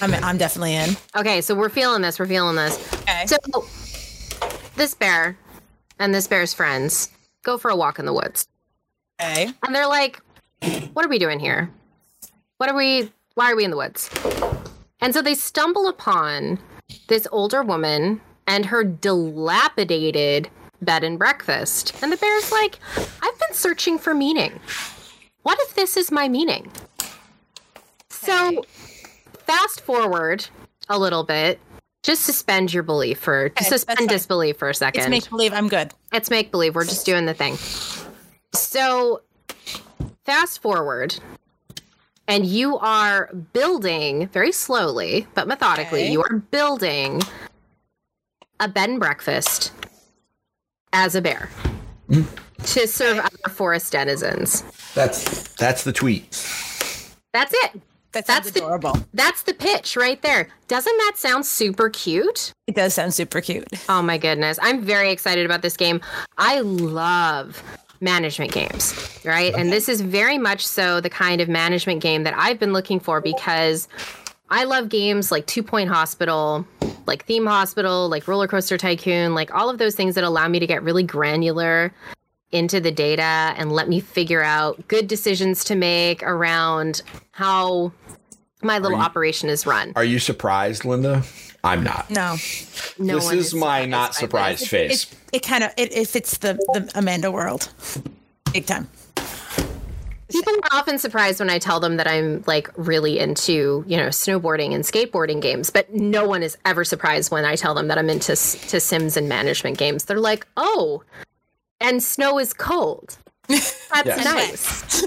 I'm, 0.00 0.12
I'm 0.14 0.38
definitely 0.38 0.74
in. 0.74 0.96
Okay, 1.16 1.40
so 1.40 1.54
we're 1.54 1.68
feeling 1.68 2.02
this. 2.02 2.18
We're 2.18 2.26
feeling 2.26 2.56
this. 2.56 2.92
Okay. 3.02 3.26
So 3.26 3.36
this 4.76 4.94
bear 4.94 5.38
and 5.98 6.14
this 6.14 6.26
bear's 6.26 6.52
friends 6.52 7.10
go 7.42 7.56
for 7.56 7.70
a 7.70 7.76
walk 7.76 7.98
in 7.98 8.06
the 8.06 8.12
woods. 8.12 8.48
Okay. 9.24 9.50
And 9.66 9.74
they're 9.74 9.86
like, 9.86 10.20
what 10.92 11.04
are 11.04 11.08
we 11.08 11.18
doing 11.18 11.40
here? 11.40 11.70
What 12.58 12.68
are 12.68 12.76
we, 12.76 13.10
why 13.34 13.50
are 13.50 13.56
we 13.56 13.64
in 13.64 13.70
the 13.70 13.76
woods? 13.76 14.10
And 15.00 15.14
so 15.14 15.22
they 15.22 15.34
stumble 15.34 15.88
upon 15.88 16.58
this 17.08 17.26
older 17.32 17.62
woman 17.62 18.20
and 18.46 18.66
her 18.66 18.84
dilapidated 18.84 20.48
bed 20.82 21.04
and 21.04 21.18
breakfast. 21.18 21.94
And 22.02 22.12
the 22.12 22.16
bear's 22.16 22.52
like, 22.52 22.78
I've 22.96 23.38
been 23.38 23.54
searching 23.54 23.98
for 23.98 24.14
meaning. 24.14 24.60
What 25.42 25.58
if 25.62 25.74
this 25.74 25.96
is 25.96 26.10
my 26.10 26.28
meaning? 26.28 26.70
So, 28.10 28.64
fast 29.32 29.80
forward 29.80 30.46
a 30.88 30.98
little 30.98 31.24
bit. 31.24 31.60
Just 32.02 32.22
suspend 32.22 32.72
your 32.72 32.82
belief 32.82 33.18
for 33.18 33.46
okay, 33.46 33.64
suspend 33.64 34.08
disbelief 34.08 34.58
for 34.58 34.68
a 34.68 34.74
second. 34.74 35.00
It's 35.00 35.10
make 35.10 35.30
believe. 35.30 35.52
I'm 35.52 35.68
good. 35.68 35.92
It's 36.12 36.30
make 36.30 36.50
believe. 36.50 36.74
We're 36.74 36.84
just 36.84 37.06
doing 37.06 37.24
the 37.26 37.34
thing. 37.34 37.56
So, 38.54 39.22
fast 40.24 40.62
forward, 40.62 41.18
and 42.28 42.46
you 42.46 42.78
are 42.78 43.30
building 43.52 44.28
very 44.28 44.52
slowly 44.52 45.26
but 45.34 45.48
methodically. 45.48 46.04
Okay. 46.04 46.12
You 46.12 46.22
are 46.22 46.38
building 46.38 47.20
a 48.60 48.68
bed 48.68 48.90
and 48.90 49.00
breakfast 49.00 49.72
as 50.92 51.14
a 51.14 51.20
bear 51.20 51.50
mm. 52.08 52.24
to 52.74 52.86
serve 52.86 53.18
other 53.18 53.54
forest 53.54 53.92
denizens. 53.92 54.62
That's 54.94 55.52
that's 55.54 55.84
the 55.84 55.92
tweet. 55.92 56.30
That's 57.32 57.52
it. 57.52 57.80
That 58.12 58.26
that's 58.26 58.48
adorable. 58.48 58.92
The, 58.92 59.06
that's 59.14 59.42
the 59.42 59.54
pitch 59.54 59.96
right 59.96 60.22
there. 60.22 60.48
Doesn't 60.68 60.96
that 60.98 61.14
sound 61.16 61.44
super 61.44 61.90
cute? 61.90 62.52
It 62.68 62.76
does 62.76 62.94
sound 62.94 63.12
super 63.12 63.40
cute. 63.40 63.66
Oh 63.88 64.02
my 64.02 64.18
goodness. 64.18 64.56
I'm 64.62 64.82
very 64.82 65.10
excited 65.10 65.44
about 65.44 65.62
this 65.62 65.76
game. 65.76 66.00
I 66.38 66.60
love 66.60 67.60
management 68.04 68.52
games, 68.52 69.20
right? 69.24 69.52
And 69.54 69.72
this 69.72 69.88
is 69.88 70.00
very 70.00 70.38
much 70.38 70.64
so 70.64 71.00
the 71.00 71.10
kind 71.10 71.40
of 71.40 71.48
management 71.48 72.00
game 72.00 72.22
that 72.22 72.34
I've 72.36 72.60
been 72.60 72.72
looking 72.72 73.00
for 73.00 73.20
because 73.20 73.88
I 74.50 74.64
love 74.64 74.88
games 74.88 75.32
like 75.32 75.46
Two 75.46 75.62
Point 75.62 75.88
Hospital, 75.88 76.64
like 77.06 77.24
Theme 77.24 77.46
Hospital, 77.46 78.08
like 78.08 78.28
Roller 78.28 78.46
Coaster 78.46 78.76
Tycoon, 78.76 79.34
like 79.34 79.52
all 79.52 79.68
of 79.68 79.78
those 79.78 79.96
things 79.96 80.14
that 80.14 80.22
allow 80.22 80.46
me 80.46 80.60
to 80.60 80.66
get 80.66 80.82
really 80.82 81.02
granular 81.02 81.92
into 82.52 82.78
the 82.78 82.92
data 82.92 83.54
and 83.56 83.72
let 83.72 83.88
me 83.88 83.98
figure 83.98 84.42
out 84.42 84.86
good 84.86 85.08
decisions 85.08 85.64
to 85.64 85.74
make 85.74 86.22
around 86.22 87.02
how 87.32 87.90
my 88.62 88.78
little 88.78 88.98
you, 88.98 89.04
operation 89.04 89.48
is 89.48 89.66
run. 89.66 89.92
Are 89.96 90.04
you 90.04 90.18
surprised, 90.20 90.84
Linda? 90.84 91.24
I'm 91.64 91.82
not. 91.82 92.10
No. 92.10 92.36
no 92.98 93.14
this 93.16 93.32
is, 93.32 93.46
is 93.46 93.54
my 93.54 93.86
not 93.86 94.14
surprised 94.14 94.68
face. 94.68 95.04
It, 95.04 95.36
it, 95.36 95.42
kind 95.42 95.64
of 95.64 95.72
it, 95.76 95.96
it 95.96 96.08
fits 96.08 96.38
the 96.38 96.54
the 96.74 96.90
Amanda 96.94 97.32
world, 97.32 97.72
big 98.52 98.66
time. 98.66 98.88
People 100.28 100.54
are 100.54 100.78
often 100.78 100.98
surprised 100.98 101.38
when 101.38 101.48
I 101.48 101.58
tell 101.58 101.80
them 101.80 101.96
that 101.96 102.08
I'm 102.08 102.44
like 102.46 102.68
really 102.76 103.18
into, 103.18 103.84
you 103.86 103.96
know, 103.96 104.08
snowboarding 104.08 104.74
and 104.74 104.84
skateboarding 104.84 105.40
games, 105.40 105.70
but 105.70 105.92
no 105.94 106.26
one 106.26 106.42
is 106.42 106.58
ever 106.64 106.84
surprised 106.84 107.30
when 107.30 107.44
I 107.44 107.56
tell 107.56 107.72
them 107.72 107.88
that 107.88 107.98
I'm 107.98 108.10
into 108.10 108.32
to 108.34 108.80
Sims 108.80 109.16
and 109.16 109.28
management 109.28 109.78
games. 109.78 110.04
They're 110.04 110.18
like, 110.20 110.46
"Oh, 110.56 111.02
and 111.80 112.02
snow 112.02 112.38
is 112.38 112.52
cold." 112.52 113.16
That's 113.48 114.06
yes. 114.06 114.24
nice. 114.24 115.02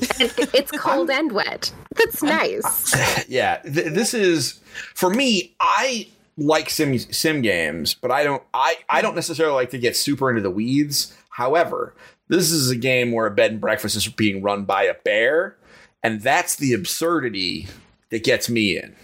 it's 0.53 0.71
cold 0.77 1.09
and 1.09 1.31
wet. 1.31 1.71
That's 1.95 2.23
nice. 2.23 3.25
Yeah, 3.27 3.57
th- 3.57 3.93
this 3.93 4.13
is 4.13 4.61
for 4.93 5.09
me. 5.09 5.55
I 5.59 6.07
like 6.37 6.69
sim 6.69 6.97
sim 6.97 7.41
games, 7.41 7.95
but 7.95 8.11
I 8.11 8.23
don't. 8.23 8.43
I 8.53 8.77
I 8.89 9.01
don't 9.01 9.15
necessarily 9.15 9.55
like 9.55 9.71
to 9.71 9.79
get 9.79 9.97
super 9.97 10.29
into 10.29 10.41
the 10.41 10.51
weeds. 10.51 11.15
However, 11.29 11.95
this 12.27 12.51
is 12.51 12.69
a 12.69 12.75
game 12.75 13.11
where 13.11 13.25
a 13.25 13.31
bed 13.31 13.51
and 13.51 13.61
breakfast 13.61 13.95
is 13.95 14.07
being 14.07 14.41
run 14.41 14.63
by 14.63 14.83
a 14.83 14.93
bear, 14.93 15.57
and 16.03 16.21
that's 16.21 16.55
the 16.55 16.73
absurdity 16.73 17.67
that 18.09 18.23
gets 18.23 18.49
me 18.49 18.77
in. 18.77 18.95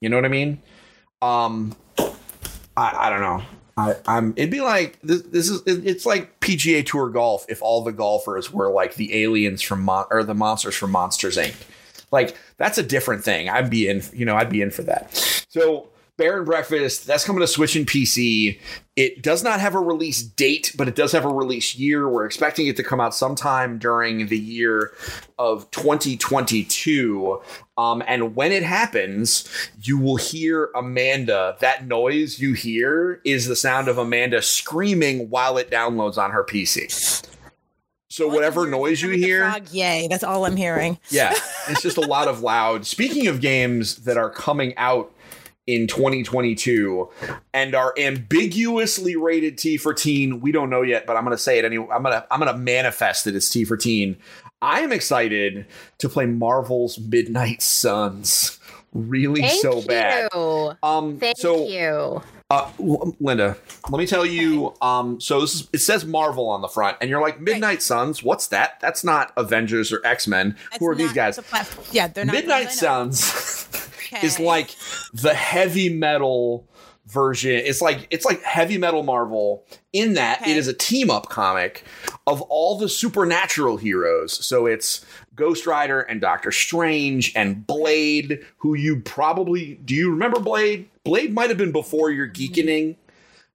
You 0.00 0.08
know 0.08 0.16
what 0.16 0.24
I 0.24 0.28
mean? 0.28 0.62
Um, 1.22 1.74
I 2.76 3.06
I 3.06 3.10
don't 3.10 3.20
know. 3.20 3.42
I, 3.78 3.94
am 4.06 4.34
It'd 4.36 4.50
be 4.50 4.60
like 4.60 4.98
this. 5.02 5.22
This 5.22 5.48
is. 5.48 5.62
It's 5.66 6.04
like 6.04 6.40
PGA 6.40 6.84
Tour 6.84 7.08
golf 7.10 7.46
if 7.48 7.62
all 7.62 7.82
the 7.82 7.92
golfers 7.92 8.52
were 8.52 8.70
like 8.70 8.96
the 8.96 9.22
aliens 9.22 9.62
from 9.62 9.82
Mon- 9.82 10.06
or 10.10 10.24
the 10.24 10.34
monsters 10.34 10.74
from 10.74 10.90
Monsters 10.90 11.36
Inc. 11.36 11.54
Like 12.10 12.36
that's 12.56 12.76
a 12.76 12.82
different 12.82 13.24
thing. 13.24 13.48
I'd 13.48 13.70
be 13.70 13.88
in. 13.88 14.02
You 14.12 14.24
know, 14.24 14.36
I'd 14.36 14.50
be 14.50 14.62
in 14.62 14.70
for 14.70 14.82
that. 14.82 15.14
So 15.48 15.88
Bear 16.18 16.36
and 16.38 16.44
Breakfast, 16.44 17.06
that's 17.06 17.24
coming 17.24 17.40
to 17.40 17.46
Switch 17.46 17.76
and 17.76 17.86
PC. 17.86 18.58
It 18.96 19.22
does 19.22 19.44
not 19.44 19.60
have 19.60 19.76
a 19.76 19.78
release 19.78 20.20
date, 20.20 20.74
but 20.76 20.88
it 20.88 20.96
does 20.96 21.12
have 21.12 21.24
a 21.24 21.32
release 21.32 21.76
year. 21.76 22.08
We're 22.08 22.26
expecting 22.26 22.66
it 22.66 22.76
to 22.76 22.82
come 22.82 23.00
out 23.00 23.14
sometime 23.14 23.78
during 23.78 24.26
the 24.26 24.36
year 24.36 24.92
of 25.38 25.70
2022. 25.70 27.40
Um, 27.76 28.02
and 28.04 28.34
when 28.34 28.50
it 28.50 28.64
happens, 28.64 29.48
you 29.80 29.96
will 29.96 30.16
hear 30.16 30.70
Amanda. 30.74 31.56
That 31.60 31.86
noise 31.86 32.40
you 32.40 32.52
hear 32.52 33.20
is 33.24 33.46
the 33.46 33.54
sound 33.54 33.86
of 33.86 33.96
Amanda 33.96 34.42
screaming 34.42 35.30
while 35.30 35.56
it 35.56 35.70
downloads 35.70 36.18
on 36.18 36.32
her 36.32 36.42
PC. 36.42 37.24
So 38.10 38.26
whatever 38.26 38.66
noise 38.66 39.00
you 39.02 39.10
hear, 39.10 39.48
frog, 39.48 39.68
yay! 39.70 40.08
That's 40.08 40.24
all 40.24 40.46
I'm 40.46 40.56
hearing. 40.56 40.98
Yeah, 41.10 41.34
it's 41.68 41.82
just 41.82 41.98
a 41.98 42.00
lot 42.00 42.26
of 42.26 42.40
loud. 42.40 42.86
Speaking 42.86 43.28
of 43.28 43.40
games 43.40 43.96
that 43.96 44.16
are 44.16 44.30
coming 44.30 44.74
out 44.76 45.12
in 45.68 45.86
2022 45.86 47.10
and 47.52 47.74
are 47.74 47.92
ambiguously 47.98 49.16
rated 49.16 49.58
T 49.58 49.76
for 49.76 49.92
teen. 49.92 50.40
We 50.40 50.50
don't 50.50 50.70
know 50.70 50.80
yet, 50.80 51.06
but 51.06 51.16
I'm 51.16 51.24
going 51.24 51.36
to 51.36 51.42
say 51.42 51.58
it 51.58 51.64
anyway. 51.66 51.86
I'm 51.92 52.02
going 52.02 52.14
to 52.14 52.26
I'm 52.32 52.40
going 52.40 52.50
to 52.52 52.58
manifest 52.58 53.26
that 53.26 53.36
it's 53.36 53.50
T 53.50 53.64
for 53.64 53.76
teen. 53.76 54.16
I 54.62 54.80
am 54.80 54.90
excited 54.90 55.66
to 55.98 56.08
play 56.08 56.24
Marvel's 56.24 56.98
Midnight 56.98 57.60
Suns. 57.60 58.58
Really 58.94 59.42
Thank 59.42 59.60
so 59.60 59.80
you. 59.80 59.86
bad. 59.86 60.28
Um 60.82 61.18
Thank 61.18 61.36
so, 61.36 61.66
you. 61.68 62.22
Uh, 62.50 62.72
Linda, 63.20 63.58
let 63.90 63.98
me 63.98 64.06
tell 64.06 64.24
you. 64.24 64.72
Um, 64.80 65.20
so 65.20 65.42
this 65.42 65.54
is, 65.54 65.68
it 65.74 65.78
says 65.80 66.06
Marvel 66.06 66.48
on 66.48 66.62
the 66.62 66.68
front, 66.68 66.96
and 67.02 67.10
you're 67.10 67.20
like 67.20 67.42
Midnight 67.42 67.62
right. 67.62 67.82
Suns. 67.82 68.22
What's 68.22 68.46
that? 68.46 68.80
That's 68.80 69.04
not 69.04 69.34
Avengers 69.36 69.92
or 69.92 70.00
X 70.02 70.26
Men. 70.26 70.56
Who 70.78 70.88
are 70.88 70.94
these 70.94 71.12
guys? 71.12 71.38
Yeah, 71.92 72.08
they're 72.08 72.24
not. 72.24 72.32
Midnight 72.32 72.72
Suns 72.72 73.68
okay. 74.12 74.26
is 74.26 74.38
like 74.38 74.74
the 75.12 75.34
heavy 75.34 75.88
metal 75.88 76.66
version. 77.06 77.52
It's 77.52 77.80
like 77.80 78.06
it's 78.10 78.24
like 78.24 78.42
heavy 78.42 78.78
metal 78.78 79.02
Marvel 79.02 79.64
in 79.92 80.14
that 80.14 80.42
okay. 80.42 80.52
it 80.52 80.56
is 80.56 80.68
a 80.68 80.74
team 80.74 81.10
up 81.10 81.28
comic 81.28 81.84
of 82.26 82.42
all 82.42 82.78
the 82.78 82.88
supernatural 82.88 83.76
heroes. 83.76 84.44
So 84.44 84.66
it's 84.66 85.04
Ghost 85.34 85.66
Rider 85.66 86.00
and 86.00 86.20
Doctor 86.20 86.50
Strange 86.50 87.32
and 87.34 87.66
Blade, 87.66 88.44
who 88.58 88.74
you 88.74 89.00
probably 89.00 89.76
do 89.84 89.94
you 89.94 90.10
remember 90.10 90.40
Blade? 90.40 90.88
Blade 91.04 91.32
might 91.32 91.48
have 91.48 91.58
been 91.58 91.72
before 91.72 92.10
your 92.10 92.28
geekening. 92.28 92.96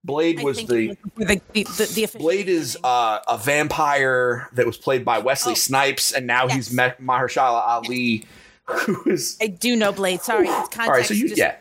Blade 0.05 0.43
was 0.43 0.57
the, 0.65 0.97
the, 1.15 1.41
the, 1.53 1.63
the 1.63 2.17
Blade 2.17 2.49
is 2.49 2.77
uh, 2.83 3.19
a 3.25 3.37
vampire 3.37 4.49
that 4.51 4.65
was 4.65 4.77
played 4.77 5.05
by 5.05 5.19
Wesley 5.19 5.53
oh. 5.53 5.55
Snipes, 5.55 6.11
and 6.11 6.27
now 6.27 6.43
yes. 6.43 6.55
he's 6.55 6.73
met 6.73 7.01
Mahershala 7.01 7.65
Ali, 7.65 8.25
who 8.85 9.09
is. 9.09 9.37
I 9.41 9.47
do 9.47 9.75
know 9.75 9.91
Blade. 9.91 10.21
Sorry, 10.21 10.47
it's 10.47 10.69
context. 10.69 10.79
All 10.79 10.93
right, 10.93 11.05
so 11.05 11.13
you 11.13 11.27
just, 11.27 11.37
yeah. 11.37 11.55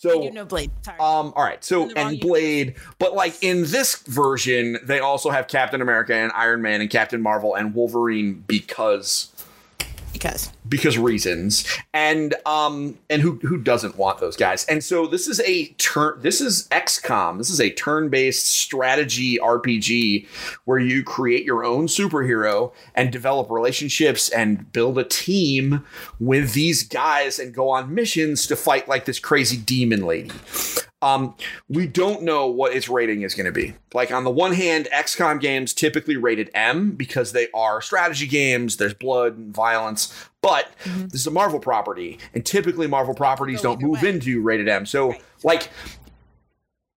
So, 0.00 0.10
I 0.10 0.26
do 0.26 0.30
know 0.32 0.44
Blade. 0.44 0.70
Sorry. 0.82 0.98
Um, 0.98 1.32
all 1.36 1.44
right. 1.44 1.62
So, 1.62 1.90
and 1.94 2.18
Blade, 2.18 2.74
but 2.98 3.14
like 3.14 3.40
in 3.42 3.62
this 3.62 3.96
version, 4.02 4.78
they 4.82 4.98
also 4.98 5.30
have 5.30 5.46
Captain 5.46 5.80
America 5.80 6.14
and 6.14 6.32
Iron 6.34 6.62
Man 6.62 6.80
and 6.80 6.90
Captain 6.90 7.22
Marvel 7.22 7.54
and 7.54 7.74
Wolverine 7.74 8.42
because 8.46 9.32
because. 10.18 10.50
Because 10.68 10.98
reasons. 10.98 11.64
And 11.94 12.34
um 12.44 12.98
and 13.08 13.22
who 13.22 13.36
who 13.42 13.56
doesn't 13.58 13.96
want 13.96 14.18
those 14.18 14.36
guys? 14.36 14.64
And 14.66 14.82
so 14.82 15.06
this 15.06 15.28
is 15.28 15.40
a 15.40 15.66
turn 15.78 16.20
this 16.20 16.40
is 16.40 16.68
xcom 16.68 17.38
this 17.38 17.50
is 17.50 17.60
a 17.60 17.70
turn-based 17.70 18.46
strategy 18.46 19.38
rpg 19.38 20.26
where 20.64 20.78
you 20.78 21.02
create 21.02 21.44
your 21.44 21.64
own 21.64 21.86
superhero 21.86 22.72
and 22.94 23.12
develop 23.12 23.50
relationships 23.50 24.28
and 24.30 24.70
build 24.72 24.98
a 24.98 25.04
team 25.04 25.84
with 26.18 26.52
these 26.52 26.82
guys 26.82 27.38
and 27.38 27.54
go 27.54 27.70
on 27.70 27.94
missions 27.94 28.46
to 28.46 28.56
fight 28.56 28.88
like 28.88 29.04
this 29.04 29.18
crazy 29.18 29.56
demon 29.56 30.04
lady 30.04 30.30
um, 31.00 31.34
we 31.68 31.86
don't 31.86 32.22
know 32.22 32.48
what 32.48 32.74
its 32.74 32.88
rating 32.88 33.22
is 33.22 33.34
going 33.34 33.46
to 33.46 33.52
be. 33.52 33.74
Like 33.94 34.10
on 34.10 34.24
the 34.24 34.30
one 34.30 34.52
hand, 34.52 34.88
XCOM 34.92 35.40
games 35.40 35.72
typically 35.72 36.16
rated 36.16 36.50
M 36.54 36.92
because 36.92 37.32
they 37.32 37.48
are 37.54 37.80
strategy 37.80 38.26
games. 38.26 38.76
There's 38.76 38.94
blood 38.94 39.36
and 39.36 39.54
violence, 39.54 40.12
but 40.42 40.70
mm-hmm. 40.84 41.06
this 41.06 41.20
is 41.20 41.26
a 41.26 41.30
Marvel 41.30 41.60
property, 41.60 42.18
and 42.34 42.44
typically 42.44 42.86
Marvel 42.86 43.14
properties 43.14 43.62
don't 43.62 43.80
move 43.80 44.02
way. 44.02 44.10
into 44.10 44.42
rated 44.42 44.68
M. 44.68 44.86
So, 44.86 45.10
right. 45.10 45.22
like, 45.44 45.70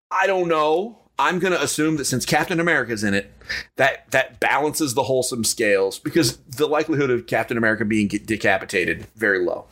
I 0.09 0.25
don't 0.27 0.47
know. 0.47 0.97
I'm 1.19 1.37
going 1.37 1.53
to 1.53 1.61
assume 1.61 1.97
that 1.97 2.05
since 2.05 2.25
Captain 2.25 2.59
America's 2.59 3.03
in 3.03 3.13
it, 3.13 3.31
that 3.75 4.09
that 4.09 4.39
balances 4.39 4.95
the 4.95 5.03
wholesome 5.03 5.43
scales 5.43 5.99
because 5.99 6.37
the 6.37 6.67
likelihood 6.67 7.11
of 7.11 7.27
Captain 7.27 7.57
America 7.57 7.85
being 7.85 8.07
decapitated 8.07 9.05
very 9.15 9.45
low. 9.45 9.67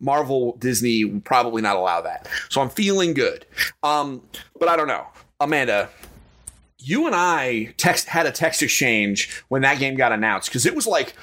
Marvel, 0.00 0.56
Disney 0.58 1.06
probably 1.20 1.62
not 1.62 1.76
allow 1.76 2.00
that. 2.02 2.28
So 2.50 2.60
I'm 2.60 2.70
feeling 2.70 3.14
good. 3.14 3.46
Um, 3.82 4.22
but 4.58 4.68
I 4.68 4.76
don't 4.76 4.88
know. 4.88 5.06
Amanda, 5.40 5.88
you 6.78 7.06
and 7.06 7.14
I 7.14 7.74
text 7.76 8.08
had 8.08 8.26
a 8.26 8.30
text 8.30 8.62
exchange 8.62 9.42
when 9.48 9.62
that 9.62 9.78
game 9.78 9.96
got 9.96 10.12
announced 10.12 10.50
because 10.50 10.66
it 10.66 10.74
was 10.74 10.86
like 10.86 11.14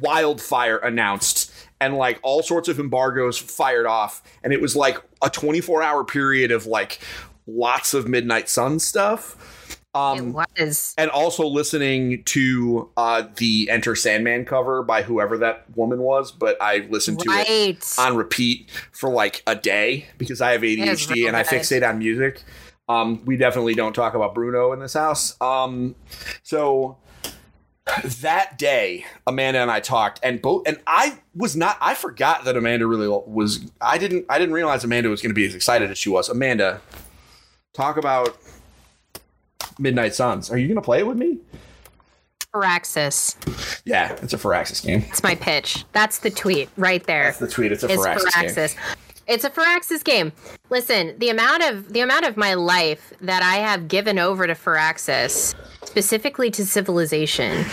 wildfire 0.00 0.78
announced 0.78 1.52
and 1.80 1.96
like 1.96 2.20
all 2.22 2.42
sorts 2.42 2.68
of 2.68 2.78
embargoes 2.78 3.36
fired 3.36 3.86
off 3.86 4.22
and 4.44 4.52
it 4.52 4.60
was 4.60 4.76
like 4.76 4.98
a 5.20 5.28
24 5.28 5.82
hour 5.82 6.04
period 6.04 6.52
of 6.52 6.66
like 6.66 7.00
lots 7.48 7.94
of 7.94 8.08
midnight 8.08 8.48
sun 8.48 8.78
stuff 8.78 9.51
um, 9.94 10.18
it 10.18 10.46
was. 10.58 10.94
And 10.96 11.10
also 11.10 11.46
listening 11.46 12.24
to 12.24 12.90
uh, 12.96 13.24
the 13.36 13.68
Enter 13.70 13.94
Sandman 13.94 14.44
cover 14.44 14.82
by 14.82 15.02
whoever 15.02 15.36
that 15.38 15.64
woman 15.76 16.00
was, 16.00 16.32
but 16.32 16.56
I 16.60 16.86
listened 16.90 17.22
right. 17.26 17.46
to 17.46 17.52
it 17.52 17.94
on 17.98 18.16
repeat 18.16 18.70
for 18.92 19.10
like 19.10 19.42
a 19.46 19.54
day 19.54 20.06
because 20.18 20.40
I 20.40 20.52
have 20.52 20.62
ADHD 20.62 21.26
and 21.26 21.36
I 21.36 21.42
fixate 21.42 21.86
on 21.86 21.98
music. 21.98 22.42
Um, 22.88 23.24
we 23.24 23.36
definitely 23.36 23.74
don't 23.74 23.92
talk 23.92 24.14
about 24.14 24.34
Bruno 24.34 24.72
in 24.72 24.80
this 24.80 24.94
house. 24.94 25.40
Um, 25.40 25.94
so 26.42 26.98
that 28.04 28.58
day, 28.58 29.04
Amanda 29.26 29.60
and 29.60 29.70
I 29.70 29.80
talked, 29.80 30.20
and 30.22 30.40
both, 30.40 30.66
and 30.66 30.78
I 30.86 31.18
was 31.34 31.56
not. 31.56 31.76
I 31.80 31.94
forgot 31.94 32.44
that 32.44 32.56
Amanda 32.56 32.86
really 32.86 33.08
was. 33.08 33.70
I 33.80 33.98
didn't. 33.98 34.26
I 34.28 34.38
didn't 34.38 34.54
realize 34.54 34.84
Amanda 34.84 35.08
was 35.08 35.20
going 35.20 35.30
to 35.30 35.34
be 35.34 35.46
as 35.46 35.54
excited 35.54 35.90
as 35.90 35.98
she 35.98 36.08
was. 36.08 36.28
Amanda, 36.28 36.80
talk 37.72 37.96
about 37.96 38.36
Midnight 39.78 40.14
Suns. 40.14 40.50
Are 40.50 40.58
you 40.58 40.66
going 40.68 40.76
to 40.76 40.82
play 40.82 41.00
it 41.00 41.06
with 41.06 41.16
me? 41.16 41.38
Firaxis. 42.54 43.36
Yeah, 43.84 44.12
it's 44.22 44.34
a 44.34 44.38
Firaxis 44.38 44.84
game. 44.84 45.04
It's 45.08 45.22
my 45.22 45.34
pitch. 45.34 45.84
That's 45.92 46.18
the 46.18 46.30
tweet 46.30 46.68
right 46.76 47.02
there. 47.04 47.24
That's 47.24 47.38
the 47.38 47.48
tweet. 47.48 47.72
It's 47.72 47.82
a 47.82 47.88
Firaxis, 47.88 48.24
Firaxis. 48.24 48.74
game. 48.74 48.96
It's 49.26 49.44
a 49.44 49.50
Firaxis 49.50 50.04
game. 50.04 50.32
Listen, 50.68 51.18
the 51.18 51.30
amount 51.30 51.62
of 51.62 51.92
the 51.92 52.00
amount 52.00 52.26
of 52.26 52.36
my 52.36 52.54
life 52.54 53.12
that 53.20 53.42
I 53.42 53.56
have 53.56 53.88
given 53.88 54.18
over 54.18 54.46
to 54.46 54.54
Firaxis, 54.54 55.54
specifically 55.84 56.50
to 56.50 56.66
Civilization, 56.66 57.64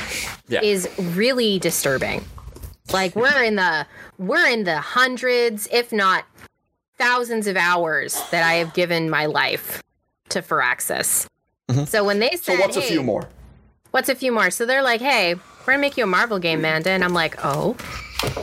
yeah. 0.48 0.62
is 0.62 0.88
really 0.98 1.60
disturbing. 1.60 2.24
Like 2.94 3.16
we're 3.16 3.44
in 3.44 3.56
the 3.56 3.86
we're 4.18 4.48
in 4.48 4.64
the 4.64 4.80
hundreds, 4.80 5.68
if 5.72 5.92
not 5.92 6.26
thousands 6.98 7.48
of 7.48 7.58
hours 7.58 8.22
that 8.32 8.44
I 8.44 8.54
have 8.56 8.74
given 8.74 9.10
my 9.10 9.26
life 9.26 9.84
to 10.30 10.42
Firaxis. 10.42 11.28
Mm-hmm. 11.70 11.86
So 11.86 12.04
when 12.04 12.20
they 12.20 12.32
said, 12.32 12.56
"So 12.56 12.60
what's 12.60 12.76
hey, 12.76 12.84
a 12.84 12.88
few 12.88 13.04
more?" 13.04 13.30
What's 13.92 14.10
a 14.10 14.16
few 14.16 14.32
more? 14.32 14.50
So 14.50 14.66
they're 14.66 14.84
like, 14.84 15.02
"Hey, 15.02 15.36
we're 15.36 15.74
gonna 15.74 15.80
make 15.80 15.98
you 15.98 16.04
a 16.04 16.08
Marvel 16.08 16.40
game, 16.40 16.62
Manda," 16.62 16.90
and 16.90 17.04
I'm 17.04 17.14
like, 17.14 17.38
"Oh." 17.44 17.78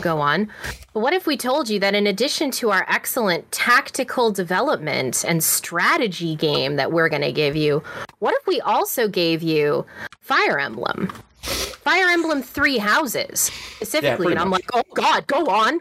Go 0.01 0.21
on. 0.21 0.49
But 0.95 1.01
what 1.01 1.13
if 1.13 1.27
we 1.27 1.37
told 1.37 1.69
you 1.69 1.79
that 1.81 1.95
in 1.95 2.07
addition 2.07 2.51
to 2.53 2.71
our 2.71 2.87
excellent 2.89 3.51
tactical 3.53 4.31
development 4.31 5.23
and 5.23 5.45
strategy 5.45 6.35
game 6.35 6.77
that 6.77 6.93
we're 6.93 7.11
going 7.11 7.23
to 7.23 7.33
give 7.33 7.57
you, 7.57 7.83
what 8.21 8.35
if 8.41 8.47
we 8.47 8.59
also 8.63 9.07
gave 9.07 9.43
you 9.43 9.85
Fire 10.21 10.59
Emblem? 10.59 11.09
Fire 11.43 12.09
Emblem 12.09 12.43
Three 12.43 12.79
Houses 12.79 13.51
specifically. 13.77 14.29
Yeah, 14.29 14.31
and 14.33 14.41
I'm 14.41 14.49
much. 14.49 14.63
like, 14.73 14.87
oh 14.87 14.95
God, 14.95 15.27
go 15.27 15.47
on. 15.47 15.81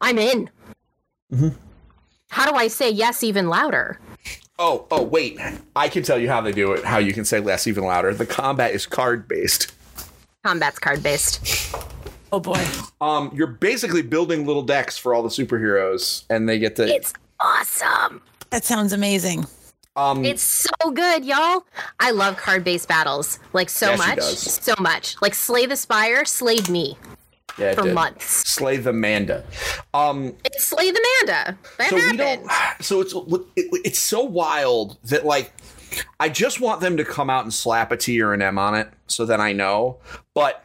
I'm 0.00 0.18
in. 0.18 0.48
Mm-hmm. 1.32 1.48
How 2.30 2.48
do 2.48 2.56
I 2.56 2.68
say 2.68 2.88
yes 2.90 3.24
even 3.24 3.48
louder? 3.48 3.98
Oh, 4.60 4.86
oh, 4.90 5.04
wait. 5.04 5.38
I 5.76 5.88
can 5.88 6.02
tell 6.02 6.18
you 6.18 6.28
how 6.28 6.40
they 6.40 6.50
do 6.50 6.72
it, 6.72 6.84
how 6.84 6.98
you 6.98 7.12
can 7.12 7.24
say 7.24 7.38
less 7.38 7.66
even 7.68 7.84
louder. 7.84 8.12
The 8.12 8.26
combat 8.26 8.72
is 8.72 8.86
card 8.86 9.28
based. 9.28 9.72
Combat's 10.44 10.80
card 10.80 11.02
based. 11.02 11.74
Oh 12.32 12.40
boy. 12.40 12.62
Um, 13.00 13.30
you're 13.32 13.46
basically 13.46 14.02
building 14.02 14.46
little 14.46 14.62
decks 14.62 14.98
for 14.98 15.14
all 15.14 15.22
the 15.22 15.28
superheroes, 15.28 16.24
and 16.28 16.48
they 16.48 16.58
get 16.58 16.76
to. 16.76 16.92
It's 16.92 17.12
awesome. 17.40 18.20
That 18.50 18.64
sounds 18.64 18.92
amazing. 18.92 19.46
Um, 19.94 20.24
it's 20.24 20.42
so 20.42 20.90
good, 20.90 21.24
y'all. 21.24 21.64
I 22.00 22.10
love 22.10 22.36
card-based 22.36 22.88
battles 22.88 23.38
like 23.52 23.68
so 23.70 23.96
much, 23.96 24.20
so 24.20 24.74
much. 24.78 25.16
Like 25.22 25.34
Slay 25.34 25.66
the 25.66 25.76
Spire 25.76 26.24
slayed 26.24 26.68
me 26.68 26.96
yeah, 27.58 27.74
for 27.74 27.82
did. 27.82 27.94
months. 27.94 28.26
Slay 28.48 28.76
the 28.76 28.92
Manda. 28.92 29.44
Um, 29.94 30.34
it's 30.44 30.66
Slay 30.66 30.90
the 30.90 31.04
Manda. 31.20 31.58
That 31.78 31.90
so 31.90 31.96
happened. 31.96 32.12
we 32.12 32.16
don't. 32.16 32.50
So 32.80 33.00
it's 33.00 33.12
it, 33.56 33.80
it's 33.84 33.98
so 33.98 34.22
wild 34.22 34.98
that 35.04 35.24
like 35.24 35.52
I 36.20 36.28
just 36.28 36.60
want 36.60 36.80
them 36.80 36.96
to 36.96 37.04
come 37.04 37.30
out 37.30 37.44
and 37.44 37.52
slap 37.52 37.92
a 37.92 37.96
T 37.96 38.20
or 38.20 38.32
an 38.32 38.42
M 38.42 38.58
on 38.58 38.74
it 38.74 38.88
so 39.06 39.26
that 39.26 39.40
I 39.40 39.52
know. 39.52 39.98
But 40.34 40.64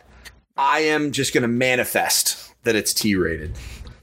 I 0.57 0.79
am 0.81 1.11
just 1.11 1.33
going 1.33 1.41
to 1.41 1.47
manifest 1.47 2.53
that 2.63 2.75
it's 2.75 2.93
T 2.93 3.15
rated. 3.15 3.55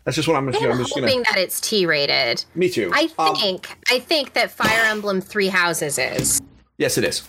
That's 0.04 0.16
just 0.16 0.26
what 0.26 0.36
I'm, 0.36 0.48
I'm, 0.48 0.54
I'm 0.54 0.78
just 0.78 0.94
hoping 0.94 1.22
gonna... 1.22 1.24
that 1.24 1.38
it's 1.38 1.60
T 1.60 1.86
rated. 1.86 2.44
Me 2.54 2.68
too. 2.68 2.90
I 2.94 3.08
um, 3.18 3.36
think 3.36 3.70
um, 3.70 3.76
I 3.90 3.98
think 3.98 4.32
that 4.32 4.50
Fire 4.50 4.84
Emblem 4.86 5.20
Three 5.20 5.48
Houses 5.48 5.98
is. 5.98 6.40
Yes, 6.78 6.96
it 6.98 7.04
is. 7.04 7.22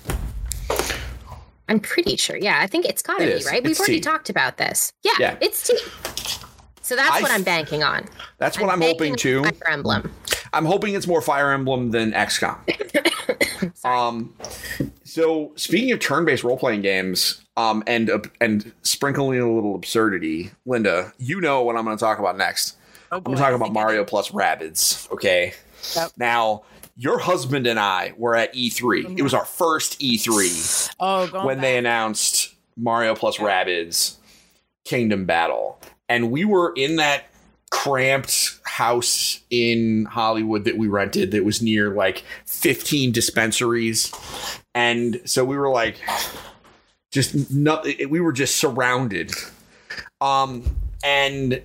I'm 1.72 1.80
pretty 1.80 2.18
sure. 2.18 2.36
Yeah, 2.36 2.60
I 2.60 2.68
think 2.68 2.86
it's 2.86 3.02
got 3.02 3.18
to 3.20 3.24
it 3.24 3.28
be 3.28 3.32
is. 3.32 3.46
right. 3.46 3.64
We've 3.64 3.80
already 3.80 3.96
T. 3.96 4.02
talked 4.02 4.30
about 4.30 4.58
this. 4.58 4.92
Yeah, 5.04 5.12
yeah, 5.20 5.38
it's 5.40 5.66
T. 5.66 5.78
So 6.82 6.98
that's 6.98 7.12
I, 7.12 7.22
what 7.22 7.32
I'm 7.32 7.44
banking 7.44 7.82
on. 7.82 8.10
That's 8.40 8.60
what 8.60 8.70
I'm, 8.70 8.82
I'm 8.84 8.90
hoping 8.90 9.16
to. 9.16 9.44
Fire 9.44 9.70
Emblem. 9.70 10.12
I'm 10.52 10.66
hoping 10.66 10.96
it's 10.96 11.08
more 11.08 11.22
Fire 11.22 11.54
Emblem 11.54 11.92
than 11.92 12.12
XCOM. 12.12 12.60
um, 13.86 14.36
so 15.06 15.54
speaking 15.56 15.94
of 15.94 16.02
turn-based 16.02 16.44
role-playing 16.44 16.82
games, 16.82 17.42
um, 17.56 17.84
and 17.88 18.10
uh, 18.10 18.20
and 18.42 18.74
sprinkling 18.82 19.40
a 19.40 19.50
little 19.50 19.76
absurdity, 19.76 20.52
Linda, 20.66 21.14
you 21.20 21.40
know 21.40 21.64
what 21.64 21.78
I'm 21.78 21.86
going 21.86 21.96
to 21.96 22.02
talk 22.02 22.20
about 22.20 22.38
next. 22.38 22.76
Oh 23.14 23.22
boy, 23.22 23.32
I'm 23.32 23.38
talking 23.38 23.56
about 23.56 23.72
Mario 23.72 24.04
plus 24.04 24.32
Rabbids. 24.32 25.10
Okay. 25.10 25.54
Yep. 25.96 26.12
Now, 26.18 26.64
your 26.96 27.20
husband 27.20 27.68
and 27.68 27.80
I 27.80 28.14
were 28.18 28.36
at 28.36 28.54
E3. 28.54 29.18
It 29.18 29.24
was 29.24 29.34
our 29.34 29.46
first 29.46 30.00
E3. 30.00 30.94
Oh, 31.00 31.28
when 31.46 31.58
back. 31.58 31.62
they 31.62 31.78
announced 31.78 32.54
Mario 32.78 33.16
plus 33.16 33.38
Rabbids 33.38 34.18
Kingdom 34.86 35.26
Battle, 35.26 35.80
and 36.10 36.32
we 36.32 36.46
were 36.46 36.74
in 36.76 36.98
that 36.98 37.26
cramped 37.72 38.60
house 38.66 39.40
in 39.50 40.06
Hollywood 40.06 40.66
that 40.66 40.78
we 40.78 40.88
rented 40.88 41.32
that 41.32 41.46
was 41.46 41.62
near 41.62 41.90
like 41.96 42.24
15 42.46 43.12
dispensaries. 43.12 44.12
And 44.76 45.22
so 45.26 45.46
we 45.46 45.58
were 45.58 45.70
like 45.70 45.98
just 47.12 47.50
not 47.52 47.86
we 48.10 48.20
were 48.20 48.34
just 48.34 48.58
surrounded. 48.58 49.32
Um 50.20 50.64
and 51.04 51.62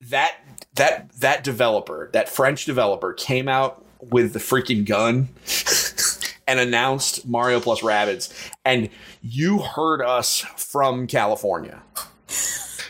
that 0.00 0.36
that 0.74 1.10
that 1.20 1.44
developer, 1.44 2.10
that 2.12 2.28
French 2.28 2.64
developer 2.64 3.12
came 3.12 3.48
out 3.48 3.84
with 4.00 4.32
the 4.32 4.38
freaking 4.38 4.84
gun 4.84 5.28
and 6.46 6.60
announced 6.60 7.26
Mario 7.26 7.60
plus 7.60 7.80
Rabbids 7.80 8.32
and 8.64 8.88
you 9.22 9.58
heard 9.58 10.02
us 10.02 10.40
from 10.56 11.06
California 11.06 11.82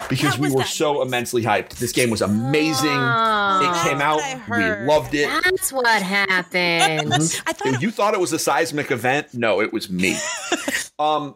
because 0.09 0.39
we 0.39 0.51
were 0.51 0.65
so 0.65 0.95
noise? 0.95 1.07
immensely 1.07 1.43
hyped. 1.43 1.79
This 1.79 1.93
game 1.93 2.11
was 2.11 2.23
amazing. 2.23 2.89
Oh, 2.91 3.61
it 3.63 3.89
came 3.89 4.01
out. 4.01 4.21
We 4.49 4.87
loved 4.87 5.15
it. 5.15 5.29
That's 5.45 5.73
what 5.73 6.03
happened. 6.03 7.13
I 7.47 7.53
thought 7.53 7.83
you 7.83 7.91
thought 7.91 8.15
it 8.15 8.21
was 8.21 8.33
a 8.33 8.39
seismic 8.39 8.91
event. 8.91 9.35
No, 9.35 9.61
it 9.61 9.73
was 9.73 9.91
me. 9.91 10.17
um, 10.99 11.35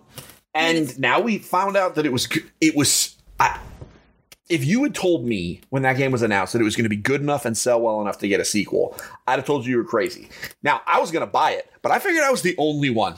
and 0.55 0.99
now 0.99 1.21
we 1.21 1.39
found 1.39 1.77
out 1.77 1.95
that 1.97 2.07
it 2.07 2.13
was 2.13 2.29
it 2.61 2.77
was. 2.77 3.17
I, 3.41 3.59
if 4.49 4.65
you 4.65 4.83
had 4.83 4.95
told 4.95 5.25
me 5.25 5.61
when 5.71 5.83
that 5.83 5.97
game 5.97 6.13
was 6.13 6.23
announced 6.23 6.53
that 6.53 6.61
it 6.61 6.65
was 6.65 6.77
going 6.77 6.85
to 6.85 6.91
be 6.91 6.97
good 6.97 7.21
enough 7.21 7.45
and 7.45 7.57
sell 7.57 7.81
well 7.81 8.01
enough 8.01 8.19
to 8.19 8.29
get 8.29 8.41
a 8.41 8.45
sequel, 8.45 8.97
I'd 9.27 9.39
have 9.39 9.45
told 9.45 9.65
you 9.65 9.73
you 9.73 9.77
were 9.79 9.85
crazy. 9.85 10.29
Now 10.63 10.83
I 10.87 11.01
was 11.01 11.11
going 11.11 11.25
to 11.25 11.31
buy 11.31 11.53
it, 11.53 11.71
but 11.81 11.93
I 11.93 11.99
figured 11.99 12.25
I 12.25 12.31
was 12.31 12.43
the 12.43 12.55
only 12.59 12.91
one. 12.91 13.17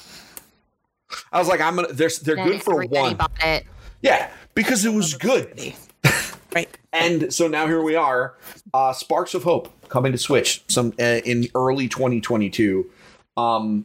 I 1.33 1.39
was 1.39 1.49
like, 1.49 1.61
I'm 1.61 1.77
gonna. 1.77 1.93
They're 1.93 2.11
they're 2.23 2.37
good 2.37 2.63
for 2.63 2.85
one. 2.87 3.19
Yeah, 4.03 4.31
because 4.55 4.85
it 4.85 4.93
was 4.93 5.15
good. 5.15 5.75
right. 6.55 6.69
And 6.93 7.33
so 7.33 7.49
now 7.49 7.67
here 7.67 7.83
we 7.83 7.97
are, 7.97 8.35
uh, 8.73 8.93
Sparks 8.93 9.35
of 9.35 9.43
Hope 9.43 9.71
coming 9.89 10.13
to 10.13 10.19
Switch 10.19 10.65
some 10.69 10.93
uh, 10.99 11.21
in 11.25 11.49
early 11.55 11.89
2022. 11.89 12.91
Um, 13.37 13.85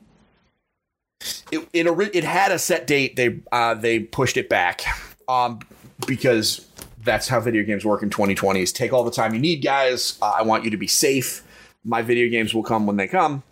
it 1.51 1.67
it, 1.73 1.87
it 2.15 2.23
had 2.23 2.51
a 2.51 2.59
set 2.59 2.87
date. 2.87 3.15
They 3.15 3.39
uh, 3.51 3.75
they 3.75 3.99
pushed 3.99 4.37
it 4.37 4.49
back 4.49 4.83
um, 5.27 5.59
because 6.07 6.68
that's 7.03 7.27
how 7.27 7.39
video 7.39 7.63
games 7.63 7.85
work 7.85 8.03
in 8.03 8.09
2020. 8.09 8.61
Is 8.61 8.71
take 8.71 8.93
all 8.93 9.03
the 9.03 9.11
time 9.11 9.33
you 9.33 9.39
need, 9.39 9.57
guys. 9.57 10.17
Uh, 10.21 10.33
I 10.37 10.41
want 10.43 10.63
you 10.63 10.71
to 10.71 10.77
be 10.77 10.87
safe. 10.87 11.43
My 11.83 12.01
video 12.01 12.29
games 12.29 12.53
will 12.53 12.63
come 12.63 12.85
when 12.85 12.97
they 12.97 13.07
come. 13.07 13.43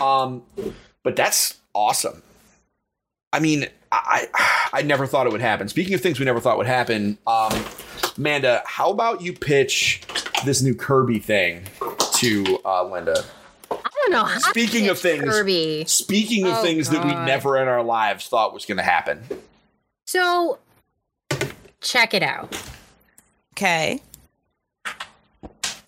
Um, 0.00 0.42
but 1.02 1.16
that's 1.16 1.58
awesome. 1.74 2.22
I 3.32 3.40
mean, 3.40 3.66
I 3.92 4.28
I 4.72 4.82
never 4.82 5.06
thought 5.06 5.26
it 5.26 5.32
would 5.32 5.40
happen. 5.40 5.68
Speaking 5.68 5.94
of 5.94 6.00
things 6.00 6.18
we 6.18 6.24
never 6.24 6.40
thought 6.40 6.58
would 6.58 6.66
happen, 6.66 7.18
um, 7.26 7.64
Amanda, 8.16 8.62
how 8.66 8.90
about 8.90 9.20
you 9.20 9.32
pitch 9.32 10.02
this 10.44 10.62
new 10.62 10.74
Kirby 10.74 11.18
thing 11.18 11.62
to 12.14 12.58
uh, 12.64 12.84
Linda? 12.84 13.24
I 13.70 13.76
don't 14.08 14.12
know. 14.12 14.26
speaking 14.38 14.88
of 14.88 14.98
things, 14.98 15.24
Kirby. 15.24 15.84
Speaking 15.86 16.46
of 16.46 16.54
oh, 16.54 16.62
things 16.62 16.88
God. 16.88 16.96
that 16.96 17.06
we 17.06 17.26
never 17.26 17.56
in 17.58 17.68
our 17.68 17.82
lives 17.82 18.28
thought 18.28 18.54
was 18.54 18.64
going 18.64 18.78
to 18.78 18.82
happen. 18.82 19.24
So, 20.06 20.58
check 21.86 22.12
it 22.14 22.22
out. 22.22 22.54
Okay. 23.54 24.00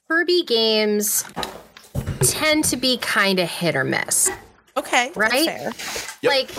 Kirby 0.09 0.44
games 0.44 1.24
tend 2.22 2.64
to 2.64 2.76
be 2.76 2.96
kind 2.99 3.38
of 3.38 3.49
hit 3.49 3.76
or 3.76 3.84
miss. 3.84 4.30
Okay. 4.76 5.11
Right? 5.14 5.44
Yep. 6.22 6.22
Like 6.22 6.51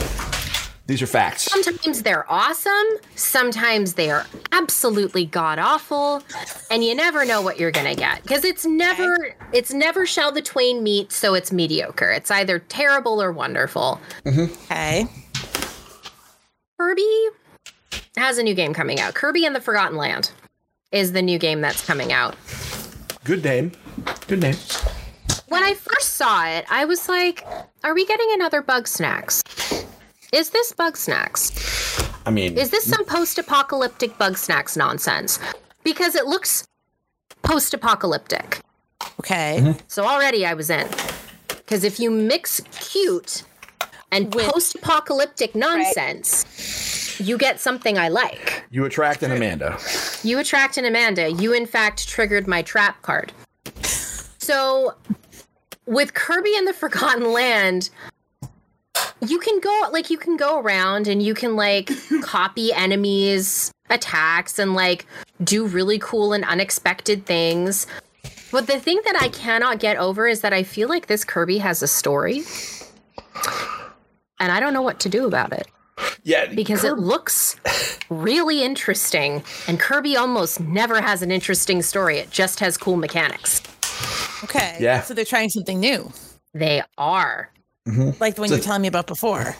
these 0.86 1.02
are 1.02 1.08
facts. 1.08 1.44
Sometimes 1.44 2.02
they're 2.02 2.30
awesome, 2.32 2.86
sometimes 3.16 3.94
they 3.94 4.10
are 4.10 4.26
absolutely 4.52 5.26
god 5.26 5.60
awful, 5.60 6.22
and 6.70 6.84
you 6.84 6.96
never 6.96 7.26
know 7.26 7.42
what 7.42 7.60
you're 7.60 7.72
gonna 7.72 7.96
get 7.96 8.24
because 8.24 8.44
it's 8.44 8.66
never 8.66 9.16
okay. 9.16 9.36
it's 9.54 9.72
never 9.72 10.06
shall 10.06 10.32
the 10.32 10.42
twain 10.42 10.84
meet, 10.84 11.12
so 11.12 11.34
it's 11.34 11.52
mediocre. 11.52 12.12
It's 12.12 12.32
either 12.32 12.60
terrible 12.60 13.22
or 13.22 13.32
wonderful. 13.32 14.02
Mm-hmm. 14.26 14.54
Okay. 14.66 15.08
Kirby 16.78 17.28
has 18.18 18.38
a 18.38 18.44
new 18.44 18.54
game 18.54 18.74
coming 18.74 19.00
out. 19.00 19.14
Kirby 19.14 19.46
and 19.46 19.56
the 19.56 19.62
Forgotten 19.62 19.98
Land 19.98 20.32
is 20.92 21.12
the 21.12 21.22
new 21.22 21.38
game 21.38 21.62
that's 21.62 21.86
coming 21.86 22.12
out. 22.12 22.36
Good 23.24 23.44
name. 23.44 23.72
Good 24.28 24.42
name. 24.42 24.56
When 25.48 25.64
I 25.64 25.74
first 25.74 26.14
saw 26.14 26.48
it, 26.48 26.66
I 26.70 26.86
was 26.86 27.10
like, 27.10 27.46
"Are 27.84 27.94
we 27.94 28.06
getting 28.06 28.28
another 28.32 28.62
Bugsnax? 28.62 29.44
Is 30.32 30.52
this 30.52 30.74
Bugsnax? 30.74 32.08
I 32.26 32.32
mean, 32.32 32.58
is 32.58 32.70
this 32.70 32.86
some 32.86 33.04
post-apocalyptic 33.06 34.18
Bugsnax 34.18 34.78
nonsense? 34.78 35.40
Because 35.84 36.16
it 36.16 36.26
looks 36.26 36.68
post-apocalyptic. 37.42 38.62
Okay. 39.20 39.58
Mm-hmm. 39.62 39.80
So 39.88 40.06
already 40.06 40.46
I 40.46 40.54
was 40.54 40.70
in. 40.70 40.88
Because 41.48 41.84
if 41.84 42.00
you 42.00 42.12
mix 42.12 42.62
cute 42.72 43.44
and 44.12 44.32
post 44.32 44.76
apocalyptic 44.76 45.56
nonsense, 45.56 46.46
right. 46.46 47.09
You 47.20 47.38
get 47.38 47.59
something 47.59 47.97
I 47.97 48.09
like. 48.09 48.65
You 48.72 48.86
attract 48.86 49.24
an 49.24 49.32
Amanda. 49.32 49.78
You 50.24 50.39
attract 50.39 50.78
an 50.78 50.86
Amanda. 50.86 51.32
You, 51.32 51.53
in 51.53 51.65
fact, 51.65 52.07
triggered 52.07 52.47
my 52.47 52.61
trap 52.61 53.01
card. 53.01 53.32
So, 54.38 54.95
with 55.86 56.13
Kirby 56.13 56.55
and 56.55 56.67
the 56.67 56.74
Forgotten 56.74 57.32
Land, 57.34 57.89
you 59.22 59.39
can 59.39 59.59
go 59.59 59.89
like 59.91 60.09
you 60.09 60.17
can 60.17 60.38
go 60.38 60.59
around 60.59 61.07
and 61.07 61.22
you 61.22 61.34
can 61.34 61.55
like 61.55 61.91
copy 62.22 62.72
enemies 62.72 63.72
attacks 63.89 64.59
and 64.59 64.74
like 64.74 65.05
do 65.43 65.65
really 65.65 65.99
cool 65.99 66.32
and 66.32 66.45
unexpected 66.45 67.26
things 67.26 67.86
but 68.51 68.67
the 68.67 68.80
thing 68.80 69.01
that 69.03 69.17
i 69.22 69.28
cannot 69.30 69.80
get 69.80 69.97
over 69.97 70.28
is 70.28 70.41
that 70.41 70.53
i 70.53 70.63
feel 70.63 70.88
like 70.88 71.07
this 71.07 71.26
kirby 71.26 71.57
has 71.57 71.84
a 71.84 71.88
story 71.88 72.43
and 74.39 74.51
i 74.51 74.59
don't 74.59 74.74
know 74.74 74.82
what 74.82 74.99
to 74.99 75.09
do 75.09 75.26
about 75.26 75.51
it 75.51 75.67
yeah 76.24 76.45
because 76.54 76.82
Kirby- 76.82 77.02
it 77.02 77.06
looks 77.06 77.56
really 78.10 78.64
interesting 78.64 79.43
and 79.68 79.80
kirby 79.80 80.16
almost 80.16 80.60
never 80.60 81.02
has 81.02 81.22
an 81.22 81.32
interesting 81.32 81.82
story 81.82 82.18
it 82.18 82.32
just 82.32 82.60
has 82.60 82.78
cool 82.78 82.97
mechanics 82.97 83.62
okay 84.43 84.78
yeah 84.80 85.02
so 85.02 85.14
they're 85.14 85.26
trying 85.26 85.50
something 85.50 85.80
new 85.80 86.12
they 86.54 86.82
are 86.97 87.52
mm-hmm. 87.88 88.12
like 88.20 88.36
the 88.36 88.41
one 88.41 88.50
so, 88.50 88.56
you 88.56 88.60
were 88.60 88.64
telling 88.64 88.82
me 88.82 88.88
about 88.88 89.08
before. 89.08 89.56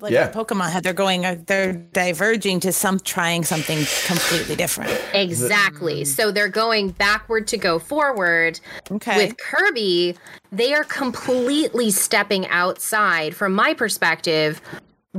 Like 0.00 0.12
yeah. 0.12 0.32
Pokemon, 0.32 0.70
how 0.70 0.80
they're 0.80 0.92
going, 0.92 1.24
uh, 1.24 1.36
they're 1.46 1.72
diverging 1.72 2.58
to 2.60 2.72
some 2.72 2.98
trying 2.98 3.44
something 3.44 3.78
completely 4.06 4.56
different. 4.56 4.90
Exactly. 5.14 6.04
So 6.04 6.32
they're 6.32 6.48
going 6.48 6.90
backward 6.90 7.46
to 7.46 7.56
go 7.56 7.78
forward. 7.78 8.58
Okay. 8.90 9.16
With 9.16 9.36
Kirby, 9.38 10.16
they 10.50 10.74
are 10.74 10.82
completely 10.82 11.92
stepping 11.92 12.48
outside, 12.48 13.36
from 13.36 13.54
my 13.54 13.72
perspective, 13.72 14.60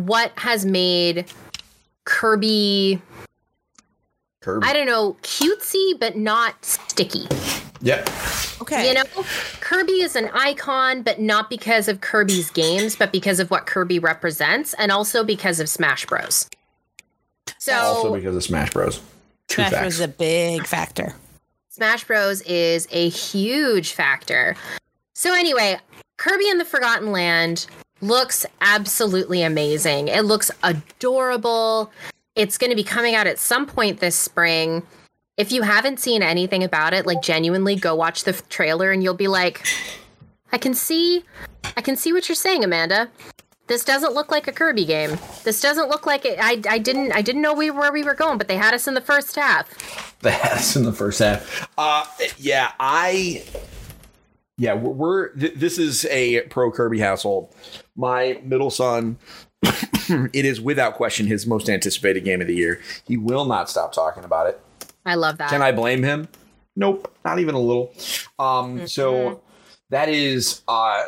what 0.06 0.32
has 0.38 0.66
made 0.66 1.26
Kirby 2.06 3.02
Kirby. 4.42 4.66
I 4.66 4.74
don't 4.74 4.88
know, 4.88 5.18
cutesy 5.22 6.00
but 6.00 6.16
not 6.16 6.64
sticky. 6.64 7.28
Yep. 7.82 8.10
Okay. 8.62 8.88
You 8.88 8.94
know, 8.94 9.04
Kirby 9.62 10.02
is 10.02 10.16
an 10.16 10.30
icon, 10.34 11.02
but 11.02 11.20
not 11.20 11.50
because 11.50 11.88
of 11.88 12.02
Kirby's 12.02 12.50
games, 12.52 12.96
but 12.96 13.12
because 13.12 13.40
of 13.40 13.52
what 13.52 13.66
Kirby 13.66 14.00
represents, 14.00 14.74
and 14.76 14.92
also 14.92 15.24
because 15.24 15.60
of 15.60 15.70
Smash 15.70 16.06
Bros. 16.06 16.50
So 17.58 17.74
also 17.74 18.14
because 18.14 18.36
of 18.36 18.44
Smash 18.44 18.72
Bros. 18.72 19.02
Two 19.48 19.56
Smash 19.56 19.72
facts. 19.72 19.82
Bros 19.82 19.94
is 19.96 20.00
a 20.02 20.08
big 20.08 20.66
factor. 20.66 21.16
Smash 21.70 22.04
Bros 22.04 22.42
is 22.42 22.88
a 22.92 23.10
huge 23.10 23.94
factor. 23.94 24.56
So 25.14 25.34
anyway, 25.34 25.80
Kirby 26.18 26.50
and 26.50 26.60
the 26.60 26.66
Forgotten 26.66 27.12
Land 27.12 27.68
looks 28.02 28.46
absolutely 28.62 29.44
amazing. 29.44 30.08
It 30.08 30.26
looks 30.26 30.52
adorable. 30.64 31.92
It's 32.36 32.58
going 32.58 32.70
to 32.70 32.76
be 32.76 32.84
coming 32.84 33.16
out 33.16 33.28
at 33.28 33.40
some 33.40 33.66
point 33.66 34.00
this 34.00 34.16
spring 34.16 34.84
if 35.40 35.54
you 35.54 35.62
haven't 35.62 36.02
seen 36.02 36.22
anything 36.22 36.66
about 36.66 36.94
it, 36.94 37.06
like 37.06 37.22
genuinely 37.22 37.78
go 37.78 37.96
watch 37.96 38.26
the 38.26 38.34
trailer 38.50 38.92
and 38.92 39.02
you'll 39.02 39.14
be 39.14 39.30
like, 39.30 39.66
I 40.52 40.58
can 40.58 40.74
see, 40.74 41.24
I 41.78 41.82
can 41.82 41.96
see 41.96 42.12
what 42.12 42.28
you're 42.28 42.36
saying, 42.36 42.62
Amanda. 42.62 43.10
This 43.68 43.86
doesn't 43.86 44.14
look 44.14 44.32
like 44.32 44.50
a 44.50 44.52
Kirby 44.52 44.84
game. 44.84 45.18
This 45.46 45.62
doesn't 45.62 45.88
look 45.88 46.06
like 46.06 46.26
it. 46.26 46.40
I, 46.42 46.62
I 46.70 46.78
didn't 46.78 47.14
I 47.14 47.22
didn't 47.22 47.42
know 47.42 47.54
we 47.54 47.72
where 47.72 47.94
we 47.94 48.04
were 48.04 48.16
going, 48.16 48.38
but 48.38 48.50
they 48.50 48.58
had 48.58 48.74
us 48.74 48.86
in 48.86 48.96
the 48.96 49.02
first 49.02 49.36
half. 49.38 50.20
They 50.22 50.32
had 50.32 50.54
us 50.54 50.76
in 50.76 50.84
the 50.84 50.92
first 50.92 51.20
half. 51.20 51.70
Uh, 51.78 52.04
yeah, 52.38 52.74
I 52.78 53.46
yeah, 54.60 54.74
we're, 54.74 54.92
we're 54.92 55.30
th- 55.30 55.56
this 55.56 55.80
is 55.80 56.06
a 56.06 56.42
pro 56.42 56.70
Kirby 56.70 57.00
household. 57.00 57.56
My 57.96 58.40
middle 58.44 58.70
son, 58.70 59.18
it 59.64 60.46
is 60.46 60.62
without 60.62 60.96
question 60.96 61.26
his 61.26 61.48
most 61.48 61.70
anticipated 61.70 62.26
game 62.26 62.42
of 62.42 62.48
the 62.48 62.56
year. 62.56 62.82
He 63.08 63.18
will 63.18 63.46
not 63.46 63.70
stop 63.70 63.94
talking 63.94 64.24
about 64.24 64.48
it. 64.48 64.60
I 65.06 65.16
love 65.16 65.38
that. 65.38 65.50
Can 65.50 65.62
I 65.62 65.72
blame 65.72 66.04
him? 66.04 66.28
Nope, 66.76 67.12
not 67.24 67.40
even 67.40 67.56
a 67.56 67.60
little. 67.60 67.92
Um, 68.38 68.78
mm-hmm. 68.78 68.86
so 68.86 69.42
that 69.90 70.10
is, 70.10 70.62
uh, 70.68 71.06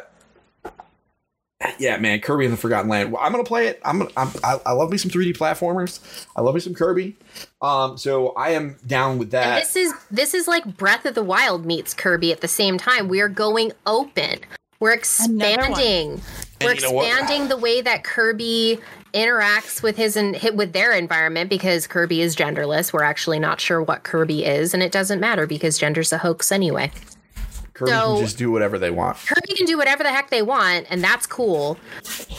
yeah, 1.79 1.97
man, 1.97 2.19
Kirby 2.21 2.45
in 2.45 2.51
the 2.51 2.57
Forgotten 2.57 2.89
Land. 2.89 3.15
I'm 3.19 3.31
gonna 3.31 3.43
play 3.43 3.67
it. 3.67 3.81
I'm, 3.83 3.99
gonna, 3.99 4.11
I'm 4.17 4.29
I, 4.43 4.59
I 4.65 4.71
love 4.71 4.91
me 4.91 4.97
some 4.97 5.11
3D 5.11 5.37
platformers. 5.37 6.25
I 6.35 6.41
love 6.41 6.55
me 6.55 6.61
some 6.61 6.73
Kirby. 6.73 7.15
Um, 7.61 7.97
so 7.97 8.29
I 8.29 8.51
am 8.51 8.77
down 8.85 9.17
with 9.17 9.31
that. 9.31 9.45
And 9.47 9.61
this 9.61 9.75
is 9.75 9.93
this 10.09 10.33
is 10.33 10.47
like 10.47 10.77
Breath 10.77 11.05
of 11.05 11.15
the 11.15 11.23
Wild 11.23 11.65
meets 11.65 11.93
Kirby 11.93 12.31
at 12.31 12.41
the 12.41 12.47
same 12.47 12.77
time. 12.77 13.07
We 13.07 13.21
are 13.21 13.29
going 13.29 13.71
open. 13.85 14.39
We're 14.79 14.93
expanding. 14.93 16.21
We're 16.61 16.73
expanding 16.73 17.47
the 17.47 17.57
way 17.57 17.81
that 17.81 18.03
Kirby 18.03 18.79
interacts 19.13 19.83
with 19.83 19.97
his 19.97 20.15
and 20.15 20.35
with 20.55 20.73
their 20.73 20.93
environment 20.93 21.49
because 21.49 21.85
Kirby 21.85 22.21
is 22.21 22.35
genderless. 22.35 22.93
We're 22.93 23.03
actually 23.03 23.39
not 23.39 23.59
sure 23.59 23.81
what 23.81 24.03
Kirby 24.03 24.45
is, 24.45 24.73
and 24.73 24.81
it 24.81 24.91
doesn't 24.91 25.19
matter 25.19 25.45
because 25.45 25.77
gender's 25.77 26.11
a 26.11 26.17
hoax 26.17 26.51
anyway. 26.51 26.91
Kirby 27.81 27.91
so, 27.91 28.15
can 28.15 28.23
just 28.23 28.37
do 28.37 28.51
whatever 28.51 28.77
they 28.77 28.91
want. 28.91 29.17
Kirby 29.17 29.55
can 29.55 29.65
do 29.65 29.77
whatever 29.77 30.03
the 30.03 30.09
heck 30.09 30.29
they 30.29 30.41
want, 30.41 30.85
and 30.89 31.03
that's 31.03 31.25
cool. 31.25 31.77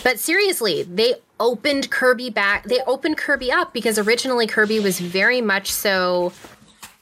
But 0.04 0.18
seriously, 0.18 0.84
they 0.84 1.14
opened 1.40 1.90
Kirby 1.90 2.30
back. 2.30 2.64
They 2.64 2.80
opened 2.86 3.16
Kirby 3.16 3.50
up 3.50 3.72
because 3.72 3.98
originally 3.98 4.46
Kirby 4.46 4.80
was 4.80 5.00
very 5.00 5.40
much 5.40 5.70
so 5.72 6.32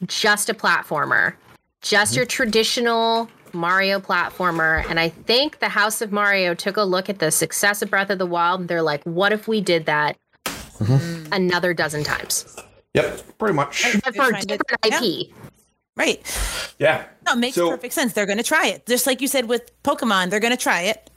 just 0.07 0.49
a 0.49 0.55
platformer, 0.55 1.34
just 1.82 2.12
mm-hmm. 2.12 2.18
your 2.18 2.26
traditional 2.26 3.28
Mario 3.53 4.01
platformer. 4.01 4.84
And 4.88 4.99
I 4.99 5.11
think 5.11 5.59
the 5.59 5.68
House 5.68 6.01
of 6.01 6.12
Mario 6.12 6.55
took 6.55 6.76
a 6.76 6.82
look 6.82 7.09
at 7.09 7.18
the 7.18 7.30
success 7.30 7.82
of 7.82 7.91
Breath 7.91 8.11
of 8.11 8.18
the 8.18 8.26
Wild 8.26 8.61
and 8.61 8.68
they're 8.68 8.82
like, 8.82 9.05
what 9.05 9.32
if 9.32 9.47
we 9.47 9.61
did 9.61 9.86
that 9.86 10.16
mm-hmm. 10.47 11.32
another 11.32 11.74
dozen 11.74 12.05
times? 12.05 12.57
Yep, 12.95 13.38
pretty 13.38 13.55
much. 13.55 13.84
for 13.84 14.34
a 14.34 14.41
different 14.41 14.86
IP. 14.86 15.28
Yeah. 15.28 15.34
Right. 16.01 16.74
Yeah. 16.78 17.05
No, 17.26 17.34
it 17.34 17.38
makes 17.38 17.57
so, 17.57 17.68
perfect 17.68 17.92
sense. 17.92 18.14
They're 18.14 18.24
going 18.24 18.38
to 18.38 18.44
try 18.44 18.68
it. 18.68 18.86
Just 18.86 19.07
like 19.07 19.20
you 19.20 19.28
said 19.28 19.48
with 19.48 19.70
Pokemon, 19.82 20.30
they're 20.30 20.40
going 20.40 20.57
to 20.57 20.57
try 20.57 20.80
it. 20.80 21.11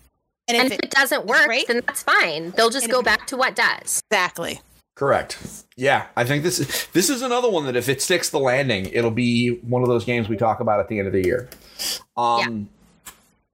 And, 0.50 0.58
and 0.58 0.66
if, 0.68 0.74
if, 0.74 0.80
it, 0.80 0.86
it 0.86 0.92
doesn't 0.92 1.26
work, 1.26 1.46
great, 1.46 1.68
then 1.68 1.82
that's 1.88 2.04
fine. 2.04 2.52
They'll 2.52 2.70
just 2.70 2.92
go 2.92 3.02
back 3.02 3.26
to 3.28 3.38
what 3.38 3.56
does. 3.56 4.02
Exactly. 4.12 4.60
Correct. 4.96 5.40
Yeah, 5.78 6.08
I 6.18 6.26
think 6.26 6.44
this 6.44 6.60
is, 6.60 6.88
this 6.92 7.10
is 7.10 7.22
another 7.22 7.50
one 7.50 7.66
that 7.66 7.78
if 7.78 7.88
it 7.88 8.02
sticks 8.02 8.30
the 8.30 8.40
landing, 8.40 8.88
it'll 8.88 9.10
be 9.10 9.56
one 9.62 9.84
of 9.84 9.88
those 9.88 10.04
games 10.04 10.28
we 10.28 10.36
talk 10.36 10.60
about 10.60 10.82
at 10.82 10.90
the 10.90 11.00
end 11.00 11.08
of 11.08 11.14
the 11.14 11.24
year. 11.24 11.48
Um, 12.18 12.70
yeah. 13.06 13.12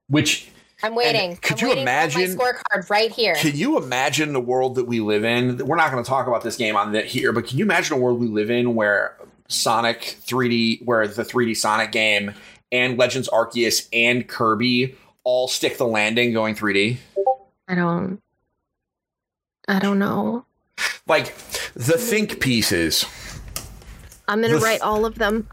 which 0.08 0.50
I'm 0.82 0.96
waiting. 0.96 1.36
Could 1.36 1.62
I'm 1.62 1.68
you 1.68 1.74
imagine 1.76 2.36
scorecard 2.36 2.90
right 2.90 3.12
here? 3.12 3.36
Can 3.36 3.56
you 3.56 3.78
imagine 3.78 4.32
the 4.32 4.40
world 4.40 4.74
that 4.74 4.88
we 4.88 4.98
live 4.98 5.24
in? 5.24 5.58
We're 5.58 5.76
not 5.76 5.92
going 5.92 6.02
to 6.02 6.08
talk 6.08 6.26
about 6.26 6.42
this 6.42 6.56
game 6.56 6.74
on 6.74 6.90
the, 6.90 7.02
here, 7.02 7.32
but 7.32 7.46
can 7.46 7.56
you 7.56 7.64
imagine 7.64 7.96
a 7.96 8.00
world 8.00 8.18
we 8.18 8.26
live 8.26 8.50
in 8.50 8.74
where 8.74 9.16
Sonic 9.50 10.16
3D, 10.26 10.84
where 10.84 11.06
the 11.06 11.22
3D 11.22 11.56
Sonic 11.56 11.92
game 11.92 12.32
and 12.72 12.98
Legends 12.98 13.28
Arceus 13.28 13.88
and 13.92 14.26
Kirby 14.26 14.96
all 15.24 15.48
stick 15.48 15.76
the 15.76 15.86
landing 15.86 16.32
going 16.32 16.54
3D? 16.54 16.96
I 17.68 17.74
don't. 17.74 18.20
I 19.68 19.78
don't 19.78 19.98
know 19.98 20.46
like 21.10 21.34
the 21.74 21.98
think 21.98 22.40
pieces. 22.40 23.04
I'm 24.28 24.40
gonna 24.40 24.58
write 24.58 24.80
all 24.80 25.04
of 25.04 25.16
them. 25.16 25.48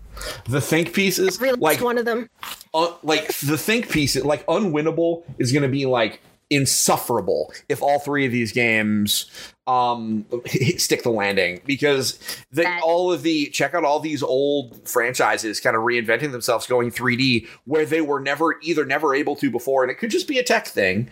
The 0.48 0.62
think 0.62 0.94
pieces, 0.94 1.36
Every 1.36 1.54
like 1.54 1.82
one 1.82 1.98
of 1.98 2.06
them. 2.06 2.30
Uh, 2.74 2.94
like 3.04 3.28
the 3.40 3.58
think 3.58 3.90
pieces, 3.90 4.24
like 4.24 4.46
unwinnable 4.46 5.24
is 5.40 5.52
gonna 5.52 5.68
be 5.68 5.86
like 5.86 6.22
insufferable 6.50 7.52
if 7.68 7.82
all 7.82 8.00
three 8.00 8.26
of 8.26 8.32
these 8.32 8.54
games 8.54 9.30
um 9.68 10.26
stick 10.78 11.04
the 11.04 11.10
landing 11.10 11.60
because 11.66 12.18
the, 12.52 12.66
all 12.82 13.12
of 13.12 13.22
the 13.22 13.48
check 13.48 13.74
out 13.74 13.84
all 13.84 14.00
these 14.00 14.24
old 14.24 14.88
franchises 14.88 15.60
kind 15.60 15.76
of 15.76 15.82
reinventing 15.82 16.32
themselves 16.32 16.66
going 16.66 16.90
3D 16.90 17.46
where 17.66 17.86
they 17.86 18.00
were 18.00 18.22
never 18.22 18.58
either 18.62 18.86
never 18.86 19.14
able 19.14 19.36
to 19.36 19.52
before 19.52 19.84
and 19.84 19.92
it 19.92 19.96
could 19.96 20.10
just 20.10 20.28
be 20.28 20.40
a 20.40 20.44
tech 20.44 20.66
thing 20.68 21.10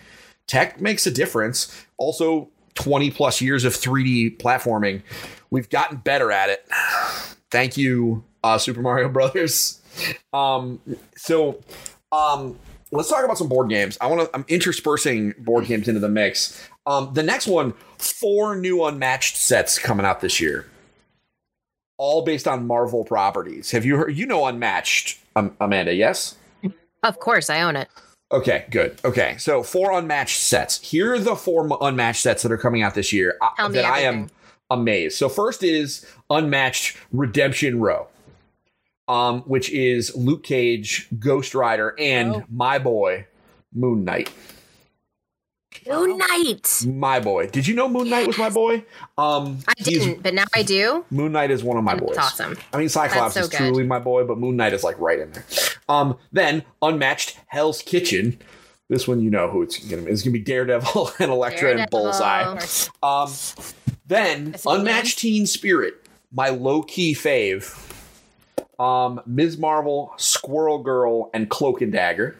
tech 0.47 0.79
makes 0.79 1.05
a 1.05 1.11
difference 1.11 1.85
also 1.97 2.49
20 2.75 3.09
plus 3.11 3.41
years 3.41 3.63
of 3.65 3.73
3D 3.73 4.37
platforming, 4.37 5.01
we've 5.49 5.69
gotten 5.69 5.97
better 5.97 6.31
at 6.31 6.49
it. 6.49 6.65
Thank 7.51 7.77
you, 7.77 8.23
uh, 8.43 8.57
Super 8.57 8.81
Mario 8.81 9.09
Brothers. 9.09 9.81
Um, 10.33 10.81
so, 11.15 11.61
um, 12.11 12.59
let's 12.95 13.09
talk 13.09 13.23
about 13.23 13.37
some 13.37 13.47
board 13.47 13.69
games. 13.69 13.97
I 14.01 14.07
want 14.07 14.21
to. 14.21 14.29
I'm 14.35 14.45
interspersing 14.47 15.33
board 15.37 15.65
games 15.65 15.87
into 15.87 15.99
the 15.99 16.09
mix. 16.09 16.67
Um, 16.85 17.13
the 17.13 17.23
next 17.23 17.47
one, 17.47 17.73
four 17.97 18.55
new 18.55 18.83
unmatched 18.83 19.37
sets 19.37 19.79
coming 19.79 20.05
out 20.05 20.21
this 20.21 20.39
year, 20.39 20.65
all 21.97 22.23
based 22.23 22.47
on 22.47 22.67
Marvel 22.67 23.03
properties. 23.03 23.71
Have 23.71 23.85
you 23.85 23.97
heard? 23.97 24.15
You 24.15 24.25
know, 24.25 24.45
unmatched, 24.45 25.19
um, 25.35 25.55
Amanda? 25.59 25.93
Yes. 25.93 26.35
Of 27.03 27.19
course, 27.19 27.49
I 27.49 27.61
own 27.61 27.75
it. 27.75 27.87
Okay, 28.31 28.65
good. 28.71 28.99
Okay, 29.05 29.35
so 29.37 29.61
four 29.61 29.91
unmatched 29.91 30.39
sets. 30.39 30.81
Here 30.81 31.13
are 31.13 31.19
the 31.19 31.35
four 31.35 31.77
unmatched 31.81 32.21
sets 32.21 32.41
that 32.43 32.51
are 32.51 32.57
coming 32.57 32.81
out 32.81 32.95
this 32.95 33.13
year 33.13 33.37
uh, 33.41 33.67
that 33.69 33.85
I 33.85 33.99
am 33.99 34.29
amazed. 34.71 35.17
So 35.17 35.29
first 35.29 35.61
is 35.63 36.05
unmatched 36.29 36.97
Redemption 37.11 37.79
Row, 37.79 38.07
um, 39.07 39.41
which 39.41 39.69
is 39.69 40.15
Luke 40.15 40.43
Cage, 40.43 41.07
Ghost 41.19 41.55
Rider, 41.55 41.95
and 41.99 42.35
oh. 42.35 42.43
my 42.49 42.79
boy 42.79 43.27
Moon 43.73 44.03
Knight. 44.03 44.31
Moon 45.87 46.17
Knight. 46.17 46.83
My 46.87 47.19
boy. 47.19 47.47
Did 47.47 47.67
you 47.67 47.75
know 47.75 47.87
Moon 47.87 48.09
Knight 48.09 48.27
was 48.27 48.37
my 48.37 48.49
boy? 48.49 48.85
Um, 49.17 49.59
I 49.67 49.73
didn't, 49.83 50.23
but 50.23 50.33
now 50.33 50.45
I 50.55 50.63
do. 50.63 51.05
Moon 51.11 51.31
Knight 51.31 51.51
is 51.51 51.63
one 51.63 51.77
of 51.77 51.83
my 51.83 51.93
That's 51.93 52.05
boys. 52.05 52.17
awesome. 52.17 52.57
I 52.73 52.77
mean, 52.77 52.89
Cyclops 52.89 53.35
so 53.35 53.41
is 53.41 53.49
good. 53.49 53.57
truly 53.57 53.83
my 53.83 53.99
boy, 53.99 54.23
but 54.23 54.37
Moon 54.37 54.55
Knight 54.55 54.73
is 54.73 54.83
like 54.83 54.99
right 54.99 55.19
in 55.19 55.31
there. 55.31 55.45
Um, 55.87 56.17
then 56.31 56.63
Unmatched 56.81 57.37
Hell's 57.47 57.81
Kitchen. 57.81 58.39
This 58.89 59.07
one, 59.07 59.19
you 59.19 59.29
know 59.29 59.49
who 59.49 59.61
it's 59.63 59.79
gonna 59.79 60.03
be. 60.03 60.11
It's 60.11 60.23
gonna 60.23 60.33
be 60.33 60.39
Daredevil 60.39 61.11
and 61.19 61.31
Elektra 61.31 61.75
and 61.75 61.89
Bullseye. 61.89 62.59
Um, 63.03 63.31
then 64.07 64.55
Unmatched 64.65 65.19
Teen 65.19 65.45
Spirit, 65.45 66.07
my 66.31 66.49
low 66.49 66.81
key 66.81 67.13
fave. 67.13 67.94
Um, 68.79 69.21
Ms. 69.25 69.57
Marvel, 69.57 70.13
Squirrel 70.17 70.79
Girl, 70.79 71.29
and 71.33 71.49
Cloak 71.49 71.81
and 71.81 71.91
Dagger. 71.91 72.37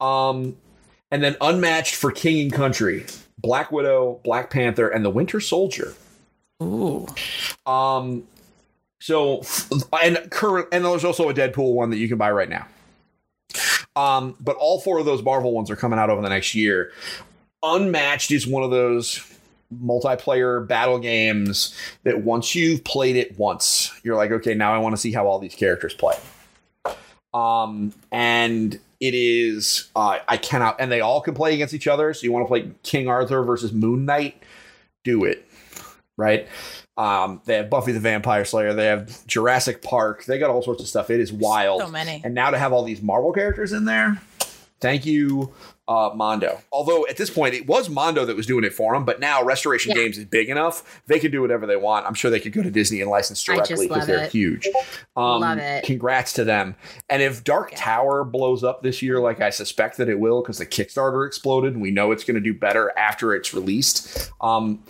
Um, 0.00 0.56
and 1.10 1.22
then 1.22 1.36
Unmatched 1.40 1.94
for 1.94 2.10
King 2.10 2.42
and 2.42 2.52
Country, 2.52 3.06
Black 3.38 3.72
Widow, 3.72 4.20
Black 4.24 4.50
Panther, 4.50 4.88
and 4.88 5.04
the 5.04 5.10
Winter 5.10 5.40
Soldier. 5.40 5.94
Ooh. 6.62 7.06
Um, 7.66 8.24
so 9.00 9.42
and 10.02 10.30
current 10.30 10.68
and 10.72 10.84
there's 10.84 11.04
also 11.04 11.28
a 11.28 11.34
Deadpool 11.34 11.74
one 11.74 11.90
that 11.90 11.98
you 11.98 12.08
can 12.08 12.18
buy 12.18 12.30
right 12.30 12.48
now. 12.48 12.66
Um, 13.96 14.34
but 14.40 14.56
all 14.56 14.80
four 14.80 14.98
of 14.98 15.04
those 15.04 15.22
Marvel 15.22 15.52
ones 15.52 15.70
are 15.70 15.76
coming 15.76 15.98
out 15.98 16.10
over 16.10 16.22
the 16.22 16.28
next 16.28 16.54
year. 16.54 16.90
Unmatched 17.62 18.30
is 18.30 18.46
one 18.46 18.62
of 18.62 18.70
those 18.70 19.18
multiplayer 19.82 20.66
battle 20.66 20.98
games 20.98 21.76
that 22.02 22.22
once 22.22 22.54
you've 22.54 22.84
played 22.84 23.16
it 23.16 23.38
once, 23.38 23.92
you're 24.02 24.16
like, 24.16 24.30
okay, 24.30 24.54
now 24.54 24.74
I 24.74 24.78
want 24.78 24.94
to 24.94 25.00
see 25.00 25.12
how 25.12 25.26
all 25.26 25.38
these 25.38 25.54
characters 25.54 25.94
play. 25.94 26.16
Um, 27.32 27.92
and 28.12 28.78
it 29.00 29.14
is 29.14 29.90
uh, 29.96 30.18
I 30.28 30.36
cannot, 30.36 30.76
and 30.80 30.90
they 30.90 31.00
all 31.00 31.20
can 31.20 31.34
play 31.34 31.54
against 31.54 31.74
each 31.74 31.88
other. 31.88 32.14
So 32.14 32.24
you 32.24 32.32
want 32.32 32.44
to 32.44 32.48
play 32.48 32.70
King 32.82 33.08
Arthur 33.08 33.42
versus 33.42 33.72
Moon 33.72 34.04
Knight? 34.04 34.42
Do 35.02 35.24
it, 35.24 35.46
right? 36.16 36.48
Um, 36.96 37.42
they 37.44 37.56
have 37.56 37.68
Buffy 37.68 37.92
the 37.92 38.00
Vampire 38.00 38.44
Slayer. 38.44 38.72
They 38.72 38.86
have 38.86 39.26
Jurassic 39.26 39.82
Park. 39.82 40.24
They 40.24 40.38
got 40.38 40.50
all 40.50 40.62
sorts 40.62 40.80
of 40.80 40.88
stuff. 40.88 41.10
It 41.10 41.20
is 41.20 41.32
wild. 41.32 41.80
So 41.80 41.88
many. 41.88 42.22
And 42.24 42.34
now 42.34 42.50
to 42.50 42.58
have 42.58 42.72
all 42.72 42.84
these 42.84 43.02
Marvel 43.02 43.32
characters 43.32 43.72
in 43.72 43.84
there, 43.84 44.22
thank 44.84 45.06
you, 45.06 45.52
uh, 45.88 46.10
Mondo. 46.14 46.60
Although 46.70 47.06
at 47.06 47.16
this 47.16 47.30
point 47.30 47.54
it 47.54 47.66
was 47.66 47.88
Mondo 47.88 48.24
that 48.26 48.36
was 48.36 48.46
doing 48.46 48.64
it 48.64 48.72
for 48.74 48.92
them, 48.94 49.04
but 49.04 49.18
now 49.18 49.42
Restoration 49.42 49.90
Yeah. 49.90 50.02
Games 50.02 50.18
is 50.18 50.24
big 50.26 50.48
enough; 50.50 51.02
they 51.06 51.18
can 51.18 51.30
do 51.30 51.40
whatever 51.40 51.66
they 51.66 51.76
want. 51.76 52.06
I'm 52.06 52.14
sure 52.14 52.30
they 52.30 52.38
could 52.40 52.52
go 52.52 52.62
to 52.62 52.70
Disney 52.70 53.00
and 53.00 53.10
license 53.10 53.42
just 53.42 53.56
directly 53.68 53.88
because 53.88 54.06
they're 54.06 54.24
it. 54.24 54.30
huge. 54.32 54.68
Um, 55.16 55.40
Love 55.40 55.58
it. 55.58 55.84
Congrats 55.84 56.32
to 56.34 56.44
them. 56.44 56.76
And 57.08 57.22
if 57.22 57.42
Dark 57.44 57.72
Tower 57.74 58.24
blows 58.24 58.62
up 58.62 58.82
this 58.82 59.00
year, 59.02 59.20
like 59.20 59.40
I 59.40 59.50
suspect 59.50 59.96
that 59.96 60.08
it 60.08 60.18
will, 60.18 60.42
because 60.42 60.58
the 60.58 60.66
Kickstarter 60.66 61.26
exploded, 61.26 61.72
and 61.72 61.82
we 61.82 61.90
know 61.90 62.12
it's 62.12 62.24
going 62.24 62.34
to 62.36 62.40
do 62.40 62.52
better 62.54 62.92
after 62.96 63.34
it's 63.34 63.52
released. 63.54 64.30
Um, 64.40 64.82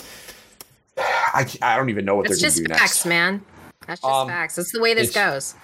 I, 0.98 1.46
I 1.62 1.76
don't 1.76 1.90
even 1.90 2.04
know 2.04 2.16
what 2.16 2.26
It's 2.26 2.40
they're 2.40 2.48
just 2.48 2.58
going 2.58 2.68
to 2.68 2.74
do 2.74 2.78
facts, 2.78 3.04
next. 3.04 3.06
man. 3.06 3.42
That's 3.86 4.00
just 4.00 4.12
Um, 4.12 4.28
facts. 4.28 4.56
That's 4.56 4.72
the 4.72 4.80
way 4.80 4.94
this 4.94 5.12
goes. 5.14 5.54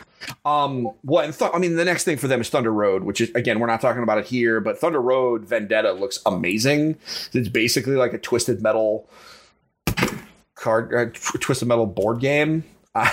Um, 0.44 0.90
well, 1.04 1.24
and 1.24 1.34
th- 1.34 1.50
I 1.52 1.58
mean, 1.58 1.76
the 1.76 1.84
next 1.84 2.04
thing 2.04 2.16
for 2.16 2.28
them 2.28 2.40
is 2.40 2.48
Thunder 2.48 2.72
Road, 2.72 3.04
which 3.04 3.20
is 3.20 3.30
again, 3.34 3.58
we're 3.58 3.66
not 3.66 3.80
talking 3.80 4.02
about 4.02 4.18
it 4.18 4.26
here, 4.26 4.60
but 4.60 4.78
Thunder 4.78 5.00
Road 5.00 5.46
Vendetta 5.46 5.92
looks 5.92 6.20
amazing. 6.26 6.96
It's 7.32 7.48
basically 7.48 7.96
like 7.96 8.12
a 8.12 8.18
twisted 8.18 8.62
metal 8.62 9.08
card, 10.54 10.94
uh, 10.94 11.06
tw- 11.06 11.40
twisted 11.40 11.68
metal 11.68 11.86
board 11.86 12.20
game. 12.20 12.64
Uh, 12.94 13.10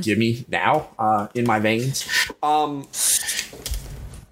give 0.00 0.18
me 0.18 0.44
now 0.48 0.88
uh, 0.98 1.28
in 1.34 1.46
my 1.46 1.58
veins. 1.58 2.08
Um, 2.42 2.86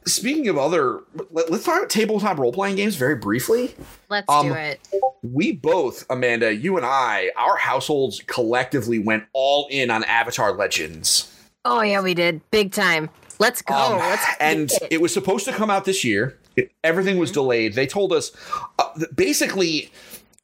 speaking 0.07 0.49
of 0.49 0.59
other, 0.59 1.01
let, 1.31 1.51
us 1.51 1.65
talk 1.65 1.79
about 1.79 1.91
tabletop 1.91 2.39
role 2.39 2.53
playing 2.53 2.77
games 2.77 2.97
very 2.97 3.17
briefly. 3.17 3.75
Let's 4.09 4.29
um, 4.29 4.49
do 4.49 4.55
it. 4.55 4.81
We 5.23 5.53
both, 5.53 6.05
Amanda, 6.11 6.55
you 6.55 6.77
and 6.77 6.87
I, 6.87 7.31
our 7.37 7.57
households 7.57 8.21
collectively 8.27 8.99
went 8.99 9.25
all 9.33 9.67
in 9.71 9.91
on 9.91 10.05
Avatar 10.05 10.53
Legends. 10.53 11.34
Oh 11.65 11.83
yeah, 11.83 12.03
we 12.03 12.15
did 12.15 12.41
big 12.51 12.73
time. 12.73 13.09
Let's 13.39 13.63
go. 13.63 13.75
Um, 13.75 13.99
Let's 13.99 14.25
and 14.41 14.71
it. 14.71 14.89
it 14.93 15.01
was 15.01 15.13
supposed 15.13 15.45
to 15.47 15.53
come 15.53 15.71
out 15.71 15.85
this 15.85 16.05
year. 16.05 16.39
It, 16.57 16.71
everything 16.85 17.19
was 17.19 17.33
delayed. 17.33 17.75
They 17.75 17.87
told 17.87 18.13
us 18.13 18.33
uh, 18.79 18.91
basically 19.15 19.91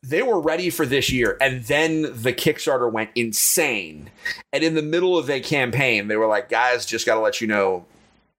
they 0.02 0.22
were 0.22 0.40
ready 0.40 0.70
for 0.70 0.86
this 0.86 1.12
year, 1.12 1.36
and 1.40 1.62
then 1.64 2.02
the 2.02 2.32
Kickstarter 2.32 2.90
went 2.90 3.10
insane. 3.14 4.10
And 4.52 4.64
in 4.64 4.74
the 4.74 4.82
middle 4.82 5.16
of 5.16 5.26
their 5.26 5.40
campaign, 5.40 6.08
they 6.08 6.16
were 6.16 6.26
like, 6.26 6.48
"Guys, 6.48 6.86
just 6.86 7.06
got 7.06 7.14
to 7.14 7.20
let 7.20 7.40
you 7.40 7.46
know." 7.46 7.84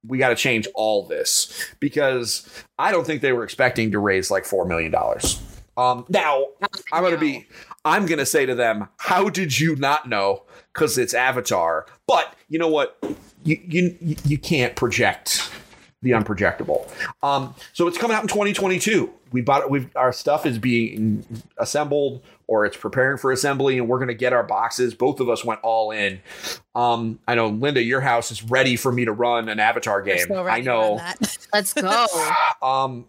We 0.07 0.17
got 0.17 0.29
to 0.29 0.35
change 0.35 0.67
all 0.73 1.05
this 1.05 1.53
because 1.79 2.49
I 2.79 2.91
don't 2.91 3.05
think 3.05 3.21
they 3.21 3.33
were 3.33 3.43
expecting 3.43 3.91
to 3.91 3.99
raise 3.99 4.31
like 4.31 4.45
four 4.45 4.65
million 4.65 4.91
dollars. 4.91 5.39
Um, 5.77 6.05
now 6.09 6.47
I'm 6.91 7.03
gonna 7.03 7.17
be, 7.17 7.47
I'm 7.85 8.07
gonna 8.07 8.25
say 8.25 8.47
to 8.47 8.55
them, 8.55 8.89
"How 8.97 9.29
did 9.29 9.59
you 9.59 9.75
not 9.75 10.09
know?" 10.09 10.43
Because 10.73 10.97
it's 10.97 11.13
Avatar. 11.13 11.85
But 12.07 12.33
you 12.49 12.59
know 12.59 12.67
what? 12.69 12.97
You 13.43 13.59
you 13.67 14.15
you 14.25 14.37
can't 14.37 14.75
project 14.75 15.49
the 16.01 16.11
unprojectable. 16.11 16.89
Um, 17.23 17.53
so 17.73 17.87
it's 17.87 17.97
coming 17.97 18.15
out 18.15 18.23
in 18.23 18.27
2022. 18.27 19.11
We 19.31 19.41
bought 19.41 19.61
it. 19.63 19.69
We've 19.69 19.89
our 19.95 20.11
stuff 20.11 20.45
is 20.45 20.57
being 20.57 21.25
assembled 21.57 22.23
or 22.47 22.65
it's 22.65 22.75
preparing 22.75 23.17
for 23.17 23.31
assembly, 23.31 23.77
and 23.77 23.87
we're 23.87 23.99
gonna 23.99 24.13
get 24.13 24.33
our 24.33 24.43
boxes. 24.43 24.93
Both 24.93 25.19
of 25.19 25.29
us 25.29 25.45
went 25.45 25.61
all 25.61 25.91
in. 25.91 26.19
Um, 26.75 27.19
I 27.27 27.35
know 27.35 27.47
Linda, 27.47 27.81
your 27.81 28.01
house 28.01 28.31
is 28.31 28.43
ready 28.43 28.75
for 28.75 28.91
me 28.91 29.05
to 29.05 29.11
run 29.11 29.47
an 29.47 29.59
Avatar 29.59 30.01
game. 30.01 30.25
so 30.27 30.45
I 30.47 30.59
to 30.59 30.65
know. 30.65 31.01
Let's 31.53 31.73
go. 31.73 32.07
Um, 32.61 33.05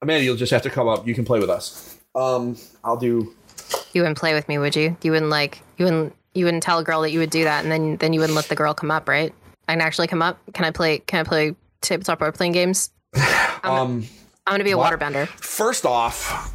Amanda, 0.00 0.24
you'll 0.24 0.36
just 0.36 0.52
have 0.52 0.62
to 0.62 0.70
come 0.70 0.88
up. 0.88 1.06
You 1.06 1.14
can 1.14 1.24
play 1.24 1.38
with 1.40 1.50
us. 1.50 1.98
Um, 2.14 2.56
I'll 2.84 2.96
do. 2.96 3.34
you 3.92 4.02
wouldn't 4.02 4.18
play 4.18 4.32
with 4.34 4.48
me, 4.48 4.56
would 4.58 4.76
you? 4.76 4.96
You 5.02 5.10
wouldn't 5.12 5.30
like 5.30 5.62
you 5.78 5.84
wouldn't 5.84 6.14
you 6.36 6.44
wouldn't 6.44 6.62
tell 6.62 6.78
a 6.78 6.84
girl 6.84 7.00
that 7.02 7.10
you 7.10 7.18
would 7.18 7.30
do 7.30 7.44
that, 7.44 7.62
and 7.64 7.72
then 7.72 7.96
then 7.96 8.12
you 8.12 8.20
wouldn't 8.20 8.36
let 8.36 8.48
the 8.48 8.54
girl 8.54 8.74
come 8.74 8.90
up, 8.90 9.08
right? 9.08 9.32
I 9.68 9.72
can 9.72 9.80
actually 9.80 10.06
come 10.06 10.22
up. 10.22 10.38
Can 10.52 10.64
I 10.64 10.70
play? 10.70 10.98
Can 11.00 11.20
I 11.20 11.22
play 11.24 11.56
tabletop 11.80 12.20
role 12.20 12.32
playing 12.32 12.52
games? 12.52 12.90
Um, 13.64 14.04
I'm 14.46 14.52
gonna 14.52 14.62
be 14.64 14.70
a 14.70 14.78
What? 14.78 14.92
waterbender. 14.96 15.26
first 15.26 15.84
off, 15.84 16.54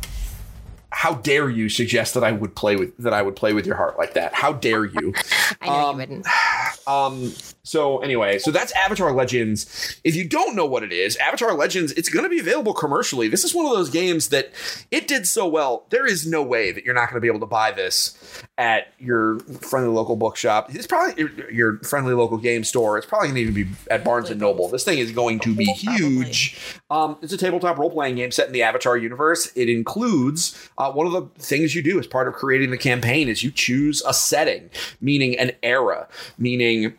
how 0.91 1.15
dare 1.15 1.49
you 1.49 1.67
suggest 1.67 2.13
that 2.13 2.23
I 2.23 2.31
would 2.31 2.55
play 2.55 2.77
with 2.77 2.95
that 2.99 3.11
I 3.13 3.21
would 3.21 3.35
play 3.35 3.51
with 3.51 3.65
your 3.65 3.75
heart 3.75 3.97
like 3.97 4.13
that? 4.13 4.33
How 4.33 4.53
dare 4.53 4.85
you? 4.85 5.13
I 5.61 5.65
know 5.67 5.73
Um, 5.73 5.91
you 5.91 5.97
wouldn't. 5.97 6.27
Um, 6.87 7.33
so 7.63 7.99
anyway, 7.99 8.39
so 8.39 8.51
that's 8.51 8.71
Avatar 8.73 9.11
Legends. 9.11 9.99
If 10.03 10.15
you 10.15 10.27
don't 10.27 10.55
know 10.55 10.65
what 10.65 10.83
it 10.83 10.91
is, 10.91 11.15
Avatar 11.17 11.53
Legends, 11.53 11.91
it's 11.93 12.09
going 12.09 12.23
to 12.23 12.29
be 12.29 12.39
available 12.39 12.73
commercially. 12.73 13.27
This 13.27 13.43
is 13.43 13.53
one 13.53 13.65
of 13.65 13.71
those 13.71 13.89
games 13.89 14.29
that 14.29 14.51
it 14.89 15.07
did 15.07 15.27
so 15.27 15.47
well. 15.47 15.85
There 15.89 16.05
is 16.05 16.25
no 16.25 16.41
way 16.41 16.71
that 16.71 16.83
you're 16.85 16.95
not 16.95 17.09
going 17.09 17.15
to 17.15 17.21
be 17.21 17.27
able 17.27 17.39
to 17.41 17.45
buy 17.45 17.71
this 17.71 18.17
at 18.57 18.93
your 18.99 19.39
friendly 19.39 19.89
local 19.89 20.15
bookshop. 20.15 20.73
It's 20.73 20.87
probably 20.87 21.27
your- 21.51 21.79
friendly 21.79 22.13
local 22.13 22.37
game 22.37 22.63
store. 22.63 22.97
It's 22.97 23.07
probably 23.07 23.29
going 23.29 23.35
to 23.35 23.41
even 23.41 23.53
be 23.53 23.69
at 23.89 24.03
Barnes 24.03 24.29
and 24.29 24.39
Noble. 24.39 24.67
This 24.67 24.83
thing 24.83 24.99
is 24.99 25.11
going 25.11 25.39
to 25.39 25.55
be 25.55 25.65
huge. 25.65 26.57
Um, 26.89 27.17
it's 27.21 27.33
a 27.33 27.37
tabletop 27.37 27.77
role 27.77 27.91
playing 27.91 28.15
game 28.15 28.31
set 28.31 28.47
in 28.47 28.53
the 28.53 28.63
Avatar 28.63 28.97
universe. 28.97 29.51
It 29.55 29.69
includes 29.69 30.69
uh, 30.77 30.91
one 30.91 31.07
of 31.07 31.13
the 31.13 31.23
things 31.41 31.75
you 31.75 31.81
do 31.81 31.99
as 31.99 32.07
part 32.07 32.27
of 32.27 32.33
creating 32.33 32.71
the 32.71 32.77
campaign 32.77 33.29
is 33.29 33.43
you 33.43 33.51
choose 33.51 34.01
a 34.05 34.13
setting, 34.13 34.69
meaning 34.99 35.37
an 35.37 35.51
era, 35.63 36.07
meaning 36.37 36.93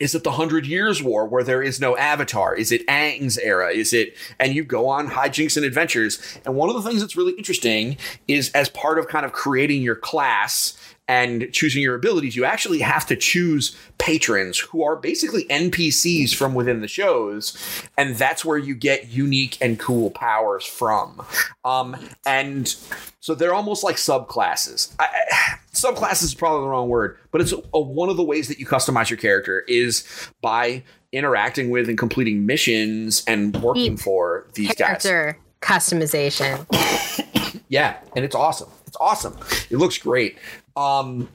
is 0.00 0.14
it 0.14 0.24
the 0.24 0.32
Hundred 0.32 0.66
Years' 0.66 1.02
War 1.02 1.26
where 1.26 1.44
there 1.44 1.62
is 1.62 1.78
no 1.78 1.96
Avatar? 1.96 2.54
Is 2.56 2.72
it 2.72 2.86
Aang's 2.86 3.36
era? 3.38 3.70
Is 3.70 3.92
it, 3.92 4.16
and 4.38 4.54
you 4.54 4.64
go 4.64 4.88
on 4.88 5.08
hijinks 5.08 5.56
and 5.56 5.66
adventures. 5.66 6.18
And 6.46 6.56
one 6.56 6.70
of 6.70 6.74
the 6.74 6.82
things 6.82 7.02
that's 7.02 7.16
really 7.16 7.34
interesting 7.34 7.98
is 8.26 8.50
as 8.52 8.70
part 8.70 8.98
of 8.98 9.08
kind 9.08 9.26
of 9.26 9.32
creating 9.32 9.82
your 9.82 9.94
class 9.94 10.76
and 11.10 11.48
choosing 11.52 11.82
your 11.82 11.96
abilities, 11.96 12.36
you 12.36 12.44
actually 12.44 12.78
have 12.78 13.04
to 13.06 13.16
choose 13.16 13.76
patrons 13.98 14.60
who 14.60 14.84
are 14.84 14.94
basically 14.94 15.42
NPCs 15.46 16.32
from 16.36 16.54
within 16.54 16.82
the 16.82 16.86
shows. 16.86 17.56
And 17.98 18.14
that's 18.14 18.44
where 18.44 18.56
you 18.58 18.76
get 18.76 19.08
unique 19.08 19.58
and 19.60 19.76
cool 19.76 20.12
powers 20.12 20.64
from. 20.64 21.20
Um, 21.64 21.96
and 22.24 22.72
so 23.18 23.34
they're 23.34 23.52
almost 23.54 23.82
like 23.82 23.96
subclasses. 23.96 24.94
I, 25.00 25.08
I- 25.32 25.56
subclasses 25.72 26.22
is 26.22 26.34
probably 26.34 26.62
the 26.62 26.68
wrong 26.68 26.88
word, 26.88 27.18
but 27.32 27.40
it's 27.40 27.50
a, 27.52 27.58
a- 27.74 27.80
one 27.80 28.08
of 28.08 28.16
the 28.16 28.22
ways 28.24 28.46
that 28.46 28.60
you 28.60 28.66
customize 28.66 29.10
your 29.10 29.16
character 29.18 29.64
is 29.66 30.06
by 30.40 30.84
interacting 31.10 31.70
with 31.70 31.88
and 31.88 31.98
completing 31.98 32.46
missions 32.46 33.24
and 33.26 33.56
working 33.60 33.96
for 33.96 34.46
these 34.54 34.68
guys. 34.76 35.02
Character 35.02 35.36
customization. 35.60 36.66
Yeah, 37.68 37.98
and 38.16 38.24
it's 38.24 38.34
awesome. 38.34 38.68
It's 38.88 38.96
awesome. 39.00 39.36
It 39.70 39.76
looks 39.76 39.96
great. 39.96 40.36
Um, 40.80 41.28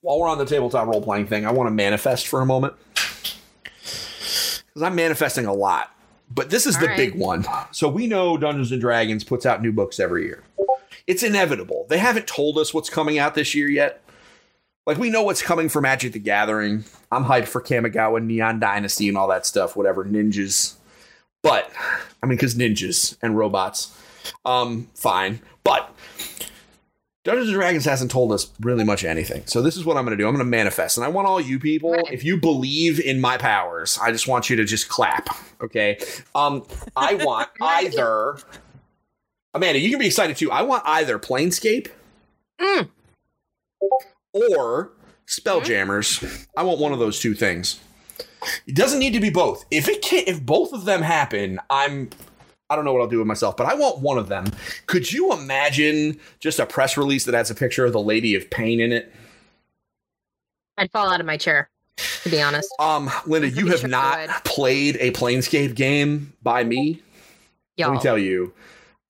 while 0.00 0.20
we're 0.20 0.28
on 0.28 0.38
the 0.38 0.44
tabletop 0.46 0.86
role 0.86 1.02
playing 1.02 1.26
thing, 1.26 1.44
I 1.46 1.50
want 1.50 1.66
to 1.66 1.74
manifest 1.74 2.28
for 2.28 2.40
a 2.40 2.46
moment 2.46 2.74
because 3.74 4.82
I'm 4.82 4.94
manifesting 4.94 5.46
a 5.46 5.52
lot. 5.52 5.90
But 6.30 6.50
this 6.50 6.66
is 6.66 6.76
All 6.76 6.82
the 6.82 6.88
right. 6.88 6.96
big 6.96 7.14
one. 7.16 7.44
So 7.72 7.88
we 7.88 8.06
know 8.06 8.36
Dungeons 8.36 8.72
and 8.72 8.80
Dragons 8.80 9.24
puts 9.24 9.46
out 9.46 9.62
new 9.62 9.72
books 9.72 9.98
every 10.00 10.24
year. 10.24 10.42
It's 11.06 11.22
inevitable. 11.22 11.86
They 11.88 11.98
haven't 11.98 12.26
told 12.26 12.58
us 12.58 12.72
what's 12.72 12.88
coming 12.90 13.18
out 13.18 13.34
this 13.34 13.54
year 13.54 13.68
yet. 13.68 14.02
Like 14.86 14.98
we 14.98 15.10
know 15.10 15.22
what's 15.22 15.42
coming 15.42 15.68
for 15.68 15.80
Magic 15.80 16.12
the 16.12 16.18
Gathering. 16.18 16.84
I'm 17.10 17.24
hyped 17.24 17.46
for 17.46 17.60
Kamigawa, 17.60 18.22
Neon 18.22 18.60
Dynasty, 18.60 19.08
and 19.08 19.16
all 19.16 19.28
that 19.28 19.46
stuff. 19.46 19.76
Whatever 19.76 20.04
ninjas. 20.04 20.74
But 21.42 21.70
I 22.22 22.26
mean, 22.26 22.36
because 22.36 22.54
ninjas 22.54 23.16
and 23.22 23.36
robots, 23.36 23.96
um, 24.44 24.88
fine. 24.94 25.40
But 25.62 25.90
Dungeons 27.24 27.48
and 27.48 27.54
Dragons 27.54 27.86
hasn't 27.86 28.10
told 28.10 28.32
us 28.32 28.50
really 28.60 28.84
much 28.84 29.02
anything. 29.02 29.42
So 29.46 29.62
this 29.62 29.76
is 29.76 29.84
what 29.86 29.96
I'm 29.96 30.04
going 30.04 30.16
to 30.16 30.22
do. 30.22 30.28
I'm 30.28 30.34
going 30.34 30.44
to 30.44 30.50
manifest, 30.50 30.98
and 30.98 31.04
I 31.04 31.08
want 31.08 31.26
all 31.26 31.40
you 31.40 31.58
people, 31.58 31.92
right. 31.92 32.12
if 32.12 32.22
you 32.22 32.36
believe 32.38 33.00
in 33.00 33.18
my 33.18 33.38
powers, 33.38 33.98
I 34.00 34.12
just 34.12 34.28
want 34.28 34.50
you 34.50 34.56
to 34.56 34.64
just 34.64 34.90
clap. 34.90 35.28
Okay. 35.62 35.98
Um, 36.34 36.66
I 36.94 37.14
want 37.24 37.48
either. 37.62 38.36
Amanda, 39.54 39.78
you 39.78 39.88
can 39.88 39.98
be 39.98 40.06
excited 40.06 40.36
too. 40.36 40.52
I 40.52 40.62
want 40.62 40.82
either 40.84 41.18
Planescape 41.18 41.88
mm. 42.60 42.88
or 44.32 44.92
Spelljammers. 45.26 46.22
Mm. 46.22 46.46
I 46.58 46.62
want 46.62 46.78
one 46.78 46.92
of 46.92 46.98
those 46.98 47.18
two 47.18 47.34
things. 47.34 47.80
It 48.66 48.74
doesn't 48.74 48.98
need 48.98 49.14
to 49.14 49.20
be 49.20 49.30
both. 49.30 49.64
If 49.70 49.88
it 49.88 50.02
can 50.02 50.24
if 50.26 50.44
both 50.44 50.74
of 50.74 50.84
them 50.84 51.00
happen, 51.00 51.58
I'm 51.70 52.10
I 52.70 52.76
don't 52.76 52.84
know 52.84 52.92
what 52.92 53.02
I'll 53.02 53.08
do 53.08 53.18
with 53.18 53.26
myself, 53.26 53.56
but 53.56 53.66
I 53.66 53.74
want 53.74 53.98
one 53.98 54.18
of 54.18 54.28
them. 54.28 54.46
Could 54.86 55.12
you 55.12 55.32
imagine 55.32 56.18
just 56.40 56.58
a 56.58 56.66
press 56.66 56.96
release 56.96 57.24
that 57.24 57.34
has 57.34 57.50
a 57.50 57.54
picture 57.54 57.84
of 57.84 57.92
the 57.92 58.00
Lady 58.00 58.34
of 58.34 58.50
Pain 58.50 58.80
in 58.80 58.92
it? 58.92 59.12
I'd 60.78 60.90
fall 60.90 61.10
out 61.10 61.20
of 61.20 61.26
my 61.26 61.36
chair, 61.36 61.68
to 62.22 62.30
be 62.30 62.40
honest. 62.40 62.68
Um, 62.78 63.10
Linda, 63.26 63.50
you 63.50 63.66
have 63.68 63.80
sure 63.80 63.88
not 63.88 64.44
played 64.44 64.96
a 64.98 65.12
Planescape 65.12 65.74
game 65.74 66.32
by 66.42 66.64
me. 66.64 67.00
Yo. 67.76 67.88
Let 67.88 67.94
me 67.94 68.00
tell 68.00 68.18
you, 68.18 68.54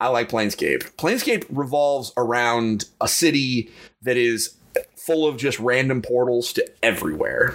I 0.00 0.09
like 0.09 0.28
Planescape. 0.28 0.94
Planescape 0.96 1.46
revolves 1.48 2.12
around 2.16 2.86
a 3.00 3.09
city 3.09 3.70
that 4.02 4.16
is 4.16 4.57
full 4.96 5.26
of 5.26 5.36
just 5.36 5.59
random 5.61 6.02
portals 6.02 6.52
to 6.55 6.66
everywhere. 6.82 7.55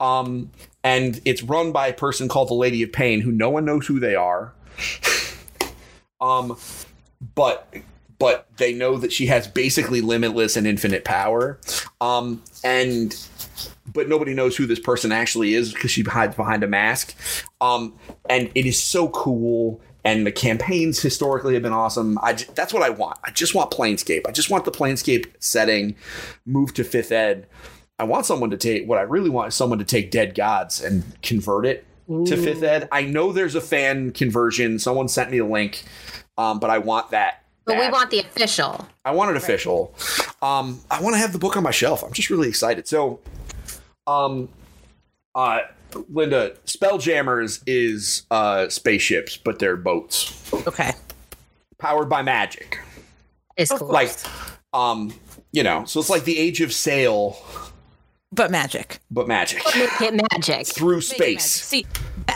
Um, 0.00 0.50
and 0.82 1.20
it's 1.24 1.42
run 1.42 1.72
by 1.72 1.88
a 1.88 1.92
person 1.92 2.28
called 2.28 2.48
the 2.48 2.54
Lady 2.54 2.82
of 2.82 2.92
Pain, 2.92 3.20
who 3.20 3.30
no 3.30 3.50
one 3.50 3.64
knows 3.64 3.86
who 3.86 4.00
they 4.00 4.14
are. 4.14 4.52
um, 6.20 6.56
but 7.34 7.72
but 8.18 8.46
they 8.56 8.72
know 8.72 8.96
that 8.96 9.12
she 9.12 9.26
has 9.26 9.46
basically 9.46 10.00
limitless 10.00 10.56
and 10.56 10.66
infinite 10.66 11.04
power. 11.04 11.58
Um, 12.00 12.42
and 12.64 13.14
but 13.92 14.08
nobody 14.08 14.34
knows 14.34 14.56
who 14.56 14.66
this 14.66 14.80
person 14.80 15.12
actually 15.12 15.54
is 15.54 15.72
because 15.72 15.90
she 15.90 16.02
hides 16.02 16.36
behind 16.36 16.62
a 16.64 16.66
mask. 16.66 17.14
Um, 17.60 17.94
and 18.28 18.50
it 18.54 18.66
is 18.66 18.82
so 18.82 19.08
cool. 19.08 19.80
And 20.04 20.24
the 20.26 20.32
campaigns 20.32 21.00
historically 21.00 21.54
have 21.54 21.62
been 21.62 21.72
awesome. 21.72 22.18
I 22.22 22.34
j- 22.34 22.46
that's 22.54 22.72
what 22.72 22.82
I 22.82 22.90
want. 22.90 23.18
I 23.24 23.30
just 23.32 23.54
want 23.54 23.70
Planescape. 23.70 24.22
I 24.26 24.32
just 24.32 24.50
want 24.50 24.64
the 24.64 24.70
Planescape 24.70 25.26
setting 25.40 25.96
move 26.44 26.72
to 26.74 26.84
fifth 26.84 27.12
ed. 27.12 27.48
I 27.98 28.04
want 28.04 28.26
someone 28.26 28.50
to 28.50 28.56
take 28.56 28.86
what 28.86 28.98
I 28.98 29.02
really 29.02 29.30
want 29.30 29.48
is 29.48 29.54
someone 29.54 29.78
to 29.78 29.84
take 29.84 30.10
Dead 30.10 30.34
Gods 30.34 30.82
and 30.82 31.02
convert 31.22 31.66
it 31.66 31.84
Ooh. 32.10 32.26
to 32.26 32.36
fifth 32.36 32.62
ed. 32.62 32.88
I 32.92 33.02
know 33.02 33.32
there's 33.32 33.54
a 33.54 33.60
fan 33.60 34.12
conversion. 34.12 34.78
Someone 34.78 35.08
sent 35.08 35.30
me 35.30 35.38
a 35.38 35.46
link, 35.46 35.84
um, 36.38 36.58
but 36.60 36.70
I 36.70 36.78
want 36.78 37.10
that. 37.10 37.42
But 37.64 37.78
we 37.78 37.88
want 37.88 38.10
the 38.10 38.20
official. 38.20 38.86
I 39.04 39.10
want 39.10 39.30
it 39.30 39.34
right. 39.34 39.42
official. 39.42 39.92
Um, 40.40 40.80
I 40.88 41.02
want 41.02 41.14
to 41.14 41.18
have 41.18 41.32
the 41.32 41.38
book 41.38 41.56
on 41.56 41.64
my 41.64 41.72
shelf. 41.72 42.04
I'm 42.04 42.12
just 42.12 42.30
really 42.30 42.48
excited. 42.48 42.86
So, 42.86 43.18
um, 44.06 44.48
uh, 45.34 45.62
Linda, 46.08 46.54
Spelljammers 46.66 47.62
is 47.66 48.22
uh, 48.30 48.68
spaceships, 48.68 49.36
but 49.36 49.58
they're 49.58 49.76
boats. 49.76 50.52
Okay. 50.52 50.92
Powered 51.78 52.08
by 52.08 52.22
magic. 52.22 52.80
It's 53.56 53.72
cool. 53.72 53.88
Like, 53.88 54.16
um, 54.72 55.12
you 55.52 55.62
know, 55.62 55.84
so 55.86 55.98
it's 55.98 56.10
like 56.10 56.24
the 56.24 56.38
Age 56.38 56.60
of 56.60 56.72
Sail 56.72 57.36
but 58.36 58.50
magic. 58.50 59.00
But 59.10 59.26
magic. 59.26 59.62
But 59.64 59.76
make 59.76 60.00
it 60.00 60.22
magic. 60.32 60.66
Through 60.68 61.00
space. 61.00 61.44
See, 61.44 61.86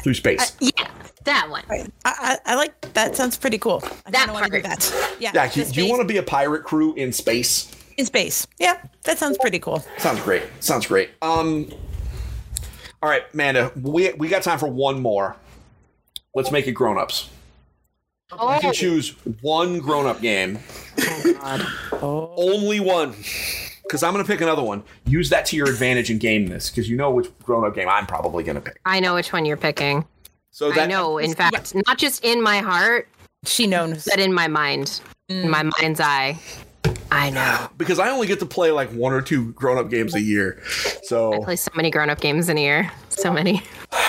through 0.03 0.15
space. 0.15 0.57
Uh, 0.61 0.71
yeah, 0.77 0.91
that 1.25 1.49
one. 1.49 1.65
I, 1.71 1.87
I, 2.05 2.39
I, 2.47 2.55
like 2.57 2.93
that. 2.95 3.15
Sounds 3.15 3.37
pretty 3.37 3.59
cool. 3.59 3.83
I 4.07 4.11
that 4.11 4.29
part. 4.29 4.51
Do 4.51 4.63
that. 4.63 5.17
Yeah. 5.21 5.31
Yeah. 5.35 5.49
Do, 5.49 5.65
do 5.65 5.85
you 5.85 5.91
want 5.91 6.01
to 6.01 6.09
be 6.09 6.17
a 6.17 6.23
pirate 6.23 6.65
crew 6.65 6.95
in 6.95 7.13
space? 7.13 7.71
In 7.97 8.07
space. 8.07 8.47
Yeah, 8.59 8.83
that 9.05 9.19
sounds 9.19 9.39
pretty 9.39 9.59
cool. 9.59 9.85
Sounds 9.99 10.21
great. 10.23 10.43
Sounds 10.61 10.87
great. 10.87 11.11
Um. 11.23 11.71
All 13.03 13.09
right, 13.09 13.23
Amanda, 13.33 13.73
we 13.81 14.13
we 14.15 14.29
got 14.29 14.43
time 14.43 14.59
for 14.59 14.69
one 14.69 15.01
more. 15.01 15.37
Let's 16.35 16.51
make 16.51 16.67
it 16.67 16.73
grown 16.73 16.99
ups. 16.99 17.29
Oh. 18.33 18.55
You 18.55 18.61
can 18.61 18.73
choose 18.73 19.11
one 19.41 19.81
grown 19.81 20.07
up 20.07 20.21
game. 20.21 20.59
Oh 21.01 21.35
God. 21.41 21.67
Oh. 21.93 22.35
Only 22.37 22.81
one 22.81 23.15
because 23.91 24.05
I'm 24.05 24.13
going 24.13 24.25
to 24.25 24.31
pick 24.31 24.41
another 24.41 24.63
one. 24.63 24.85
Use 25.05 25.31
that 25.31 25.47
to 25.47 25.57
your 25.57 25.69
advantage 25.69 26.11
and 26.11 26.21
game 26.21 26.47
this 26.47 26.71
because 26.71 26.89
you 26.89 26.97
know 26.97 27.11
which 27.11 27.27
grown 27.43 27.67
up 27.67 27.75
game 27.75 27.89
I'm 27.89 28.07
probably 28.07 28.45
going 28.45 28.55
to 28.55 28.61
pick. 28.61 28.81
I 28.87 29.01
know 29.01 29.17
which 29.17 29.33
one 29.33 29.45
you're 29.45 29.57
picking. 29.57 30.07
So 30.53 30.71
that, 30.71 30.79
I 30.79 30.87
know, 30.87 31.19
in 31.19 31.35
fact, 31.35 31.75
yeah. 31.75 31.83
not 31.89 31.99
just 31.99 32.25
in 32.25 32.41
my 32.41 32.61
heart, 32.61 33.09
she 33.45 33.67
knows, 33.67 34.07
but 34.09 34.21
in 34.21 34.33
my 34.33 34.47
mind, 34.47 35.01
mm. 35.29 35.43
in 35.43 35.51
my 35.51 35.65
mind's 35.65 35.99
eye. 35.99 36.39
I 37.11 37.31
know 37.31 37.69
because 37.79 37.99
I 37.99 38.11
only 38.11 38.29
get 38.29 38.39
to 38.39 38.47
play 38.47 38.71
like 38.71 38.91
one 38.93 39.13
or 39.13 39.23
two 39.23 39.53
grown 39.53 39.77
up 39.77 39.91
games 39.91 40.15
a 40.15 40.21
year. 40.21 40.63
So 41.03 41.35
I 41.35 41.45
play 41.45 41.57
so 41.57 41.73
many 41.75 41.91
grown 41.91 42.11
up 42.11 42.21
games 42.21 42.49
in 42.49 42.59
a 42.59 42.61
year. 42.61 42.93
So 43.09 43.33
many. 43.33 43.61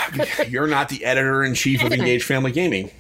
You're 0.48 0.68
not 0.68 0.90
the 0.90 1.04
editor 1.06 1.44
in 1.44 1.56
chief 1.56 1.84
of 1.84 1.92
Engage 1.92 2.24
Family 2.24 2.52
Gaming. 2.52 2.92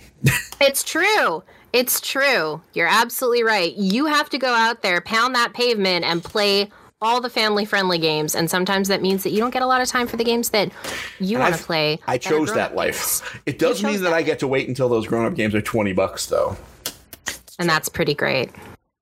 it's 0.59 0.83
true. 0.83 1.43
It's 1.73 2.01
true. 2.01 2.61
You're 2.73 2.87
absolutely 2.87 3.43
right. 3.43 3.73
You 3.75 4.05
have 4.05 4.29
to 4.31 4.37
go 4.37 4.53
out 4.53 4.81
there, 4.81 5.01
pound 5.01 5.35
that 5.35 5.53
pavement, 5.53 6.05
and 6.05 6.23
play 6.23 6.69
all 7.01 7.19
the 7.19 7.29
family 7.29 7.65
friendly 7.65 7.97
games. 7.97 8.35
And 8.35 8.49
sometimes 8.49 8.87
that 8.89 9.01
means 9.01 9.23
that 9.23 9.31
you 9.31 9.39
don't 9.39 9.51
get 9.51 9.61
a 9.61 9.65
lot 9.65 9.81
of 9.81 9.87
time 9.87 10.07
for 10.07 10.17
the 10.17 10.23
games 10.23 10.49
that 10.49 10.71
you 11.19 11.39
want 11.39 11.55
to 11.55 11.63
play. 11.63 11.99
I 12.07 12.17
chose 12.17 12.53
that 12.53 12.75
life. 12.75 13.21
Games. 13.21 13.41
It 13.45 13.59
does 13.59 13.83
mean 13.83 13.95
that, 13.95 14.09
that 14.09 14.13
I 14.13 14.21
get 14.21 14.39
to 14.39 14.47
wait 14.47 14.67
until 14.67 14.89
those 14.89 15.07
grown 15.07 15.25
up 15.25 15.35
games 15.35 15.55
are 15.55 15.61
20 15.61 15.93
bucks, 15.93 16.27
though. 16.27 16.57
And 17.57 17.69
that's 17.69 17.89
pretty 17.89 18.13
great. 18.13 18.51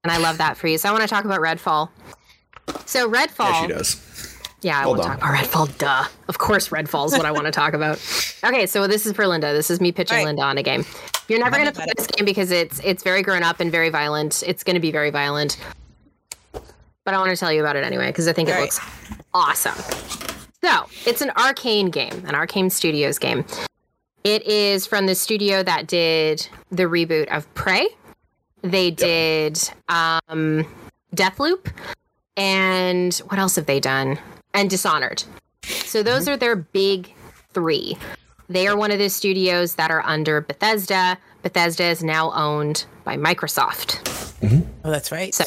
And 0.04 0.12
I 0.12 0.18
love 0.18 0.38
that 0.38 0.56
for 0.56 0.68
you. 0.68 0.78
So 0.78 0.90
I 0.90 0.92
want 0.92 1.04
to 1.04 1.10
talk 1.10 1.26
about 1.26 1.42
Redfall. 1.42 1.90
So 2.86 3.10
Redfall. 3.10 3.52
Yeah, 3.52 3.62
she 3.62 3.68
does. 3.68 3.96
Yeah, 4.62 4.80
I 4.80 4.88
want 4.88 5.02
to 5.02 5.08
talk 5.08 5.18
about 5.20 5.36
Redfall. 5.36 5.78
Duh. 5.78 6.06
Of 6.28 6.38
course, 6.38 6.70
Redfall 6.70 7.06
is 7.06 7.14
what 7.14 7.26
I 7.26 7.32
want 7.32 7.46
to 7.46 7.52
talk 7.52 7.74
about. 7.74 8.00
Okay, 8.42 8.68
so 8.68 8.88
this 8.88 9.06
is 9.06 9.12
for 9.12 9.28
Linda. 9.28 9.52
This 9.52 9.70
is 9.70 9.82
me 9.82 9.92
pitching 9.92 10.16
right. 10.20 10.26
Linda 10.26 10.44
on 10.44 10.58
a 10.58 10.64
game. 10.64 10.86
You're 11.28 11.40
never 11.40 11.58
going 11.58 11.66
to 11.66 11.74
play 11.74 11.88
this 11.98 12.08
game 12.08 12.24
because 12.24 12.52
it's 12.52 12.80
it's 12.80 13.04
very 13.04 13.22
grown 13.22 13.44
up 13.44 13.60
and 13.60 13.70
very 13.70 13.90
violent. 13.90 14.44
It's 14.48 14.64
going 14.64 14.76
to 14.76 14.80
be 14.80 14.94
very 14.94 15.10
violent. 15.10 15.58
But 16.54 17.14
I 17.14 17.18
want 17.18 17.32
to 17.32 17.36
tell 17.36 17.52
you 17.52 17.60
about 17.60 17.76
it 17.76 17.84
anyway 17.84 18.08
because 18.08 18.30
I 18.30 18.34
think 18.34 18.48
All 18.48 18.56
it 18.56 18.58
right. 18.58 18.62
looks 18.62 18.80
awesome. 19.34 19.76
So 20.64 20.86
it's 21.06 21.22
an 21.22 21.32
Arkane 21.32 21.92
game, 21.92 22.14
an 22.26 22.34
Arkane 22.34 22.72
Studios 22.72 23.20
game. 23.20 23.44
It 24.24 24.44
is 24.48 24.86
from 24.86 25.06
the 25.06 25.16
studio 25.16 25.62
that 25.64 25.88
did 25.88 26.48
the 26.72 26.84
reboot 26.84 27.28
of 27.28 27.54
Prey. 27.56 27.90
They 28.62 28.90
did 28.90 29.60
um, 29.90 30.66
Deathloop, 31.14 31.72
and 32.38 33.14
what 33.28 33.38
else 33.38 33.58
have 33.58 33.66
they 33.66 33.82
done? 33.82 34.18
And 34.54 34.70
Dishonored. 34.70 35.24
So 35.64 36.04
those 36.04 36.24
mm-hmm. 36.24 36.34
are 36.34 36.38
their 36.38 36.56
big 36.56 37.14
three. 37.54 37.98
They 38.50 38.68
are 38.68 38.76
one 38.76 38.92
of 38.92 39.00
the 39.00 39.10
studios 39.10 39.76
that 39.76 39.92
are 39.92 40.04
under 40.06 40.42
Bethesda. 40.42 41.18
Bethesda 41.44 41.86
is 41.86 42.04
now 42.04 42.32
owned 42.34 42.86
by 43.04 43.16
Microsoft. 43.16 44.02
Mm-hmm. 44.42 44.62
Oh, 44.84 44.92
that's 44.92 45.12
right. 45.12 45.34
So, 45.34 45.44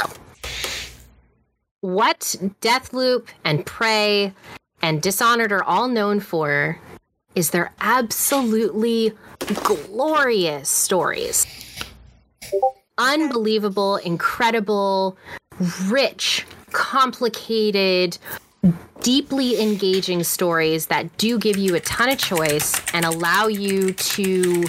what 1.81 2.37
Deathloop 2.61 3.27
and 3.45 3.67
Prey 3.67 4.33
and 4.83 5.03
Dishonored 5.03 5.53
are 5.53 5.65
all 5.65 5.89
known 5.89 6.21
for 6.21 6.79
is 7.35 7.51
their 7.51 7.73
absolutely 7.81 9.13
glorious 9.65 10.69
stories. 10.69 11.47
Unbelievable, 12.99 13.97
incredible, 13.97 15.17
rich, 15.87 16.47
complicated, 16.71 18.19
deeply 19.01 19.61
engaging 19.61 20.23
stories 20.23 20.87
that 20.87 21.17
do 21.17 21.39
give 21.39 21.57
you 21.57 21.75
a 21.75 21.81
ton 21.81 22.09
of 22.09 22.19
choice 22.19 22.81
and 22.95 23.05
allow 23.05 23.47
you 23.47 23.93
to 23.93 24.65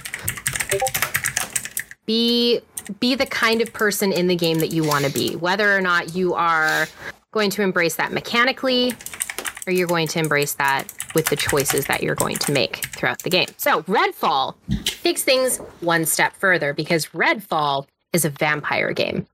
be 2.05 2.59
be 2.99 3.15
the 3.15 3.25
kind 3.25 3.61
of 3.61 3.71
person 3.71 4.11
in 4.11 4.27
the 4.27 4.35
game 4.35 4.59
that 4.59 4.73
you 4.73 4.83
want 4.83 5.05
to 5.05 5.11
be 5.11 5.35
whether 5.37 5.75
or 5.75 5.79
not 5.79 6.15
you 6.15 6.33
are 6.33 6.87
going 7.31 7.49
to 7.49 7.61
embrace 7.61 7.95
that 7.95 8.11
mechanically 8.11 8.93
or 9.65 9.71
you're 9.71 9.87
going 9.87 10.07
to 10.07 10.19
embrace 10.19 10.55
that 10.55 10.85
with 11.15 11.27
the 11.27 11.35
choices 11.35 11.85
that 11.85 12.03
you're 12.03 12.15
going 12.15 12.35
to 12.35 12.51
make 12.51 12.87
throughout 12.87 13.19
the 13.19 13.29
game. 13.29 13.47
So, 13.57 13.83
Redfall 13.83 14.55
takes 15.03 15.23
things 15.23 15.57
one 15.79 16.05
step 16.05 16.33
further 16.33 16.73
because 16.73 17.05
Redfall 17.07 17.87
is 18.11 18.25
a 18.25 18.29
vampire 18.29 18.91
game. 18.91 19.25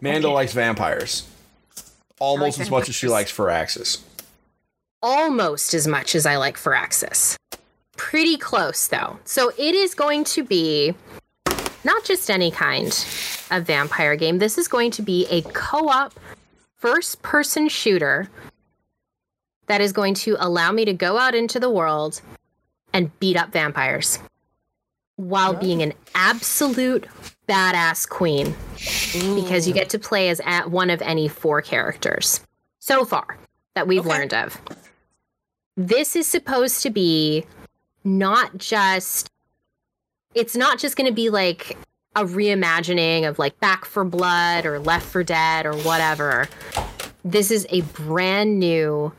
Manda 0.00 0.28
okay. 0.28 0.34
likes 0.34 0.52
vampires 0.52 1.26
almost 2.20 2.58
like 2.58 2.66
as 2.66 2.70
much 2.70 2.88
as 2.88 2.94
she 2.94 3.08
likes 3.08 3.32
Firaxis. 3.32 4.00
Almost 5.02 5.74
as 5.74 5.86
much 5.86 6.14
as 6.14 6.26
I 6.26 6.36
like 6.36 6.56
Firaxis. 6.56 7.36
Pretty 7.96 8.36
close 8.36 8.86
though. 8.88 9.18
So 9.24 9.52
it 9.58 9.74
is 9.74 9.94
going 9.94 10.24
to 10.24 10.42
be 10.42 10.94
not 11.84 12.04
just 12.04 12.30
any 12.30 12.50
kind 12.50 12.88
of 13.50 13.66
vampire 13.66 14.16
game. 14.16 14.38
This 14.38 14.58
is 14.58 14.68
going 14.68 14.90
to 14.92 15.02
be 15.02 15.26
a 15.30 15.42
co-op 15.42 16.14
first 16.76 17.22
person 17.22 17.68
shooter 17.68 18.28
that 19.66 19.80
is 19.80 19.92
going 19.92 20.14
to 20.14 20.36
allow 20.38 20.72
me 20.72 20.84
to 20.84 20.92
go 20.92 21.18
out 21.18 21.34
into 21.34 21.60
the 21.60 21.70
world 21.70 22.20
and 22.92 23.18
beat 23.20 23.36
up 23.36 23.52
vampires 23.52 24.18
while 25.16 25.54
being 25.54 25.82
an 25.82 25.92
absolute 26.14 27.06
badass 27.48 28.08
queen 28.08 28.54
Ooh. 29.16 29.42
because 29.42 29.66
you 29.68 29.74
get 29.74 29.90
to 29.90 29.98
play 29.98 30.28
as 30.28 30.40
at 30.44 30.70
one 30.70 30.90
of 30.90 31.02
any 31.02 31.28
four 31.28 31.62
characters 31.62 32.40
so 32.78 33.04
far 33.04 33.38
that 33.74 33.86
we've 33.86 34.00
okay. 34.00 34.08
learned 34.08 34.34
of. 34.34 34.60
This 35.76 36.16
is 36.16 36.26
supposed 36.26 36.82
to 36.82 36.90
be 36.90 37.44
not 38.04 38.56
just 38.58 39.28
it's 40.34 40.56
not 40.56 40.78
just 40.78 40.96
going 40.96 41.08
to 41.08 41.14
be 41.14 41.30
like 41.30 41.76
a 42.16 42.24
reimagining 42.24 43.28
of 43.28 43.38
like 43.38 43.58
Back 43.60 43.84
for 43.84 44.04
Blood 44.04 44.66
or 44.66 44.78
Left 44.78 45.06
for 45.06 45.22
Dead 45.22 45.66
or 45.66 45.74
whatever. 45.78 46.48
This 47.24 47.50
is 47.50 47.66
a 47.70 47.80
brand 47.82 48.58
new 48.58 49.12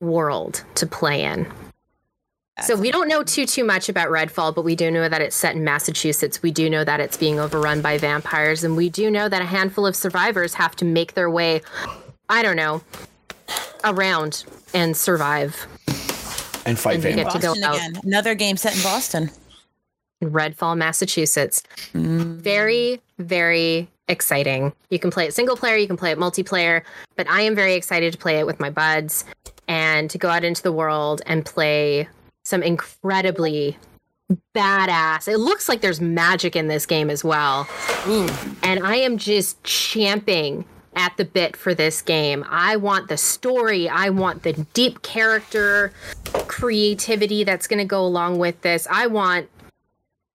world 0.00 0.64
to 0.76 0.86
play 0.86 1.24
in. 1.24 1.46
So 2.62 2.76
we 2.76 2.90
don't 2.90 3.08
know 3.08 3.22
too 3.22 3.46
too 3.46 3.64
much 3.64 3.88
about 3.88 4.08
Redfall, 4.08 4.54
but 4.54 4.62
we 4.62 4.76
do 4.76 4.90
know 4.90 5.08
that 5.08 5.22
it's 5.22 5.36
set 5.36 5.56
in 5.56 5.64
Massachusetts. 5.64 6.42
We 6.42 6.50
do 6.50 6.68
know 6.68 6.84
that 6.84 7.00
it's 7.00 7.16
being 7.16 7.40
overrun 7.40 7.80
by 7.80 7.98
vampires, 7.98 8.64
and 8.64 8.76
we 8.76 8.90
do 8.90 9.10
know 9.10 9.28
that 9.28 9.40
a 9.40 9.46
handful 9.46 9.86
of 9.86 9.96
survivors 9.96 10.54
have 10.54 10.76
to 10.76 10.84
make 10.84 11.14
their 11.14 11.30
way, 11.30 11.62
I 12.28 12.42
don't 12.42 12.56
know, 12.56 12.82
around 13.84 14.44
and 14.74 14.96
survive. 14.96 15.66
And 16.66 16.78
fight 16.78 16.94
and 16.94 17.02
vampires. 17.02 17.32
Get 17.32 17.54
to 17.54 17.60
go 17.60 17.72
again. 17.72 17.94
Another 18.04 18.34
game 18.34 18.56
set 18.56 18.76
in 18.76 18.82
Boston. 18.82 19.30
Redfall, 20.22 20.76
Massachusetts. 20.76 21.62
Mm. 21.94 22.36
Very, 22.36 23.00
very 23.18 23.88
exciting. 24.08 24.72
You 24.90 24.98
can 24.98 25.10
play 25.10 25.24
it 25.24 25.34
single 25.34 25.56
player, 25.56 25.76
you 25.76 25.86
can 25.86 25.96
play 25.96 26.10
it 26.10 26.18
multiplayer, 26.18 26.82
but 27.16 27.28
I 27.30 27.40
am 27.42 27.54
very 27.54 27.74
excited 27.74 28.12
to 28.12 28.18
play 28.18 28.38
it 28.38 28.46
with 28.46 28.60
my 28.60 28.68
buds 28.68 29.24
and 29.68 30.10
to 30.10 30.18
go 30.18 30.28
out 30.28 30.44
into 30.44 30.62
the 30.62 30.72
world 30.72 31.22
and 31.26 31.46
play 31.46 32.08
some 32.50 32.62
incredibly 32.62 33.78
badass. 34.54 35.26
It 35.26 35.38
looks 35.38 35.68
like 35.68 35.80
there's 35.80 36.00
magic 36.00 36.54
in 36.54 36.68
this 36.68 36.84
game 36.84 37.08
as 37.08 37.24
well. 37.24 37.64
Mm. 38.04 38.56
And 38.62 38.86
I 38.86 38.96
am 38.96 39.16
just 39.16 39.62
champing 39.64 40.64
at 40.96 41.16
the 41.16 41.24
bit 41.24 41.56
for 41.56 41.74
this 41.74 42.02
game. 42.02 42.44
I 42.48 42.76
want 42.76 43.08
the 43.08 43.16
story, 43.16 43.88
I 43.88 44.10
want 44.10 44.42
the 44.42 44.52
deep 44.74 45.02
character 45.02 45.92
creativity 46.48 47.44
that's 47.44 47.66
going 47.66 47.78
to 47.78 47.84
go 47.84 48.04
along 48.04 48.38
with 48.38 48.60
this. 48.62 48.86
I 48.90 49.06
want 49.06 49.48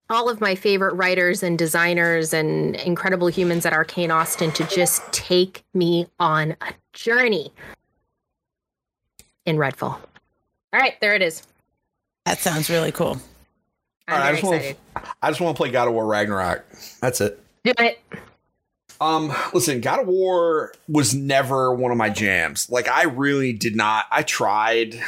all 0.10 0.30
of 0.30 0.40
my 0.40 0.56
favorite 0.56 0.94
writers 0.94 1.44
and 1.44 1.58
designers 1.58 2.34
and 2.34 2.76
incredible 2.78 3.28
humans 3.28 3.66
at 3.66 3.74
Arkane 3.74 4.14
Austin 4.14 4.52
to 4.54 4.64
just 4.68 5.02
take 5.12 5.64
me 5.74 6.08
on 6.20 6.52
a 6.62 6.74
journey 6.94 7.52
in 9.46 9.58
Redfall. 9.58 9.98
All 10.74 10.80
right, 10.80 11.00
there 11.02 11.16
it 11.16 11.22
is. 11.22 11.44
That 12.26 12.40
sounds 12.40 12.70
really 12.70 12.92
cool. 12.92 13.20
I'm 14.08 14.22
I 14.22 14.32
just 14.32 14.44
want 14.44 14.78
I 15.22 15.30
just 15.30 15.42
want 15.42 15.56
to 15.56 15.62
play 15.62 15.72
God 15.72 15.88
of 15.88 15.94
War 15.94 16.06
Ragnarok. 16.06 16.66
That's 17.02 17.22
it. 17.22 17.40
Do 17.64 17.74
it. 17.80 18.00
Um, 19.02 19.34
listen, 19.54 19.82
God 19.82 20.02
of 20.02 20.08
War 20.08 20.74
was 20.88 21.14
never 21.14 21.74
one 21.74 21.92
of 21.92 21.98
my 21.98 22.10
jams. 22.10 22.70
Like 22.70 22.88
I 22.88 23.04
really 23.04 23.54
did 23.54 23.76
not. 23.76 24.06
I 24.12 24.24
tried 24.24 25.00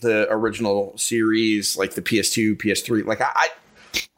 the 0.00 0.26
original 0.30 0.96
series, 0.96 1.76
like 1.76 1.94
the 1.94 2.02
PS2, 2.02 2.56
PS3. 2.56 3.04
Like 3.04 3.20
I, 3.20 3.30
I, 3.34 3.48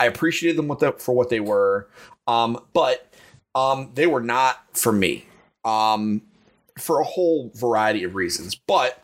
I 0.00 0.06
appreciated 0.06 0.58
them 0.58 0.68
what 0.68 0.80
the, 0.80 0.92
for 0.92 1.14
what 1.14 1.30
they 1.30 1.40
were. 1.40 1.88
Um, 2.26 2.60
but 2.72 3.12
um, 3.54 3.90
they 3.94 4.06
were 4.06 4.20
not 4.20 4.58
for 4.76 4.92
me. 4.92 5.24
Um, 5.64 6.22
for 6.78 7.00
a 7.00 7.04
whole 7.04 7.50
variety 7.54 8.04
of 8.04 8.14
reasons. 8.14 8.54
But 8.54 9.02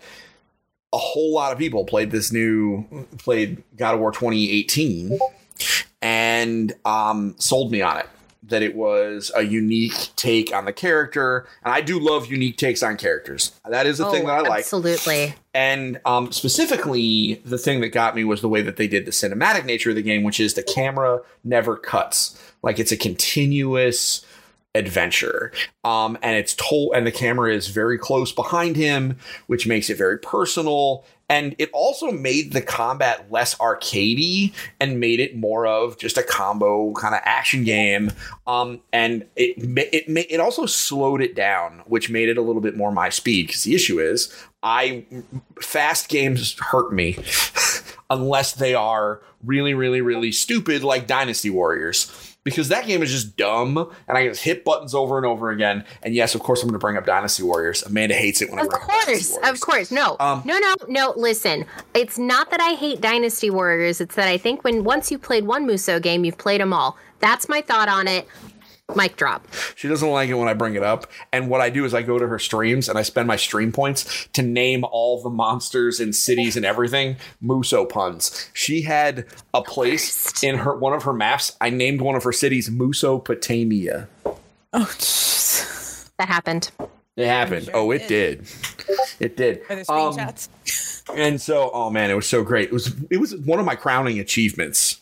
a 0.92 0.98
whole 0.98 1.32
lot 1.32 1.52
of 1.52 1.58
people 1.58 1.84
played 1.84 2.10
this 2.10 2.32
new 2.32 3.06
played 3.18 3.62
God 3.76 3.94
of 3.94 4.00
War 4.00 4.12
2018 4.12 5.18
and 6.00 6.72
um, 6.84 7.34
sold 7.38 7.70
me 7.70 7.80
on 7.80 7.98
it 7.98 8.08
that 8.44 8.60
it 8.62 8.74
was 8.74 9.30
a 9.36 9.42
unique 9.42 10.10
take 10.16 10.52
on 10.52 10.64
the 10.64 10.72
character. 10.72 11.46
And 11.64 11.72
i 11.72 11.80
do 11.80 11.98
love 11.98 12.26
unique 12.26 12.56
takes 12.56 12.82
on 12.82 12.96
characters. 12.96 13.52
That 13.68 13.86
is 13.86 13.98
the 13.98 14.06
oh, 14.06 14.10
thing 14.10 14.26
that 14.26 14.32
i 14.32 14.40
like. 14.40 14.58
absolutely. 14.60 15.34
And 15.54 16.00
um, 16.04 16.32
specifically 16.32 17.40
the 17.44 17.58
thing 17.58 17.80
that 17.80 17.90
got 17.90 18.16
me 18.16 18.24
was 18.24 18.40
the 18.40 18.48
way 18.48 18.62
that 18.62 18.76
they 18.76 18.88
did 18.88 19.06
the 19.06 19.12
cinematic 19.12 19.64
nature 19.64 19.90
of 19.90 19.96
the 19.96 20.02
game 20.02 20.22
which 20.22 20.40
is 20.40 20.54
the 20.54 20.62
camera 20.62 21.20
never 21.44 21.76
cuts. 21.76 22.38
Like 22.62 22.78
it's 22.78 22.92
a 22.92 22.96
continuous 22.96 24.26
adventure. 24.74 25.52
Um, 25.84 26.16
and 26.22 26.36
it's 26.36 26.54
told, 26.54 26.92
and 26.94 27.06
the 27.06 27.12
camera 27.12 27.54
is 27.54 27.68
very 27.68 27.98
close 27.98 28.32
behind 28.32 28.76
him, 28.76 29.16
which 29.46 29.66
makes 29.66 29.90
it 29.90 29.98
very 29.98 30.18
personal. 30.18 31.04
And 31.28 31.54
it 31.58 31.70
also 31.72 32.10
made 32.10 32.52
the 32.52 32.60
combat 32.60 33.30
less 33.30 33.54
arcadey 33.54 34.52
and 34.80 35.00
made 35.00 35.18
it 35.18 35.34
more 35.36 35.66
of 35.66 35.98
just 35.98 36.18
a 36.18 36.22
combo 36.22 36.92
kind 36.92 37.14
of 37.14 37.22
action 37.24 37.64
game. 37.64 38.12
Um, 38.46 38.80
and 38.92 39.26
it 39.36 39.56
it 39.58 40.04
it 40.30 40.40
also 40.40 40.66
slowed 40.66 41.22
it 41.22 41.34
down, 41.34 41.82
which 41.86 42.10
made 42.10 42.28
it 42.28 42.36
a 42.36 42.42
little 42.42 42.60
bit 42.60 42.76
more 42.76 42.92
my 42.92 43.08
speed. 43.08 43.46
Because 43.46 43.64
the 43.64 43.74
issue 43.74 43.98
is, 43.98 44.34
I 44.62 45.06
fast 45.60 46.10
games 46.10 46.58
hurt 46.58 46.92
me 46.92 47.16
unless 48.10 48.52
they 48.52 48.74
are 48.74 49.22
really, 49.42 49.72
really, 49.72 50.02
really 50.02 50.32
stupid, 50.32 50.84
like 50.84 51.06
Dynasty 51.06 51.48
Warriors 51.48 52.31
because 52.44 52.68
that 52.68 52.86
game 52.86 53.02
is 53.02 53.10
just 53.10 53.36
dumb 53.36 53.90
and 54.08 54.18
I 54.18 54.28
just 54.28 54.42
hit 54.42 54.64
buttons 54.64 54.94
over 54.94 55.16
and 55.16 55.26
over 55.26 55.50
again. 55.50 55.84
And 56.02 56.14
yes, 56.14 56.34
of 56.34 56.42
course, 56.42 56.62
I'm 56.62 56.68
going 56.68 56.74
to 56.74 56.78
bring 56.78 56.96
up 56.96 57.06
Dynasty 57.06 57.42
Warriors. 57.42 57.82
Amanda 57.82 58.14
hates 58.14 58.42
it 58.42 58.50
when 58.50 58.58
of 58.58 58.66
I 58.66 58.68
bring 58.68 58.82
course, 58.82 59.00
up 59.00 59.06
Dynasty 59.06 59.32
Warriors. 59.34 59.50
Of 59.52 59.60
course, 59.60 59.90
no, 59.90 60.16
um, 60.20 60.42
no, 60.44 60.58
no, 60.58 60.74
no. 60.88 61.14
Listen, 61.16 61.64
it's 61.94 62.18
not 62.18 62.50
that 62.50 62.60
I 62.60 62.74
hate 62.74 63.00
Dynasty 63.00 63.50
Warriors. 63.50 64.00
It's 64.00 64.14
that 64.16 64.28
I 64.28 64.38
think 64.38 64.64
when 64.64 64.84
once 64.84 65.10
you 65.10 65.18
played 65.18 65.44
one 65.44 65.66
Musou 65.66 66.00
game, 66.00 66.24
you've 66.24 66.38
played 66.38 66.60
them 66.60 66.72
all. 66.72 66.96
That's 67.20 67.48
my 67.48 67.60
thought 67.60 67.88
on 67.88 68.08
it 68.08 68.26
mic 68.96 69.16
drop. 69.16 69.46
She 69.74 69.88
doesn't 69.88 70.08
like 70.08 70.28
it 70.28 70.34
when 70.34 70.48
I 70.48 70.54
bring 70.54 70.74
it 70.74 70.82
up. 70.82 71.06
And 71.32 71.48
what 71.48 71.60
I 71.60 71.70
do 71.70 71.84
is 71.84 71.94
I 71.94 72.02
go 72.02 72.18
to 72.18 72.26
her 72.26 72.38
streams 72.38 72.88
and 72.88 72.98
I 72.98 73.02
spend 73.02 73.28
my 73.28 73.36
stream 73.36 73.72
points 73.72 74.28
to 74.32 74.42
name 74.42 74.84
all 74.84 75.22
the 75.22 75.30
monsters 75.30 76.00
and 76.00 76.14
cities 76.14 76.56
and 76.56 76.64
everything 76.64 77.16
Musou 77.42 77.88
puns. 77.88 78.50
She 78.52 78.82
had 78.82 79.26
a 79.54 79.62
place 79.62 80.42
in 80.42 80.58
her 80.58 80.76
one 80.76 80.92
of 80.92 81.04
her 81.04 81.12
maps. 81.12 81.56
I 81.60 81.70
named 81.70 82.00
one 82.00 82.16
of 82.16 82.24
her 82.24 82.32
cities 82.32 82.68
Musopotamia. 82.70 84.08
Oh, 84.72 84.88
jeez. 84.98 86.10
That 86.18 86.28
happened. 86.28 86.70
It 87.16 87.26
happened. 87.26 87.66
Sure 87.66 87.76
oh, 87.76 87.90
it 87.90 88.08
did. 88.08 88.46
It 89.20 89.36
did. 89.36 89.62
Are 89.68 89.76
there 89.76 89.84
screenshots? 89.84 90.48
Um, 91.08 91.16
and 91.16 91.40
so, 91.40 91.70
oh 91.74 91.90
man, 91.90 92.10
it 92.10 92.14
was 92.14 92.26
so 92.26 92.42
great. 92.42 92.68
It 92.68 92.72
was 92.72 92.94
it 93.10 93.18
was 93.18 93.36
one 93.36 93.58
of 93.58 93.66
my 93.66 93.74
crowning 93.74 94.18
achievements 94.18 95.01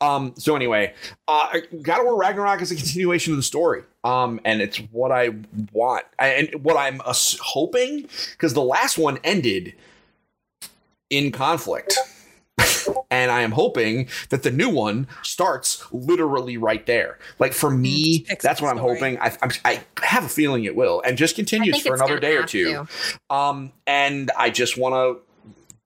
um, 0.00 0.34
so 0.36 0.56
anyway, 0.56 0.94
uh, 1.28 1.58
God 1.82 2.00
of 2.00 2.06
War 2.06 2.16
Ragnarok 2.16 2.62
is 2.62 2.70
a 2.70 2.76
continuation 2.76 3.32
of 3.32 3.36
the 3.36 3.42
story. 3.42 3.82
Um, 4.02 4.40
and 4.44 4.62
it's 4.62 4.78
what 4.78 5.12
I 5.12 5.30
want 5.72 6.06
and 6.18 6.48
what 6.62 6.76
I'm 6.76 7.02
uh, 7.04 7.14
hoping 7.40 8.08
because 8.32 8.54
the 8.54 8.62
last 8.62 8.96
one 8.96 9.18
ended 9.24 9.74
in 11.10 11.32
conflict. 11.32 11.98
and 13.10 13.30
I 13.30 13.42
am 13.42 13.52
hoping 13.52 14.08
that 14.30 14.42
the 14.42 14.50
new 14.50 14.68
one 14.68 15.06
starts 15.22 15.84
literally 15.92 16.56
right 16.56 16.84
there. 16.86 17.18
Like 17.38 17.52
for 17.52 17.70
me, 17.70 18.26
that's 18.40 18.60
what 18.60 18.70
I'm 18.70 18.78
hoping. 18.78 19.18
I, 19.18 19.36
I'm, 19.42 19.50
i 19.64 19.82
have 20.02 20.24
a 20.24 20.28
feeling 20.28 20.64
it 20.64 20.76
will, 20.76 21.02
and 21.04 21.16
just 21.16 21.36
continues 21.36 21.80
for 21.80 21.94
another 21.94 22.18
day 22.18 22.36
or 22.36 22.44
two. 22.44 22.86
To. 23.28 23.34
Um, 23.34 23.72
and 23.86 24.30
I 24.36 24.50
just 24.50 24.76
want 24.76 24.94
to 24.94 25.29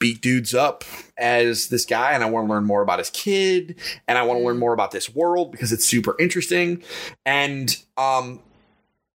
beat 0.05 0.20
dudes 0.20 0.55
up 0.55 0.84
as 1.16 1.68
this 1.68 1.86
guy 1.86 2.12
and 2.12 2.22
I 2.22 2.28
want 2.28 2.46
to 2.46 2.52
learn 2.52 2.66
more 2.66 2.82
about 2.82 2.98
his 2.98 3.09
kid 3.09 3.74
and 4.07 4.18
I 4.18 4.22
want 4.22 4.38
to 4.38 4.44
learn 4.44 4.57
mm. 4.57 4.59
more 4.59 4.74
about 4.74 4.90
this 4.90 5.14
world 5.14 5.50
because 5.50 5.72
it's 5.72 5.86
super 5.86 6.14
interesting. 6.20 6.82
And 7.24 7.74
um 7.96 8.40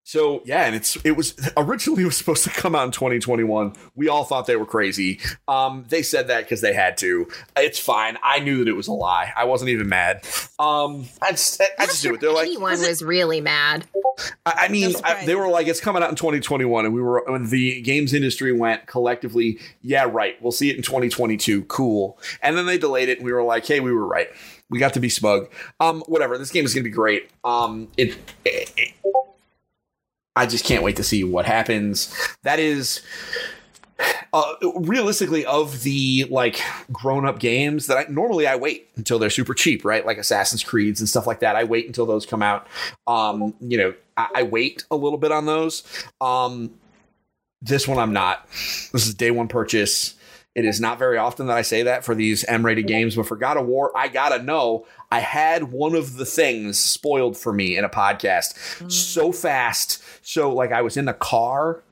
so 0.09 0.41
yeah, 0.43 0.65
and 0.65 0.75
it's 0.75 0.97
it 1.03 1.11
was 1.11 1.35
originally 1.57 2.01
it 2.01 2.07
was 2.07 2.17
supposed 2.17 2.43
to 2.43 2.49
come 2.49 2.73
out 2.73 2.83
in 2.83 2.91
2021. 2.91 3.73
We 3.93 4.09
all 4.09 4.23
thought 4.23 4.47
they 4.47 4.55
were 4.55 4.65
crazy. 4.65 5.19
Um, 5.47 5.85
they 5.89 6.01
said 6.01 6.29
that 6.29 6.45
because 6.45 6.61
they 6.61 6.73
had 6.73 6.97
to. 6.97 7.27
It's 7.55 7.77
fine. 7.77 8.17
I 8.23 8.39
knew 8.39 8.57
that 8.57 8.67
it 8.67 8.73
was 8.73 8.87
a 8.87 8.91
lie. 8.91 9.31
I 9.37 9.43
wasn't 9.43 9.69
even 9.69 9.87
mad. 9.87 10.25
Um, 10.57 11.05
I 11.21 11.29
just 11.29 11.61
I 11.77 11.85
just 11.85 12.01
do 12.01 12.15
it. 12.15 12.21
They're 12.21 12.33
like 12.33 12.47
anyone 12.47 12.79
was 12.79 13.03
really 13.03 13.39
mad. 13.39 13.85
I, 14.47 14.65
I 14.65 14.67
mean, 14.69 14.95
I, 15.03 15.27
they 15.27 15.35
were 15.35 15.47
like, 15.47 15.67
it's 15.67 15.79
coming 15.79 16.01
out 16.01 16.09
in 16.09 16.15
2021, 16.15 16.85
and 16.85 16.93
we 16.93 17.03
were 17.03 17.23
when 17.27 17.47
the 17.47 17.79
games 17.83 18.11
industry 18.11 18.51
went 18.51 18.87
collectively. 18.87 19.59
Yeah, 19.83 20.07
right. 20.11 20.41
We'll 20.41 20.51
see 20.51 20.71
it 20.71 20.75
in 20.75 20.81
2022. 20.81 21.65
Cool. 21.65 22.17
And 22.41 22.57
then 22.57 22.65
they 22.65 22.79
delayed 22.79 23.09
it, 23.09 23.19
and 23.19 23.25
we 23.25 23.31
were 23.31 23.43
like, 23.43 23.67
hey, 23.67 23.79
we 23.79 23.93
were 23.93 24.07
right. 24.07 24.29
We 24.71 24.79
got 24.79 24.95
to 24.95 24.99
be 24.99 25.09
smug. 25.09 25.51
Um, 25.79 26.01
whatever. 26.07 26.39
This 26.39 26.49
game 26.49 26.65
is 26.65 26.73
going 26.73 26.83
to 26.83 26.89
be 26.89 26.93
great. 26.95 27.29
Um, 27.43 27.89
it, 27.95 28.17
it, 28.43 28.73
it 28.75 28.93
I 30.39 30.45
just 30.45 30.63
can't 30.63 30.83
wait 30.83 30.95
to 30.95 31.03
see 31.03 31.25
what 31.25 31.45
happens. 31.45 32.15
That 32.43 32.59
is 32.59 33.01
uh, 34.31 34.53
realistically 34.73 35.45
of 35.45 35.83
the 35.83 36.27
like 36.29 36.61
grown 36.93 37.25
up 37.25 37.39
games 37.39 37.87
that 37.87 37.97
I 37.97 38.05
normally 38.09 38.47
I 38.47 38.55
wait 38.55 38.89
until 38.95 39.19
they're 39.19 39.29
super 39.29 39.53
cheap, 39.53 39.83
right? 39.83 40.05
Like 40.05 40.17
Assassin's 40.17 40.63
Creeds 40.63 41.01
and 41.01 41.09
stuff 41.09 41.27
like 41.27 41.41
that. 41.41 41.57
I 41.57 41.65
wait 41.65 41.87
until 41.87 42.05
those 42.05 42.25
come 42.25 42.41
out. 42.41 42.67
Um, 43.05 43.53
you 43.59 43.77
know, 43.77 43.93
I, 44.15 44.27
I 44.35 44.43
wait 44.43 44.85
a 44.89 44.95
little 44.95 45.17
bit 45.17 45.33
on 45.33 45.45
those. 45.45 45.83
Um, 46.21 46.71
this 47.61 47.85
one 47.85 47.97
I'm 47.97 48.13
not. 48.13 48.47
This 48.93 49.07
is 49.07 49.13
day 49.15 49.31
one 49.31 49.49
purchase. 49.49 50.15
It 50.55 50.63
is 50.63 50.79
not 50.79 50.99
very 50.99 51.17
often 51.17 51.47
that 51.47 51.57
I 51.57 51.63
say 51.63 51.83
that 51.83 52.05
for 52.05 52.15
these 52.15 52.45
M-rated 52.45 52.87
games, 52.87 53.17
but 53.17 53.27
for 53.27 53.35
God 53.35 53.57
of 53.57 53.65
War, 53.65 53.91
I 53.93 54.07
gotta 54.07 54.41
know 54.41 54.85
I 55.11 55.19
had 55.19 55.71
one 55.71 55.95
of 55.95 56.17
the 56.17 56.25
things 56.25 56.77
spoiled 56.77 57.37
for 57.37 57.51
me 57.51 57.77
in 57.77 57.83
a 57.83 57.89
podcast 57.89 58.55
mm. 58.79 58.91
so 58.91 59.31
fast. 59.31 60.03
So 60.21 60.53
like 60.53 60.71
I 60.71 60.81
was 60.81 60.97
in 60.97 61.05
the 61.05 61.13
car 61.13 61.83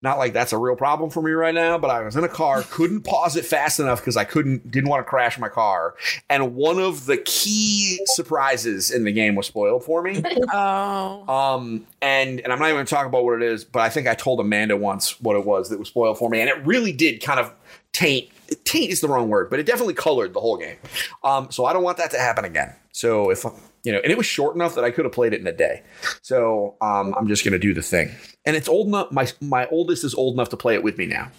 not 0.00 0.18
like 0.18 0.32
that's 0.32 0.52
a 0.52 0.58
real 0.58 0.76
problem 0.76 1.10
for 1.10 1.20
me 1.20 1.32
right 1.32 1.54
now, 1.54 1.76
but 1.76 1.90
I 1.90 2.02
was 2.02 2.14
in 2.14 2.22
a 2.22 2.28
car, 2.28 2.62
couldn't 2.70 3.02
pause 3.02 3.36
it 3.36 3.44
fast 3.44 3.80
enough 3.80 4.00
because 4.00 4.16
I 4.16 4.24
couldn't, 4.24 4.70
didn't 4.70 4.88
want 4.88 5.04
to 5.04 5.08
crash 5.08 5.38
my 5.38 5.48
car. 5.48 5.94
And 6.30 6.54
one 6.54 6.78
of 6.78 7.06
the 7.06 7.16
key 7.16 8.00
surprises 8.06 8.90
in 8.90 9.04
the 9.04 9.12
game 9.12 9.34
was 9.34 9.46
spoiled 9.46 9.84
for 9.84 10.02
me. 10.02 10.22
Oh. 10.50 11.24
Um, 11.28 11.86
and 12.00 12.40
and 12.40 12.52
I'm 12.52 12.58
not 12.58 12.66
even 12.66 12.76
going 12.76 12.86
to 12.86 12.94
talk 12.94 13.06
about 13.06 13.24
what 13.24 13.42
it 13.42 13.42
is, 13.42 13.64
but 13.64 13.80
I 13.80 13.90
think 13.90 14.06
I 14.06 14.14
told 14.14 14.40
Amanda 14.40 14.76
once 14.76 15.20
what 15.20 15.36
it 15.36 15.44
was 15.44 15.68
that 15.68 15.78
was 15.78 15.88
spoiled 15.88 16.18
for 16.18 16.30
me, 16.30 16.40
and 16.40 16.48
it 16.48 16.64
really 16.64 16.92
did 16.92 17.22
kind 17.22 17.38
of 17.38 17.52
taint. 17.92 18.28
Taint 18.64 18.90
is 18.90 19.00
the 19.00 19.08
wrong 19.08 19.28
word, 19.28 19.50
but 19.50 19.58
it 19.58 19.66
definitely 19.66 19.94
colored 19.94 20.32
the 20.34 20.40
whole 20.40 20.56
game. 20.56 20.76
Um, 21.24 21.50
so 21.50 21.64
I 21.64 21.72
don't 21.72 21.82
want 21.82 21.98
that 21.98 22.10
to 22.12 22.18
happen 22.18 22.44
again. 22.44 22.74
So 22.92 23.30
if 23.30 23.44
you 23.84 23.92
know, 23.92 24.00
and 24.00 24.10
it 24.10 24.18
was 24.18 24.26
short 24.26 24.54
enough 24.54 24.74
that 24.74 24.84
I 24.84 24.90
could 24.90 25.04
have 25.04 25.12
played 25.12 25.32
it 25.32 25.40
in 25.40 25.46
a 25.46 25.52
day. 25.52 25.82
So 26.22 26.76
um, 26.80 27.14
I'm 27.16 27.28
just 27.28 27.44
gonna 27.44 27.58
do 27.58 27.74
the 27.74 27.82
thing, 27.82 28.10
and 28.44 28.56
it's 28.56 28.68
old 28.68 28.88
enough. 28.88 29.12
My 29.12 29.28
my 29.40 29.66
oldest 29.68 30.04
is 30.04 30.14
old 30.14 30.34
enough 30.34 30.48
to 30.50 30.56
play 30.56 30.74
it 30.74 30.82
with 30.82 30.98
me 30.98 31.06
now, 31.06 31.30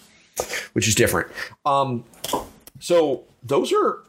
which 0.72 0.88
is 0.88 0.94
different. 0.94 1.28
Um, 1.66 2.04
so 2.78 3.24
those 3.42 3.72
are 3.72 4.00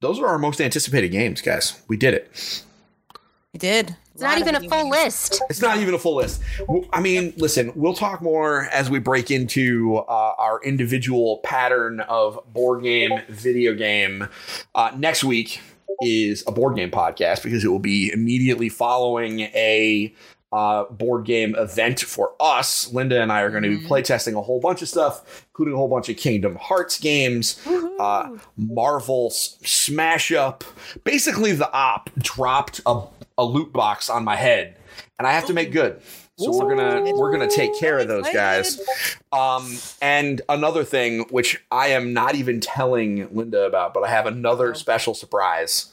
those 0.00 0.18
are 0.18 0.26
our 0.26 0.38
most 0.38 0.60
anticipated 0.60 1.08
games, 1.08 1.40
guys. 1.40 1.80
We 1.88 1.96
did 1.96 2.14
it. 2.14 2.62
We 3.52 3.58
did. 3.58 3.96
It's 4.16 4.22
not 4.22 4.38
even 4.38 4.54
a 4.54 4.66
full 4.66 4.88
list. 4.88 5.42
It's 5.50 5.60
not 5.60 5.76
even 5.76 5.92
a 5.92 5.98
full 5.98 6.16
list. 6.16 6.40
I 6.90 7.00
mean, 7.00 7.34
listen, 7.36 7.70
we'll 7.74 7.92
talk 7.92 8.22
more 8.22 8.62
as 8.72 8.88
we 8.88 8.98
break 8.98 9.30
into 9.30 9.96
uh, 9.96 10.32
our 10.38 10.62
individual 10.62 11.38
pattern 11.44 12.00
of 12.00 12.40
board 12.50 12.82
game, 12.82 13.20
video 13.28 13.74
game 13.74 14.28
uh, 14.74 14.90
next 14.96 15.22
week 15.22 15.60
is 16.00 16.42
a 16.46 16.52
board 16.52 16.76
game 16.76 16.90
podcast 16.90 17.42
because 17.42 17.62
it 17.62 17.68
will 17.68 17.78
be 17.78 18.10
immediately 18.10 18.70
following 18.70 19.40
a 19.40 20.14
uh, 20.52 20.84
board 20.84 21.24
game 21.24 21.54
event 21.56 22.00
for 22.00 22.32
us. 22.40 22.92
Linda 22.92 23.20
and 23.20 23.32
I 23.32 23.42
are 23.42 23.50
going 23.50 23.62
to 23.62 23.68
be 23.68 23.78
mm-hmm. 23.78 23.92
playtesting 23.92 24.38
a 24.38 24.42
whole 24.42 24.60
bunch 24.60 24.82
of 24.82 24.88
stuff, 24.88 25.46
including 25.50 25.74
a 25.74 25.76
whole 25.76 25.88
bunch 25.88 26.08
of 26.08 26.16
Kingdom 26.16 26.56
Hearts 26.56 26.98
games, 26.98 27.60
uh, 27.98 28.36
Marvel 28.56 29.30
Smash 29.30 30.32
Up. 30.32 30.64
Basically, 31.04 31.52
the 31.52 31.70
op 31.72 32.10
dropped 32.18 32.80
a, 32.86 33.02
a 33.36 33.44
loot 33.44 33.72
box 33.72 34.08
on 34.08 34.24
my 34.24 34.36
head, 34.36 34.76
and 35.18 35.26
I 35.26 35.32
have 35.32 35.46
to 35.46 35.52
make 35.52 35.72
good. 35.72 36.00
So 36.38 36.50
we're 36.50 36.76
gonna 36.76 37.16
we're 37.16 37.32
gonna 37.32 37.48
take 37.48 37.78
care 37.78 37.98
of 37.98 38.08
those 38.08 38.28
guys. 38.28 38.78
Um, 39.32 39.78
and 40.02 40.42
another 40.50 40.84
thing, 40.84 41.20
which 41.30 41.64
I 41.70 41.88
am 41.88 42.12
not 42.12 42.34
even 42.34 42.60
telling 42.60 43.34
Linda 43.34 43.64
about, 43.64 43.94
but 43.94 44.04
I 44.04 44.10
have 44.10 44.26
another 44.26 44.74
special 44.74 45.14
surprise 45.14 45.90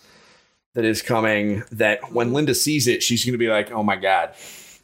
that 0.73 0.85
is 0.85 1.01
coming. 1.01 1.63
That 1.71 2.11
when 2.11 2.33
Linda 2.33 2.55
sees 2.55 2.87
it, 2.87 3.03
she's 3.03 3.25
gonna 3.25 3.37
be 3.37 3.49
like, 3.49 3.71
"Oh 3.71 3.83
my 3.83 3.95
god." 3.95 4.33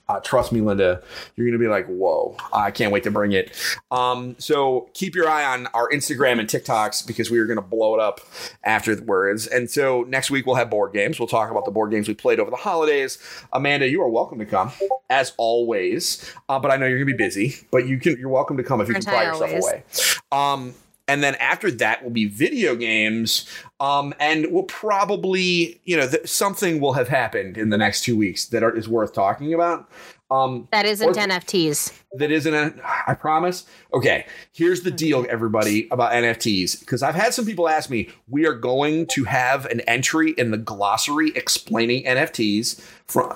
Uh, 0.10 0.20
trust 0.22 0.52
me, 0.52 0.60
Linda, 0.60 1.04
you're 1.36 1.46
going 1.46 1.58
to 1.58 1.64
be 1.64 1.68
like, 1.68 1.86
whoa, 1.86 2.36
I 2.52 2.72
can't 2.72 2.92
wait 2.92 3.04
to 3.04 3.12
bring 3.12 3.32
it. 3.32 3.56
Um, 3.92 4.36
so 4.40 4.90
keep 4.96 5.14
your 5.14 5.30
eye 5.30 5.46
on 5.46 5.68
our 5.68 5.88
Instagram 5.92 6.40
and 6.40 6.50
TikToks 6.50 7.06
because 7.06 7.30
we 7.30 7.38
are 7.38 7.46
going 7.46 7.58
to 7.58 7.62
blow 7.62 7.94
it 7.94 8.02
up 8.02 8.20
afterwards. 8.64 9.46
And 9.46 9.70
so 9.70 10.04
next 10.08 10.32
week 10.32 10.48
we'll 10.48 10.56
have 10.56 10.72
board 10.72 10.94
games. 10.94 11.20
We'll 11.20 11.28
talk 11.28 11.52
about 11.52 11.64
the 11.66 11.72
board 11.72 11.92
games 11.92 12.08
we 12.08 12.16
played 12.16 12.40
over 12.40 12.50
the 12.50 12.58
holidays. 12.58 13.20
Amanda, 13.54 13.88
you 13.88 14.02
are 14.02 14.10
welcome 14.10 14.40
to 14.40 14.48
come 14.48 14.72
as 15.12 15.34
always. 15.38 16.34
Uh, 16.50 16.58
but 16.58 16.72
I 16.72 16.78
know 16.78 16.88
you're 16.88 16.98
going 16.98 17.08
to 17.08 17.14
be 17.14 17.24
busy, 17.24 17.58
but 17.70 17.88
you 17.88 18.00
can, 18.00 18.18
you're 18.18 18.30
welcome 18.30 18.58
to 18.58 18.64
come 18.64 18.82
if 18.82 18.88
you 18.88 18.96
can 18.96 19.04
fly 19.04 19.26
yourself 19.26 19.52
away. 19.52 19.84
Um, 20.32 20.74
and 21.10 21.24
then 21.24 21.36
after 21.36 21.72
that 21.72 22.04
will 22.04 22.12
be 22.12 22.26
video 22.26 22.76
games 22.76 23.50
um, 23.80 24.14
and 24.20 24.48
we'll 24.52 24.64
probably 24.64 25.82
you 25.84 25.98
know 25.98 26.08
th- 26.08 26.28
something 26.28 26.80
will 26.80 26.94
have 26.94 27.08
happened 27.08 27.58
in 27.58 27.70
the 27.70 27.78
next 27.78 28.04
two 28.04 28.16
weeks 28.16 28.46
that 28.46 28.64
are, 28.64 28.76
is 28.76 28.88
worth 28.88 29.14
talking 29.14 29.54
about. 29.54 29.90
Um, 30.32 30.68
that 30.72 30.86
isn't 30.86 31.16
nfts 31.16 31.92
that 32.14 32.30
isn't 32.30 32.54
a, 32.54 32.72
i 33.08 33.16
promise. 33.16 33.66
Okay 33.92 34.28
here's 34.54 34.84
the 34.84 34.92
deal 34.92 35.26
everybody 35.28 35.88
about 35.90 36.12
nfts 36.12 36.80
because 36.80 37.02
i've 37.02 37.16
had 37.16 37.34
some 37.34 37.48
people 37.48 37.68
ask 37.68 37.90
me 37.90 38.10
we 38.28 38.46
are 38.46 38.54
going 38.54 39.08
to 39.08 39.24
have 39.24 39.66
an 39.66 39.80
entry 39.82 40.36
in 40.38 40.52
the 40.52 40.58
glossary 40.58 41.32
explaining 41.36 42.04
nfts 42.04 42.80
from 43.08 43.36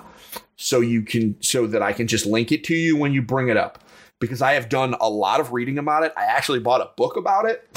so 0.55 0.81
you 0.81 1.01
can 1.01 1.35
so 1.41 1.65
that 1.65 1.81
i 1.81 1.91
can 1.93 2.05
just 2.05 2.27
link 2.27 2.51
it 2.51 2.63
to 2.65 2.75
you 2.75 2.95
when 2.95 3.11
you 3.11 3.23
bring 3.23 3.47
it 3.47 3.57
up 3.57 3.82
because 4.23 4.41
I 4.41 4.53
have 4.53 4.69
done 4.69 4.95
a 4.99 5.09
lot 5.09 5.39
of 5.39 5.51
reading 5.51 5.77
about 5.77 6.03
it. 6.03 6.13
I 6.15 6.23
actually 6.23 6.59
bought 6.59 6.81
a 6.81 6.89
book 6.95 7.17
about 7.17 7.45
it. 7.45 7.67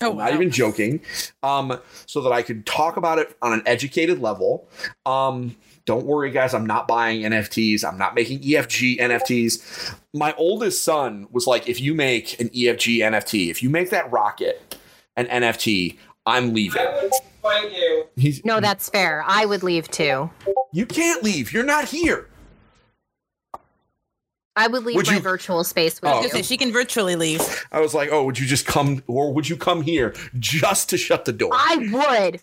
Oh, 0.00 0.10
wow. 0.10 0.26
not 0.26 0.34
even 0.34 0.50
joking. 0.52 1.00
Um, 1.42 1.80
so 2.06 2.20
that 2.22 2.30
I 2.30 2.42
could 2.42 2.64
talk 2.66 2.96
about 2.96 3.18
it 3.18 3.36
on 3.42 3.52
an 3.52 3.62
educated 3.66 4.20
level. 4.20 4.68
Um, 5.04 5.56
don't 5.86 6.06
worry, 6.06 6.30
guys. 6.30 6.54
I'm 6.54 6.66
not 6.66 6.86
buying 6.86 7.22
NFTs. 7.22 7.82
I'm 7.82 7.98
not 7.98 8.14
making 8.14 8.40
EFG 8.40 9.00
NFTs. 9.00 9.96
My 10.14 10.34
oldest 10.34 10.84
son 10.84 11.26
was 11.32 11.48
like, 11.48 11.68
if 11.68 11.80
you 11.80 11.94
make 11.94 12.38
an 12.40 12.48
EFG 12.50 12.98
NFT, 12.98 13.50
if 13.50 13.60
you 13.60 13.70
make 13.70 13.90
that 13.90 14.08
rocket 14.12 14.76
an 15.16 15.26
NFT, 15.26 15.96
I'm 16.26 16.54
leaving. 16.54 16.86
Thank 17.42 17.72
you. 17.76 18.04
He's, 18.16 18.44
no, 18.44 18.60
that's 18.60 18.88
fair. 18.90 19.24
I 19.26 19.46
would 19.46 19.62
leave 19.62 19.90
too. 19.90 20.30
You 20.72 20.86
can't 20.86 21.24
leave. 21.24 21.52
You're 21.52 21.64
not 21.64 21.86
here. 21.86 22.28
I 24.58 24.66
would 24.66 24.84
leave 24.84 24.96
would 24.96 25.06
my 25.06 25.14
you, 25.14 25.20
virtual 25.20 25.62
space 25.62 26.02
with 26.02 26.10
oh, 26.10 26.22
you. 26.22 26.42
She 26.42 26.56
can 26.56 26.72
virtually 26.72 27.14
leave. 27.14 27.40
I 27.70 27.80
was 27.80 27.94
like, 27.94 28.10
oh, 28.10 28.24
would 28.24 28.40
you 28.40 28.46
just 28.46 28.66
come, 28.66 29.04
or 29.06 29.32
would 29.32 29.48
you 29.48 29.56
come 29.56 29.82
here 29.82 30.14
just 30.38 30.90
to 30.90 30.98
shut 30.98 31.26
the 31.26 31.32
door? 31.32 31.50
I 31.52 31.76
would. 31.92 32.40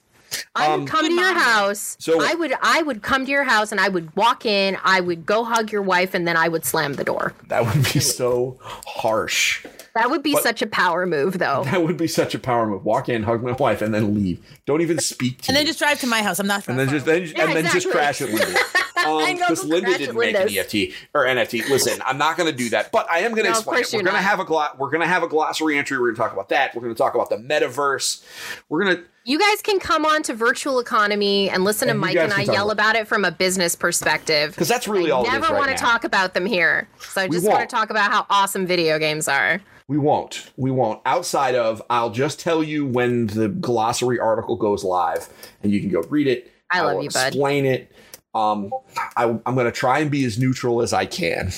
I 0.55 0.69
would 0.69 0.81
um, 0.81 0.85
come 0.85 1.05
to 1.05 1.13
your 1.13 1.33
house. 1.33 1.97
So 1.99 2.21
I 2.21 2.33
would 2.33 2.53
I 2.61 2.81
would 2.81 3.01
come 3.03 3.25
to 3.25 3.31
your 3.31 3.43
house 3.43 3.71
and 3.71 3.79
I 3.79 3.89
would 3.89 4.15
walk 4.15 4.45
in, 4.45 4.77
I 4.83 5.01
would 5.01 5.25
go 5.25 5.43
hug 5.43 5.71
your 5.71 5.81
wife, 5.81 6.13
and 6.13 6.27
then 6.27 6.37
I 6.37 6.47
would 6.47 6.65
slam 6.65 6.93
the 6.93 7.03
door. 7.03 7.33
That 7.47 7.65
would 7.65 7.83
be 7.93 7.99
so 7.99 8.57
harsh. 8.61 9.65
That 9.93 10.09
would 10.09 10.23
be 10.23 10.33
but 10.33 10.43
such 10.43 10.61
a 10.61 10.67
power 10.67 11.05
move, 11.05 11.39
though. 11.39 11.63
That 11.65 11.83
would 11.83 11.95
be 11.95 12.07
such 12.07 12.35
a 12.35 12.39
power 12.39 12.65
move. 12.65 12.83
Walk 12.83 13.07
in, 13.07 13.23
hug 13.23 13.43
my 13.43 13.53
wife, 13.53 13.81
and 13.81 13.93
then 13.93 14.13
leave. 14.13 14.45
Don't 14.65 14.81
even 14.81 14.99
speak 14.99 15.41
to 15.43 15.49
And 15.49 15.55
me. 15.55 15.59
then 15.59 15.67
just 15.67 15.79
drive 15.79 16.01
to 16.01 16.07
my 16.07 16.21
house. 16.21 16.39
I'm 16.39 16.47
not. 16.47 16.67
And 16.67 16.77
then 16.77 16.89
just 16.89 17.05
then, 17.05 17.23
yeah, 17.23 17.45
and 17.45 17.55
then 17.55 17.71
just 17.71 17.89
crash 17.89 18.19
it 18.19 18.29
Linda. 18.29 18.45
Because 18.45 18.84
um, 19.05 19.69
Linda 19.69 19.97
didn't 19.97 20.17
make 20.17 20.35
an 20.35 20.49
EFT 20.49 20.95
or 21.13 21.25
NFT. 21.25 21.69
Listen, 21.69 22.01
I'm 22.05 22.17
not 22.17 22.37
going 22.37 22.49
to 22.49 22.55
do 22.55 22.69
that, 22.69 22.91
but 22.91 23.09
I 23.09 23.19
am 23.19 23.31
going 23.31 23.45
to 23.45 23.51
no, 23.51 23.57
explain. 23.57 23.81
It. 23.81 23.93
We're 23.93 24.03
going 24.03 24.15
to 24.15 24.21
have 24.21 24.39
a 24.39 24.45
glo- 24.45 24.67
we're 24.77 24.89
going 24.89 25.01
to 25.01 25.07
have 25.07 25.23
a 25.23 25.27
glossary 25.27 25.77
entry. 25.77 25.97
We're 25.97 26.07
going 26.07 26.15
to 26.15 26.21
talk 26.21 26.33
about 26.33 26.49
that. 26.49 26.75
We're 26.75 26.81
going 26.81 26.93
to 26.93 26.97
talk 26.97 27.15
about 27.15 27.29
the 27.29 27.37
metaverse. 27.37 28.23
We're 28.69 28.83
going 28.83 28.97
to 28.97 29.03
you 29.27 29.39
guys 29.39 29.61
can 29.63 29.79
come 29.79 30.05
on 30.05 30.21
to 30.23 30.35
virtual 30.35 30.79
economy 30.79 31.49
and 31.49 31.63
listen 31.63 31.89
and 31.89 31.97
to 31.97 31.99
Mike 31.99 32.15
and 32.15 32.31
I 32.31 32.41
yell 32.41 32.69
about, 32.69 32.91
about 32.91 33.01
it 33.01 33.07
from 33.07 33.25
a 33.25 33.31
business 33.31 33.75
perspective. 33.75 34.51
Because 34.51 34.67
that's 34.67 34.87
really 34.87 35.11
I 35.11 35.15
all. 35.15 35.23
Never 35.23 35.51
want 35.53 35.71
to 35.71 35.77
talk 35.77 36.03
about 36.03 36.35
them 36.35 36.45
here, 36.45 36.87
so 36.99 37.21
I 37.21 37.27
just 37.27 37.47
want 37.47 37.67
to 37.67 37.75
talk 37.75 37.89
about 37.89 38.11
how 38.11 38.27
awesome 38.29 38.67
video 38.67 38.99
games 38.99 39.27
are. 39.27 39.61
We 39.87 39.97
won't. 39.97 40.51
We 40.57 40.71
won't. 40.71 41.01
Outside 41.05 41.55
of, 41.55 41.81
I'll 41.89 42.09
just 42.09 42.39
tell 42.39 42.63
you 42.63 42.85
when 42.85 43.27
the 43.27 43.49
glossary 43.49 44.19
article 44.19 44.55
goes 44.55 44.83
live, 44.83 45.27
and 45.63 45.71
you 45.71 45.79
can 45.79 45.89
go 45.89 46.01
read 46.01 46.27
it. 46.27 46.51
I, 46.71 46.79
I 46.79 46.81
love 46.81 47.03
you, 47.03 47.09
bud. 47.09 47.27
Explain 47.27 47.65
it. 47.65 47.91
Um, 48.35 48.71
I, 49.15 49.23
I'm 49.23 49.55
going 49.55 49.65
to 49.65 49.71
try 49.71 49.99
and 49.99 50.11
be 50.11 50.25
as 50.25 50.37
neutral 50.37 50.81
as 50.81 50.93
I 50.93 51.05
can. 51.05 51.51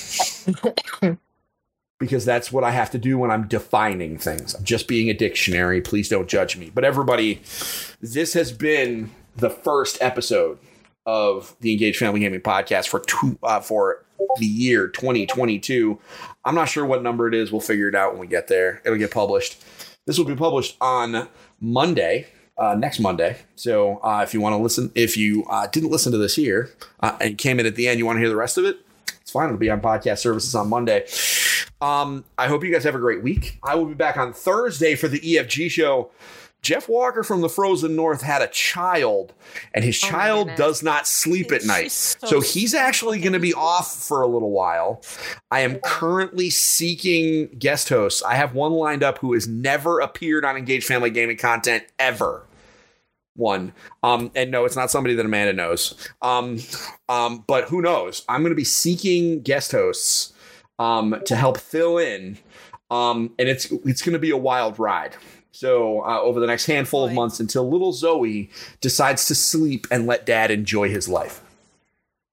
because 1.98 2.24
that's 2.24 2.52
what 2.52 2.64
I 2.64 2.70
have 2.70 2.90
to 2.92 2.98
do 2.98 3.18
when 3.18 3.30
I'm 3.30 3.48
defining 3.48 4.18
things. 4.18 4.54
I'm 4.54 4.64
just 4.64 4.86
being 4.86 5.10
a 5.10 5.14
dictionary. 5.14 5.80
Please 5.80 6.08
don't 6.08 6.28
judge 6.28 6.56
me. 6.56 6.70
But 6.72 6.84
everybody, 6.84 7.42
this 8.00 8.32
has 8.34 8.52
been 8.52 9.10
the 9.36 9.50
first 9.50 9.98
episode 10.00 10.58
of 11.04 11.56
the 11.60 11.72
Engaged 11.72 11.98
Family 11.98 12.20
Gaming 12.20 12.40
Podcast 12.40 12.88
for 12.88 13.00
two 13.00 13.38
uh, 13.42 13.60
for 13.60 14.04
the 14.38 14.46
year 14.46 14.88
2022. 14.88 15.98
I'm 16.44 16.54
not 16.54 16.68
sure 16.68 16.84
what 16.84 17.02
number 17.02 17.26
it 17.26 17.34
is. 17.34 17.50
We'll 17.50 17.60
figure 17.60 17.88
it 17.88 17.94
out 17.94 18.12
when 18.12 18.20
we 18.20 18.26
get 18.26 18.48
there. 18.48 18.80
It'll 18.84 18.98
get 18.98 19.10
published. 19.10 19.62
This 20.06 20.18
will 20.18 20.24
be 20.24 20.36
published 20.36 20.76
on 20.80 21.28
Monday, 21.60 22.28
uh, 22.58 22.74
next 22.74 22.98
Monday. 22.98 23.36
So 23.56 23.98
uh, 24.02 24.22
if 24.22 24.34
you 24.34 24.40
want 24.40 24.54
to 24.54 24.62
listen, 24.62 24.90
if 24.94 25.16
you 25.16 25.44
uh, 25.44 25.66
didn't 25.68 25.90
listen 25.90 26.12
to 26.12 26.18
this 26.18 26.36
here 26.36 26.70
uh, 27.00 27.16
and 27.20 27.38
came 27.38 27.60
in 27.60 27.66
at 27.66 27.76
the 27.76 27.88
end, 27.88 27.98
you 27.98 28.06
want 28.06 28.16
to 28.16 28.20
hear 28.20 28.28
the 28.28 28.36
rest 28.36 28.58
of 28.58 28.64
it, 28.64 28.78
it's 29.20 29.30
fine. 29.30 29.46
It'll 29.46 29.58
be 29.58 29.70
on 29.70 29.80
podcast 29.80 30.18
services 30.18 30.54
on 30.54 30.68
Monday. 30.68 31.06
Um, 31.80 32.24
I 32.36 32.48
hope 32.48 32.64
you 32.64 32.72
guys 32.72 32.84
have 32.84 32.94
a 32.94 32.98
great 32.98 33.22
week. 33.22 33.58
I 33.62 33.74
will 33.74 33.86
be 33.86 33.94
back 33.94 34.16
on 34.16 34.32
Thursday 34.32 34.94
for 34.94 35.06
the 35.06 35.20
EFG 35.20 35.70
show. 35.70 36.10
Jeff 36.60 36.88
Walker 36.88 37.22
from 37.22 37.40
the 37.40 37.48
Frozen 37.48 37.94
North 37.94 38.22
had 38.22 38.42
a 38.42 38.48
child, 38.48 39.32
and 39.72 39.84
his 39.84 40.02
oh 40.02 40.08
child 40.08 40.50
does 40.56 40.82
not 40.82 41.06
sleep 41.06 41.52
at 41.52 41.64
night. 41.64 41.92
So, 41.92 42.26
so 42.26 42.40
he's 42.40 42.74
actually 42.74 43.20
going 43.20 43.32
to 43.32 43.38
be 43.38 43.54
off 43.54 43.94
for 43.94 44.22
a 44.22 44.26
little 44.26 44.50
while. 44.50 45.00
I 45.52 45.60
am 45.60 45.78
currently 45.84 46.50
seeking 46.50 47.46
guest 47.58 47.90
hosts. 47.90 48.22
I 48.24 48.34
have 48.34 48.54
one 48.54 48.72
lined 48.72 49.04
up 49.04 49.18
who 49.18 49.34
has 49.34 49.46
never 49.46 50.00
appeared 50.00 50.44
on 50.44 50.56
Engaged 50.56 50.86
Family 50.86 51.10
Gaming 51.10 51.36
content 51.36 51.84
ever. 51.98 52.44
One. 53.38 53.72
Um, 54.02 54.30
and 54.34 54.50
no, 54.50 54.64
it's 54.66 54.76
not 54.76 54.90
somebody 54.90 55.14
that 55.14 55.24
Amanda 55.24 55.52
knows. 55.54 55.94
Um, 56.22 56.58
um, 57.08 57.44
but 57.46 57.64
who 57.68 57.80
knows? 57.80 58.24
I'm 58.28 58.42
going 58.42 58.50
to 58.50 58.56
be 58.56 58.64
seeking 58.64 59.40
guest 59.42 59.72
hosts 59.72 60.32
um, 60.78 61.22
to 61.24 61.36
help 61.36 61.58
fill 61.58 61.98
in 61.98 62.38
Um, 62.90 63.34
and 63.38 63.48
it's 63.48 63.70
it's 63.84 64.02
going 64.02 64.14
to 64.14 64.18
be 64.18 64.30
a 64.30 64.36
wild 64.36 64.78
ride. 64.78 65.16
So 65.52 66.04
uh, 66.04 66.20
over 66.20 66.40
the 66.40 66.46
next 66.46 66.66
handful 66.66 67.04
of 67.04 67.12
months, 67.12 67.40
until 67.40 67.68
little 67.68 67.92
Zoe 67.92 68.50
decides 68.80 69.26
to 69.26 69.34
sleep 69.34 69.86
and 69.90 70.06
let 70.06 70.24
Dad 70.24 70.50
enjoy 70.50 70.88
his 70.88 71.08
life. 71.08 71.42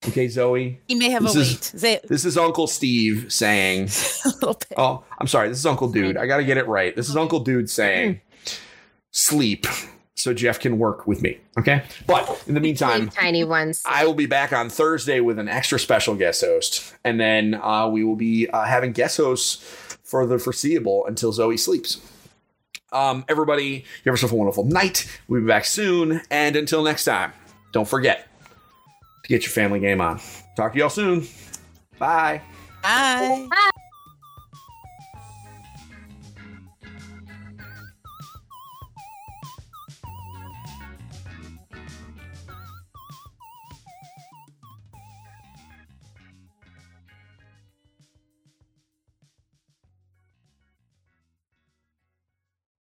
Okay, 0.08 0.28
Zoe. 0.28 0.80
He 0.88 0.96
may 0.96 1.10
have 1.10 1.24
this 1.24 1.36
a 1.36 1.40
is, 1.40 1.84
wait. 1.84 2.08
This 2.08 2.26
is 2.26 2.38
Uncle 2.38 2.68
Steve 2.68 3.34
saying. 3.34 3.90
oh, 4.78 5.04
I'm 5.20 5.28
sorry. 5.28 5.50
This 5.50 5.58
is 5.58 5.66
Uncle 5.66 5.90
Dude. 5.90 6.18
I 6.18 6.28
got 6.28 6.38
to 6.38 6.44
get 6.44 6.58
it 6.58 6.68
right. 6.68 6.96
This 6.96 7.10
is 7.10 7.18
Uncle 7.18 7.40
Dude 7.40 7.70
saying, 7.70 8.22
"Sleep." 9.12 9.66
So 10.16 10.34
Jeff 10.34 10.60
can 10.60 10.80
work 10.80 11.06
with 11.06 11.22
me. 11.22 11.40
Okay. 11.60 11.84
But 12.08 12.44
in 12.48 12.54
the 12.54 12.62
meantime, 12.62 13.10
tiny 13.10 13.44
ones. 13.44 13.84
I 13.86 14.06
will 14.06 14.14
be 14.14 14.26
back 14.26 14.54
on 14.54 14.70
Thursday 14.70 15.20
with 15.20 15.38
an 15.40 15.50
extra 15.50 15.78
special 15.78 16.16
guest 16.16 16.42
host. 16.42 16.96
And 17.04 17.20
then 17.20 17.56
uh, 17.56 17.90
we 17.90 18.04
will 18.04 18.16
be 18.16 18.48
uh, 18.48 18.64
having 18.64 18.94
guest 18.94 19.18
hosts 19.18 19.56
for 20.04 20.26
the 20.26 20.40
foreseeable 20.40 21.06
until 21.06 21.34
Zoe 21.34 21.58
sleeps. 21.58 22.00
Um, 22.94 23.26
everybody, 23.28 23.66
you 23.66 23.84
have 24.06 24.14
yourself 24.14 24.32
a 24.32 24.36
wonderful 24.36 24.64
night. 24.64 25.06
We'll 25.28 25.42
be 25.42 25.48
back 25.48 25.66
soon. 25.66 26.22
And 26.32 26.56
until 26.56 26.82
next 26.82 27.04
time, 27.04 27.34
don't 27.74 27.88
forget 27.88 28.30
to 29.24 29.30
get 29.30 29.44
your 29.44 29.52
family 29.52 29.82
game 29.82 30.00
on. 30.00 30.22
Talk 30.56 30.74
to 30.74 30.80
y'all 30.80 30.90
soon. 30.90 31.28
Bye. 32.00 32.42
Bye. 32.82 33.48
Bye. 33.50 33.70